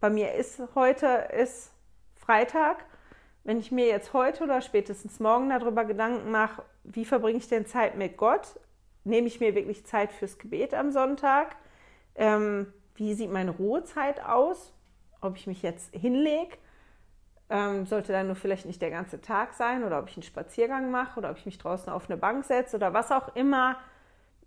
bei 0.00 0.10
mir 0.10 0.34
ist 0.34 0.60
heute, 0.74 1.06
ist 1.38 1.72
Freitag, 2.14 2.84
wenn 3.44 3.58
ich 3.58 3.72
mir 3.72 3.86
jetzt 3.86 4.12
heute 4.12 4.44
oder 4.44 4.60
spätestens 4.60 5.20
morgen 5.20 5.48
darüber 5.48 5.84
Gedanken 5.84 6.30
mache, 6.30 6.62
wie 6.84 7.04
verbringe 7.04 7.38
ich 7.38 7.48
denn 7.48 7.66
Zeit 7.66 7.96
mit 7.96 8.16
Gott? 8.16 8.60
Nehme 9.04 9.26
ich 9.26 9.40
mir 9.40 9.54
wirklich 9.54 9.86
Zeit 9.86 10.12
fürs 10.12 10.38
Gebet 10.38 10.74
am 10.74 10.90
Sonntag? 10.90 11.56
Ähm, 12.14 12.72
wie 12.94 13.14
sieht 13.14 13.30
meine 13.30 13.52
Ruhezeit 13.52 14.22
aus? 14.24 14.74
Ob 15.20 15.36
ich 15.36 15.46
mich 15.46 15.62
jetzt 15.62 15.94
hinlege? 15.94 16.56
Ähm, 17.48 17.86
sollte 17.86 18.12
dann 18.12 18.26
nur 18.26 18.36
vielleicht 18.36 18.66
nicht 18.66 18.82
der 18.82 18.90
ganze 18.90 19.20
Tag 19.22 19.54
sein 19.54 19.82
oder 19.82 19.98
ob 19.98 20.08
ich 20.10 20.16
einen 20.16 20.22
Spaziergang 20.24 20.90
mache 20.90 21.18
oder 21.18 21.30
ob 21.30 21.38
ich 21.38 21.46
mich 21.46 21.56
draußen 21.56 21.90
auf 21.90 22.10
eine 22.10 22.18
Bank 22.18 22.44
setze 22.44 22.76
oder 22.76 22.92
was 22.92 23.10
auch 23.10 23.34
immer 23.34 23.76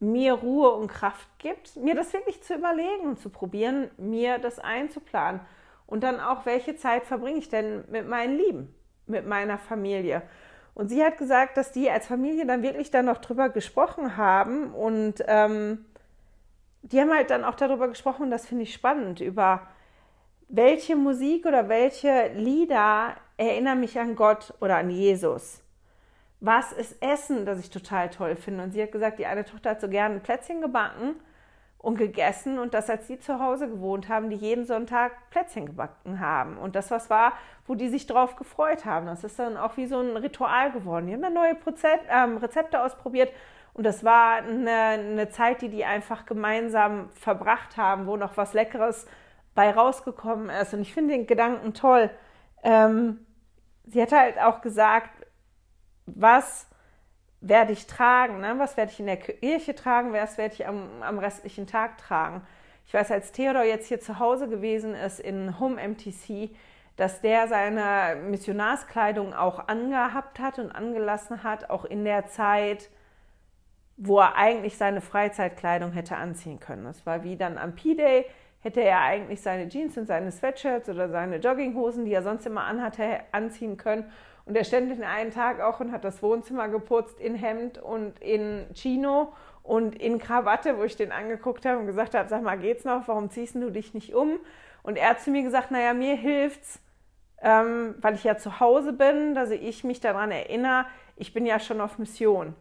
mir 0.02 0.34
Ruhe 0.34 0.72
und 0.72 0.88
Kraft 0.88 1.28
gibt, 1.39 1.78
mir 1.78 1.95
das 1.95 2.12
wirklich 2.12 2.43
zu 2.43 2.56
überlegen 2.56 3.08
und 3.08 3.20
zu 3.20 3.30
probieren, 3.30 3.89
mir 3.97 4.39
das 4.39 4.60
einzuplanen. 4.60 5.41
Und 5.88 6.04
dann 6.04 6.20
auch, 6.20 6.45
welche 6.45 6.76
Zeit 6.76 7.06
verbringe 7.06 7.39
ich 7.39 7.49
denn 7.49 7.84
mit 7.89 8.08
meinen 8.08 8.38
Lieben? 8.38 8.76
mit 9.12 9.28
meiner 9.28 9.60
Familie. 9.60 10.24
Und 10.74 10.89
sie 10.89 11.04
hat 11.04 11.18
gesagt, 11.18 11.58
dass 11.58 11.72
die 11.72 11.91
als 11.91 12.08
Familie 12.08 12.45
dann 12.45 12.64
wirklich 12.64 12.89
dann 12.89 13.06
noch 13.06 13.20
drüber 13.20 13.49
gesprochen 13.49 14.18
haben 14.18 14.74
und 14.74 15.16
ähm, 15.28 15.86
die 16.82 16.99
haben 16.99 17.14
halt 17.14 17.30
dann 17.30 17.43
auch 17.43 17.56
darüber 17.56 17.88
gesprochen, 17.89 18.32
das 18.32 18.47
finde 18.47 18.64
ich 18.64 18.74
spannend, 18.74 19.20
über 19.20 19.68
welche 20.47 20.95
Musik 20.95 21.45
oder 21.45 21.70
welche 21.70 22.32
Lieder 22.34 23.16
erinnern 23.38 23.80
mich 23.80 23.99
an 23.99 24.16
Gott 24.16 24.54
oder 24.60 24.78
an 24.78 24.89
Jesus. 24.89 25.61
Was 26.41 26.71
ist 26.73 27.01
Essen, 27.01 27.45
das 27.45 27.59
ich 27.59 27.69
total 27.69 28.09
toll 28.09 28.35
finde? 28.35 28.63
Und 28.63 28.71
sie 28.71 28.81
hat 28.81 28.91
gesagt, 28.91 29.19
die 29.19 29.25
eine 29.25 29.45
Tochter 29.45 29.71
hat 29.71 29.81
so 29.81 29.87
gerne 29.87 30.19
Plätzchen 30.19 30.59
gebacken 30.61 31.15
und 31.77 31.97
gegessen 31.97 32.59
und 32.59 32.73
das, 32.73 32.89
als 32.89 33.07
sie 33.07 33.19
zu 33.19 33.39
Hause 33.39 33.69
gewohnt 33.69 34.09
haben, 34.09 34.29
die 34.29 34.35
jeden 34.35 34.65
Sonntag 34.65 35.13
Plätzchen 35.29 35.67
gebacken 35.67 36.19
haben. 36.19 36.57
Und 36.57 36.75
das 36.75 36.91
was 36.91 37.09
war, 37.09 37.33
wo 37.65 37.75
die 37.75 37.89
sich 37.89 38.07
drauf 38.07 38.35
gefreut 38.35 38.85
haben. 38.85 39.05
Das 39.05 39.23
ist 39.23 39.39
dann 39.39 39.55
auch 39.55 39.77
wie 39.77 39.85
so 39.85 39.99
ein 39.99 40.17
Ritual 40.17 40.71
geworden. 40.71 41.07
Die 41.07 41.13
haben 41.13 41.21
dann 41.21 41.33
neue 41.33 41.55
Prozent, 41.55 42.01
ähm, 42.09 42.37
Rezepte 42.37 42.83
ausprobiert 42.83 43.31
und 43.73 43.85
das 43.85 44.03
war 44.03 44.37
eine, 44.37 44.71
eine 44.71 45.29
Zeit, 45.29 45.61
die 45.61 45.69
die 45.69 45.85
einfach 45.85 46.25
gemeinsam 46.25 47.09
verbracht 47.11 47.77
haben, 47.77 48.05
wo 48.05 48.17
noch 48.17 48.35
was 48.35 48.53
Leckeres 48.53 49.05
bei 49.55 49.71
rausgekommen 49.71 50.49
ist. 50.49 50.73
Und 50.73 50.81
ich 50.81 50.93
finde 50.93 51.13
den 51.13 51.27
Gedanken 51.27 51.73
toll. 51.73 52.09
Ähm, 52.63 53.25
sie 53.85 54.01
hat 54.01 54.11
halt 54.11 54.39
auch 54.39 54.61
gesagt, 54.61 55.20
was 56.16 56.68
werde 57.41 57.74
ich 57.74 57.88
tragen? 57.88 58.39
Ne? 58.39 58.55
Was 58.57 58.78
werde 58.78 58.91
ich 58.91 58.99
in 58.99 59.07
der 59.07 59.18
Kirche 59.18 59.76
tragen? 59.76 60.14
Was 60.14 60.38
werde 60.38 60.53
ich 60.53 60.68
am, 60.68 61.01
am 61.01 61.20
restlichen 61.20 61.68
Tag 61.68 61.97
tragen? 61.97 62.41
Ich 62.86 62.93
weiß, 62.93 63.12
als 63.12 63.32
Theodor 63.32 63.64
jetzt 63.64 63.88
hier 63.88 63.99
zu 63.99 64.20
Hause 64.20 64.47
gewesen 64.47 64.93
ist 64.93 65.20
in 65.20 65.59
Home 65.59 65.82
MTC, 65.82 66.49
dass 66.97 67.22
der 67.22 67.47
seine 67.47 68.20
Missionarskleidung 68.22 69.34
auch 69.34 69.68
angehabt 69.68 70.39
hat 70.39 70.59
und 70.59 70.72
angelassen 70.72 71.43
hat, 71.43 71.70
auch 71.70 71.86
in 71.86 72.03
der 72.03 72.28
Zeit, 72.28 72.89
wo 73.97 74.20
er 74.20 74.36
eigentlich 74.36 74.78
seine 74.78 75.01
Freizeitkleidung 75.01 75.93
hätte 75.93 76.18
anziehen 76.18 76.59
können. 76.59 76.84
Das 76.84 77.05
war 77.05 77.24
wie 77.24 77.38
dann 77.38 77.57
am 77.57 77.76
P-Day, 77.76 78.26
hätte 78.59 78.82
er 78.82 79.01
eigentlich 79.01 79.41
seine 79.41 79.70
Jeans 79.70 79.97
und 79.97 80.05
seine 80.05 80.32
Sweatshirts 80.32 80.89
oder 80.89 81.09
seine 81.09 81.38
Jogginghosen, 81.38 82.05
die 82.05 82.14
er 82.14 82.24
sonst 82.24 82.45
immer 82.45 82.66
anhatte, 82.66 83.22
anziehen 83.32 83.78
können. 83.78 84.12
Und 84.45 84.55
er 84.55 84.63
stand 84.63 84.91
den 84.91 85.03
einen 85.03 85.31
Tag 85.31 85.59
auch 85.61 85.79
und 85.79 85.91
hat 85.91 86.03
das 86.03 86.23
Wohnzimmer 86.23 86.67
geputzt 86.67 87.19
in 87.19 87.35
Hemd 87.35 87.77
und 87.77 88.19
in 88.19 88.65
Chino 88.73 89.33
und 89.63 89.95
in 89.95 90.19
Krawatte, 90.19 90.77
wo 90.77 90.83
ich 90.83 90.95
den 90.95 91.11
angeguckt 91.11 91.65
habe 91.65 91.79
und 91.79 91.85
gesagt 91.85 92.15
habe, 92.15 92.27
sag 92.27 92.41
mal, 92.41 92.57
geht's 92.57 92.83
noch? 92.83 93.07
Warum 93.07 93.29
ziehst 93.29 93.55
du 93.55 93.69
dich 93.69 93.93
nicht 93.93 94.13
um? 94.13 94.39
Und 94.83 94.97
er 94.97 95.11
hat 95.11 95.21
zu 95.21 95.29
mir 95.29 95.43
gesagt, 95.43 95.71
naja, 95.71 95.93
mir 95.93 96.15
hilft's, 96.15 96.79
ähm, 97.41 97.95
weil 97.99 98.15
ich 98.15 98.23
ja 98.23 98.37
zu 98.37 98.59
Hause 98.59 98.93
bin, 98.93 99.35
dass 99.35 99.51
ich 99.51 99.83
mich 99.83 99.99
daran 99.99 100.31
erinnere, 100.31 100.85
ich 101.15 101.33
bin 101.33 101.45
ja 101.45 101.59
schon 101.59 101.81
auf 101.81 101.99
Mission. 101.99 102.55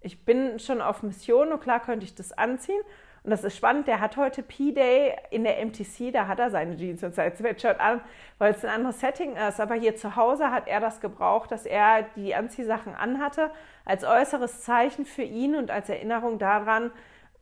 Ich 0.00 0.24
bin 0.24 0.58
schon 0.58 0.80
auf 0.80 1.02
Mission 1.02 1.52
und 1.52 1.60
klar 1.60 1.80
könnte 1.80 2.04
ich 2.04 2.14
das 2.14 2.32
anziehen. 2.32 2.80
Und 3.26 3.30
das 3.30 3.42
ist 3.42 3.56
spannend, 3.56 3.88
der 3.88 3.98
hat 3.98 4.16
heute 4.16 4.40
P-Day 4.40 5.16
in 5.30 5.42
der 5.42 5.56
MTC, 5.66 6.12
da 6.12 6.28
hat 6.28 6.38
er 6.38 6.48
seine 6.48 6.76
Jeans 6.76 7.02
und 7.02 7.12
sein 7.12 7.34
Sweatshirt 7.34 7.80
an, 7.80 8.00
weil 8.38 8.52
es 8.52 8.64
ein 8.64 8.70
anderes 8.70 9.00
Setting 9.00 9.34
ist. 9.34 9.60
Aber 9.60 9.74
hier 9.74 9.96
zu 9.96 10.14
Hause 10.14 10.52
hat 10.52 10.68
er 10.68 10.78
das 10.78 11.00
gebraucht, 11.00 11.50
dass 11.50 11.66
er 11.66 12.04
die 12.14 12.36
Anziehsachen 12.36 12.94
anhatte, 12.94 13.50
als 13.84 14.04
äußeres 14.04 14.60
Zeichen 14.60 15.04
für 15.04 15.24
ihn 15.24 15.56
und 15.56 15.72
als 15.72 15.88
Erinnerung 15.88 16.38
daran, 16.38 16.92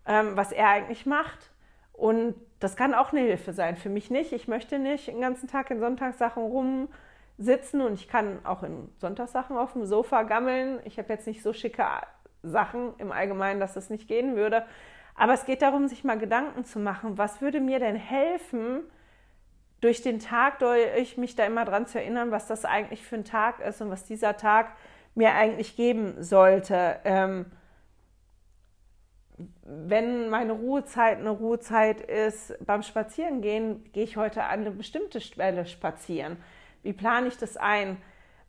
ähm, 0.06 0.38
was 0.38 0.52
er 0.52 0.70
eigentlich 0.70 1.04
macht. 1.04 1.50
Und 1.92 2.34
das 2.60 2.76
kann 2.76 2.94
auch 2.94 3.12
eine 3.12 3.20
Hilfe 3.20 3.52
sein. 3.52 3.76
Für 3.76 3.90
mich 3.90 4.10
nicht. 4.10 4.32
Ich 4.32 4.48
möchte 4.48 4.78
nicht 4.78 5.08
den 5.08 5.20
ganzen 5.20 5.50
Tag 5.50 5.70
in 5.70 5.80
Sonntagssachen 5.80 6.42
rumsitzen 6.42 7.82
und 7.82 7.92
ich 7.92 8.08
kann 8.08 8.38
auch 8.44 8.62
in 8.62 8.88
Sonntagssachen 9.00 9.58
auf 9.58 9.74
dem 9.74 9.84
Sofa 9.84 10.22
gammeln. 10.22 10.80
Ich 10.84 10.96
habe 10.96 11.12
jetzt 11.12 11.26
nicht 11.26 11.42
so 11.42 11.52
schicke 11.52 11.84
Sachen 12.42 12.94
im 12.96 13.12
Allgemeinen, 13.12 13.60
dass 13.60 13.74
das 13.74 13.90
nicht 13.90 14.08
gehen 14.08 14.34
würde. 14.34 14.64
Aber 15.14 15.34
es 15.34 15.44
geht 15.44 15.62
darum, 15.62 15.86
sich 15.88 16.04
mal 16.04 16.18
Gedanken 16.18 16.64
zu 16.64 16.78
machen, 16.78 17.18
was 17.18 17.40
würde 17.40 17.60
mir 17.60 17.78
denn 17.78 17.96
helfen, 17.96 18.82
durch 19.80 20.00
den 20.00 20.18
Tag, 20.18 20.60
durch 20.60 21.18
mich 21.18 21.36
da 21.36 21.44
immer 21.44 21.66
dran 21.66 21.86
zu 21.86 21.98
erinnern, 21.98 22.30
was 22.30 22.46
das 22.46 22.64
eigentlich 22.64 23.02
für 23.02 23.16
ein 23.16 23.24
Tag 23.24 23.60
ist 23.60 23.82
und 23.82 23.90
was 23.90 24.04
dieser 24.04 24.36
Tag 24.38 24.72
mir 25.14 25.34
eigentlich 25.34 25.76
geben 25.76 26.22
sollte. 26.22 27.00
Ähm, 27.04 27.46
wenn 29.62 30.30
meine 30.30 30.52
Ruhezeit 30.52 31.18
eine 31.18 31.30
Ruhezeit 31.30 32.00
ist 32.00 32.54
beim 32.64 32.82
Spazierengehen, 32.82 33.84
gehe 33.92 34.04
ich 34.04 34.16
heute 34.16 34.44
an 34.44 34.60
eine 34.60 34.70
bestimmte 34.70 35.20
Stelle 35.20 35.66
spazieren. 35.66 36.38
Wie 36.82 36.92
plane 36.92 37.26
ich 37.26 37.36
das 37.36 37.56
ein? 37.56 37.98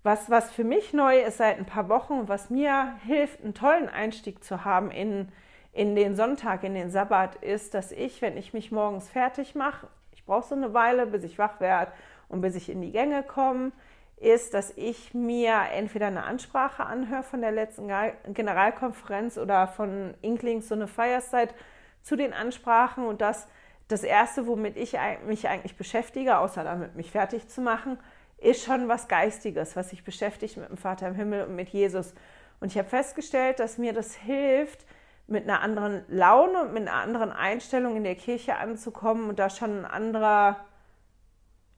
Was, 0.04 0.30
was 0.30 0.52
für 0.52 0.64
mich 0.64 0.94
neu 0.94 1.20
ist 1.20 1.38
seit 1.38 1.58
ein 1.58 1.66
paar 1.66 1.90
Wochen 1.90 2.28
was 2.28 2.50
mir 2.50 2.96
hilft, 3.06 3.44
einen 3.44 3.56
tollen 3.56 3.90
Einstieg 3.90 4.44
zu 4.44 4.64
haben 4.64 4.92
in, 4.92 5.34
in 5.76 5.96
den 5.96 6.16
Sonntag, 6.16 6.64
in 6.64 6.74
den 6.74 6.90
Sabbat, 6.90 7.36
ist, 7.36 7.74
dass 7.74 7.92
ich, 7.92 8.22
wenn 8.22 8.38
ich 8.38 8.54
mich 8.54 8.72
morgens 8.72 9.10
fertig 9.10 9.56
mache, 9.56 9.88
ich 10.14 10.26
brauche 10.26 10.48
so 10.48 10.56
eine 10.56 10.74
Weile, 10.74 11.06
bis 11.06 11.24
ich 11.24 11.38
wach 11.38 11.60
werde 11.60 11.92
und 12.30 12.40
bis 12.40 12.56
ich 12.56 12.70
in 12.70 12.82
die 12.82 12.92
Gänge 12.92 13.22
komme, 13.22 13.74
ist, 14.16 14.54
dass 14.54 14.72
ich 14.78 15.14
mir 15.14 15.54
entweder 15.74 16.08
eine 16.08 16.24
Ansprache 16.24 16.86
anhöre 16.86 17.24
von 17.24 17.42
der 17.42 17.52
letzten 17.52 17.92
Generalkonferenz 18.34 19.38
oder 19.38 19.68
von 19.68 20.14
Inklings 20.22 20.70
so 20.70 20.76
eine 20.76 20.88
Fireside 20.88 21.54
zu 22.02 22.16
den 22.16 22.34
Ansprachen 22.34 23.06
und 23.06 23.20
das 23.20 23.48
das 23.88 24.04
erste, 24.04 24.48
womit 24.48 24.78
ich 24.78 24.98
mich 25.28 25.48
eigentlich 25.48 25.78
beschäftige, 25.78 26.40
außer 26.40 26.64
damit 26.64 26.96
mich 26.96 27.12
fertig 27.12 27.48
zu 27.50 27.62
machen, 27.62 28.00
ist 28.38 28.64
schon 28.64 28.88
was 28.88 29.08
Geistiges, 29.08 29.76
was 29.76 29.90
sich 29.90 30.04
beschäftigt 30.04 30.58
mit 30.58 30.70
dem 30.70 30.78
Vater 30.78 31.08
im 31.08 31.16
Himmel 31.16 31.44
und 31.46 31.56
mit 31.56 31.70
Jesus. 31.70 32.16
Und 32.60 32.72
ich 32.72 32.78
habe 32.80 32.90
festgestellt, 32.90 33.60
dass 33.60 33.78
mir 33.78 33.94
das 33.94 34.16
hilft, 34.16 34.86
mit 35.28 35.44
einer 35.44 35.62
anderen 35.62 36.04
Laune 36.08 36.62
und 36.62 36.74
mit 36.74 36.84
einer 36.84 36.94
anderen 36.94 37.32
Einstellung 37.32 37.96
in 37.96 38.04
der 38.04 38.16
Kirche 38.16 38.58
anzukommen 38.58 39.30
und 39.30 39.40
da 39.40 39.50
schon 39.50 39.80
ein 39.80 39.86
anderer, 39.86 40.58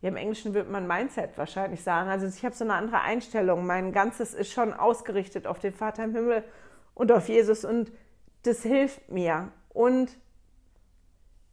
ja 0.01 0.09
im 0.09 0.17
Englischen 0.17 0.53
würde 0.53 0.69
man 0.69 0.85
Mindset 0.85 1.37
wahrscheinlich 1.37 1.81
sagen. 1.81 2.09
Also 2.09 2.27
ich 2.27 2.43
habe 2.43 2.55
so 2.55 2.65
eine 2.65 2.73
andere 2.73 3.01
Einstellung. 3.01 3.65
Mein 3.65 3.93
Ganzes 3.93 4.33
ist 4.33 4.51
schon 4.51 4.73
ausgerichtet 4.73 5.47
auf 5.47 5.59
den 5.59 5.73
Vater 5.73 6.03
im 6.03 6.13
Himmel 6.13 6.43
und 6.93 7.11
auf 7.11 7.29
Jesus 7.29 7.63
und 7.63 7.91
das 8.43 8.63
hilft 8.63 9.09
mir. 9.09 9.51
Und 9.69 10.17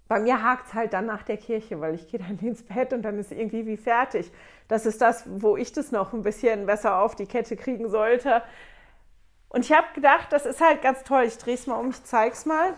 bei 0.08 0.20
mir 0.20 0.42
hakt 0.42 0.68
es 0.68 0.74
halt 0.74 0.92
dann 0.92 1.06
nach 1.06 1.22
der 1.22 1.36
Kirche, 1.36 1.80
weil 1.80 1.94
ich 1.94 2.08
gehe 2.08 2.20
dann 2.20 2.38
ins 2.42 2.62
Bett 2.62 2.92
und 2.92 3.02
dann 3.02 3.18
ist 3.18 3.32
irgendwie 3.32 3.66
wie 3.66 3.76
fertig. 3.76 4.30
Das 4.68 4.86
ist 4.86 5.00
das, 5.00 5.24
wo 5.26 5.56
ich 5.56 5.72
das 5.72 5.92
noch 5.92 6.12
ein 6.12 6.22
bisschen 6.22 6.66
besser 6.66 7.00
auf 7.00 7.14
die 7.14 7.26
Kette 7.26 7.56
kriegen 7.56 7.88
sollte. 7.88 8.42
Und 9.54 9.64
ich 9.64 9.72
habe 9.72 9.86
gedacht, 9.94 10.28
das 10.30 10.46
ist 10.46 10.60
halt 10.60 10.82
ganz 10.82 11.04
toll. 11.04 11.22
Ich 11.24 11.38
drehe 11.38 11.54
es 11.54 11.66
mal 11.66 11.76
um, 11.76 11.90
ich 11.90 12.02
zeige 12.04 12.34
es 12.34 12.44
mal, 12.44 12.74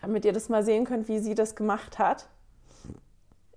damit 0.00 0.24
ihr 0.24 0.32
das 0.32 0.48
mal 0.48 0.64
sehen 0.64 0.84
könnt, 0.84 1.08
wie 1.08 1.18
sie 1.18 1.34
das 1.34 1.54
gemacht 1.54 1.98
hat. 1.98 2.28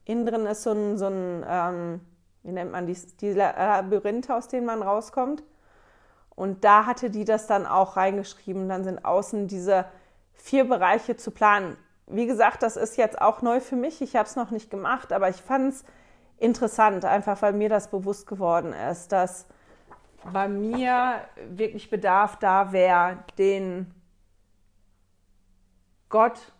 Innen 0.06 0.26
drin 0.26 0.46
ist 0.46 0.64
so 0.64 0.72
ein, 0.72 0.98
so 0.98 1.08
ein 1.08 1.46
ähm, 1.48 2.02
wie 2.44 2.52
nennt 2.52 2.72
man 2.72 2.86
die, 2.88 2.98
die 3.22 3.34
Labyrinthe, 3.34 4.36
aus 4.36 4.48
denen 4.48 4.66
man 4.66 4.82
rauskommt. 4.82 5.44
Und 6.36 6.64
da 6.64 6.86
hatte 6.86 7.10
die 7.10 7.26
das 7.26 7.48
dann 7.48 7.66
auch 7.66 7.98
reingeschrieben. 7.98 8.70
Dann 8.70 8.84
sind 8.84 9.06
außen 9.06 9.48
diese 9.48 9.86
vier 10.34 10.68
Bereiche 10.68 11.16
zu 11.16 11.32
planen 11.32 11.78
wie 12.08 12.26
gesagt, 12.26 12.64
das 12.64 12.78
ist 12.78 12.98
jetzt 12.98 13.22
auch 13.22 13.42
neu 13.42 13.60
für 13.60 13.76
mich. 13.76 14.02
Ich 14.02 14.16
habe 14.16 14.28
es 14.28 14.36
noch 14.36 14.50
nicht 14.50 14.70
gemacht, 14.72 15.12
aber 15.12 15.30
ich 15.30 15.36
fand 15.36 15.74
es 15.74 15.84
interessant, 16.38 17.04
einfach 17.04 17.42
weil 17.42 17.54
mir 17.54 17.70
das 17.70 17.90
bewusst 17.90 18.28
geworden 18.28 18.74
ist, 18.74 19.12
dass 19.12 19.46
bei 20.32 20.48
mir 20.48 21.22
wirklich 21.50 21.90
Bedarf 21.90 22.38
da 22.38 22.72
wäre, 22.72 23.24
den 23.38 23.94
Gott 26.10 26.54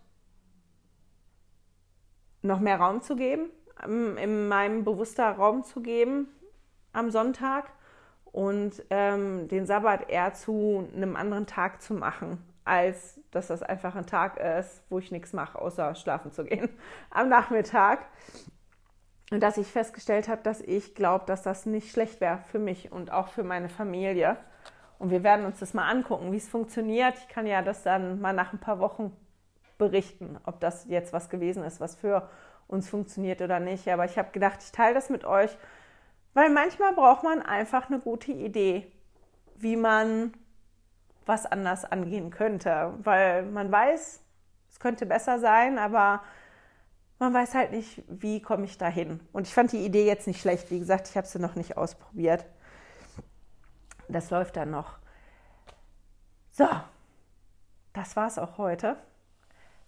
noch 2.42 2.60
mehr 2.60 2.78
Raum 2.78 3.02
zu 3.02 3.16
geben, 3.16 3.50
in 3.86 4.48
meinem 4.48 4.84
bewusster 4.84 5.32
Raum 5.32 5.64
zu 5.64 5.82
geben 5.82 6.28
am 6.94 7.12
Sonntag 7.12 7.72
und 8.26 8.84
ähm, 8.90 9.48
den 9.48 9.66
Sabbat 9.66 10.10
eher 10.10 10.34
zu 10.34 10.88
einem 10.96 11.16
anderen 11.16 11.46
Tag 11.46 11.82
zu 11.82 11.94
machen 11.94 12.44
als 12.68 13.20
dass 13.32 13.48
das 13.48 13.64
einfach 13.64 13.96
ein 13.96 14.06
Tag 14.06 14.38
ist, 14.38 14.84
wo 14.90 15.00
ich 15.00 15.12
nichts 15.12 15.34
mache, 15.34 15.60
außer 15.60 15.96
schlafen 15.96 16.32
zu 16.32 16.44
gehen 16.44 16.70
am 17.10 17.30
Nachmittag. 17.30 18.06
Und 19.32 19.42
dass 19.42 19.58
ich 19.58 19.68
festgestellt 19.68 20.30
habe, 20.30 20.42
dass 20.42 20.62
ich 20.62 20.96
glaube, 20.96 21.26
dass 21.26 21.42
das 21.42 21.66
nicht 21.66 21.92
schlecht 21.92 22.22
wäre 22.22 22.40
für 22.50 22.60
mich 22.60 22.92
und 22.92 23.12
auch 23.12 23.28
für 23.28 23.44
meine 23.44 23.68
Familie. 23.68 24.38
Und 25.00 25.12
wir 25.12 25.24
werden 25.24 25.46
uns 25.46 25.60
das 25.60 25.74
mal 25.74 25.90
angucken, 25.90 26.32
wie 26.32 26.38
es 26.38 26.48
funktioniert. 26.48 27.18
Ich 27.18 27.28
kann 27.28 27.46
ja 27.46 27.62
das 27.62 27.84
dann 27.84 28.22
mal 28.22 28.34
nach 28.34 28.54
ein 28.54 28.60
paar 28.60 28.80
Wochen 28.80 29.16
berichten, 29.78 30.38
ob 30.46 30.60
das 30.60 30.86
jetzt 30.88 31.14
was 31.14 31.30
gewesen 31.30 31.64
ist, 31.64 31.80
was 31.80 31.96
für 31.96 32.30
uns 32.68 32.90
funktioniert 32.90 33.42
oder 33.42 33.60
nicht. 33.60 33.88
Aber 33.90 34.06
ich 34.06 34.18
habe 34.18 34.32
gedacht, 34.32 34.60
ich 34.64 34.72
teile 34.72 34.94
das 34.94 35.10
mit 35.10 35.26
euch, 35.26 35.56
weil 36.34 36.50
manchmal 36.50 36.94
braucht 36.94 37.24
man 37.24 37.42
einfach 37.42 37.90
eine 37.90 38.00
gute 38.00 38.32
Idee, 38.32 38.92
wie 39.56 39.76
man 39.76 40.34
was 41.26 41.46
anders 41.46 41.84
angehen 41.84 42.32
könnte, 42.32 42.94
weil 43.00 43.44
man 43.44 43.72
weiß, 43.72 44.24
es 44.72 44.80
könnte 44.80 45.06
besser 45.06 45.40
sein, 45.40 45.78
aber 45.78 46.22
man 47.20 47.34
weiß 47.34 47.56
halt 47.56 47.72
nicht, 47.72 48.04
wie 48.08 48.42
komme 48.42 48.66
ich 48.66 48.78
da 48.78 48.88
hin. 48.88 49.20
Und 49.34 49.48
ich 49.48 49.54
fand 49.54 49.72
die 49.72 49.86
Idee 49.86 50.06
jetzt 50.06 50.28
nicht 50.28 50.40
schlecht. 50.40 50.70
Wie 50.70 50.80
gesagt, 50.80 51.10
ich 51.10 51.18
habe 51.18 51.28
sie 51.28 51.40
noch 51.40 51.56
nicht 51.56 51.78
ausprobiert. 51.78 52.46
Das 54.08 54.30
läuft 54.30 54.56
dann 54.58 54.72
noch. 54.72 54.98
So, 56.52 56.68
das 57.94 58.16
war 58.16 58.28
es 58.28 58.38
auch 58.38 58.58
heute. 58.58 58.98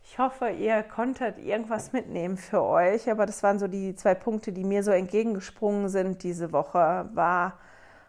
Ich 0.01 0.17
hoffe, 0.17 0.49
ihr 0.49 0.81
konntet 0.81 1.37
irgendwas 1.37 1.93
mitnehmen 1.93 2.37
für 2.37 2.63
euch, 2.63 3.09
aber 3.11 3.25
das 3.25 3.43
waren 3.43 3.59
so 3.59 3.67
die 3.67 3.95
zwei 3.95 4.15
Punkte, 4.15 4.51
die 4.51 4.63
mir 4.63 4.83
so 4.83 4.91
entgegengesprungen 4.91 5.89
sind 5.89 6.23
diese 6.23 6.51
Woche. 6.51 7.09
War 7.13 7.59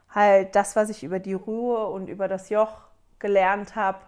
halt 0.09 0.55
das, 0.57 0.77
was 0.77 0.89
ich 0.89 1.05
über 1.05 1.19
die 1.19 1.35
Ruhe 1.35 1.87
und 1.89 2.09
über 2.09 2.27
das 2.29 2.49
Joch 2.49 2.89
gelernt 3.19 3.77
habe 3.77 3.99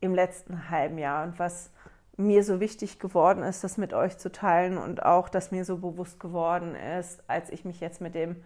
im 0.00 0.14
letzten 0.14 0.70
halben 0.70 0.98
Jahr 0.98 1.24
und 1.24 1.38
was 1.38 1.70
mir 2.20 2.44
so 2.44 2.60
wichtig 2.60 2.98
geworden 2.98 3.42
ist, 3.42 3.64
das 3.64 3.78
mit 3.78 3.92
euch 3.92 4.18
zu 4.18 4.30
teilen 4.30 4.78
und 4.78 5.04
auch, 5.04 5.28
dass 5.28 5.50
mir 5.50 5.64
so 5.64 5.78
bewusst 5.78 6.20
geworden 6.20 6.74
ist, 6.74 7.22
als 7.28 7.50
ich 7.50 7.64
mich 7.64 7.80
jetzt 7.80 8.00
mit 8.00 8.14
dem 8.14 8.42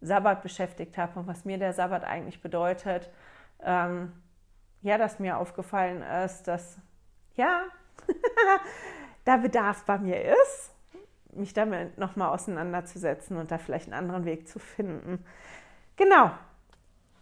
Sabbat 0.00 0.42
beschäftigt 0.42 0.96
habe 0.96 1.18
und 1.18 1.26
was 1.26 1.44
mir 1.44 1.58
der 1.58 1.72
Sabbat 1.72 2.04
eigentlich 2.04 2.40
bedeutet. 2.40 3.10
Ähm, 3.62 4.12
ja, 4.82 4.96
dass 4.96 5.18
mir 5.18 5.38
aufgefallen 5.38 6.02
ist, 6.24 6.44
dass 6.44 6.78
ja, 7.34 7.62
da 9.24 9.36
Bedarf 9.36 9.84
bei 9.84 9.98
mir 9.98 10.22
ist, 10.44 10.70
mich 11.32 11.52
damit 11.52 11.98
nochmal 11.98 12.30
auseinanderzusetzen 12.30 13.36
und 13.36 13.50
da 13.50 13.58
vielleicht 13.58 13.86
einen 13.86 13.94
anderen 13.94 14.24
Weg 14.24 14.48
zu 14.48 14.58
finden. 14.58 15.24
Genau, 15.96 16.30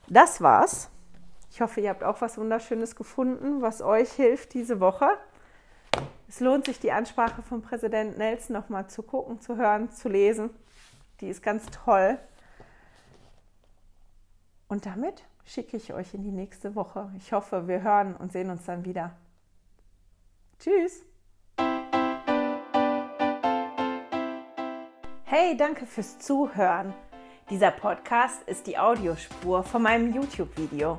das 0.09 0.41
war's. 0.41 0.91
Ich 1.51 1.61
hoffe, 1.63 1.81
ihr 1.81 1.89
habt 1.89 2.05
auch 2.05 2.21
was 2.21 2.37
Wunderschönes 2.37 2.97
gefunden, 2.97 3.63
was 3.63 3.81
euch 3.81 4.13
hilft 4.13 4.53
diese 4.53 4.81
Woche. 4.81 5.09
Es 6.29 6.41
lohnt 6.41 6.67
sich, 6.67 6.79
die 6.79 6.93
Ansprache 6.93 7.43
von 7.43 7.63
Präsident 7.63 8.19
Nelson 8.19 8.55
nochmal 8.55 8.89
zu 8.89 9.03
gucken, 9.03 9.41
zu 9.41 9.57
hören, 9.57 9.91
zu 9.91 10.09
lesen. 10.09 10.51
Die 11.21 11.29
ist 11.29 11.43
ganz 11.43 11.67
toll. 11.85 12.19
Und 14.69 14.85
damit 14.85 15.25
schicke 15.45 15.77
ich 15.77 15.95
euch 15.95 16.13
in 16.13 16.23
die 16.23 16.33
nächste 16.33 16.75
Woche. 16.75 17.11
Ich 17.17 17.33
hoffe, 17.33 17.69
wir 17.69 17.83
hören 17.83 18.17
und 18.17 18.33
sehen 18.33 18.51
uns 18.51 18.65
dann 18.65 18.85
wieder. 18.85 19.17
Tschüss. 20.59 21.05
Hey, 25.25 25.57
danke 25.57 25.87
fürs 25.87 26.19
Zuhören. 26.19 26.93
Dieser 27.51 27.71
Podcast 27.71 28.43
ist 28.47 28.67
die 28.67 28.77
Audiospur 28.77 29.63
von 29.63 29.83
meinem 29.83 30.13
YouTube-Video. 30.13 30.99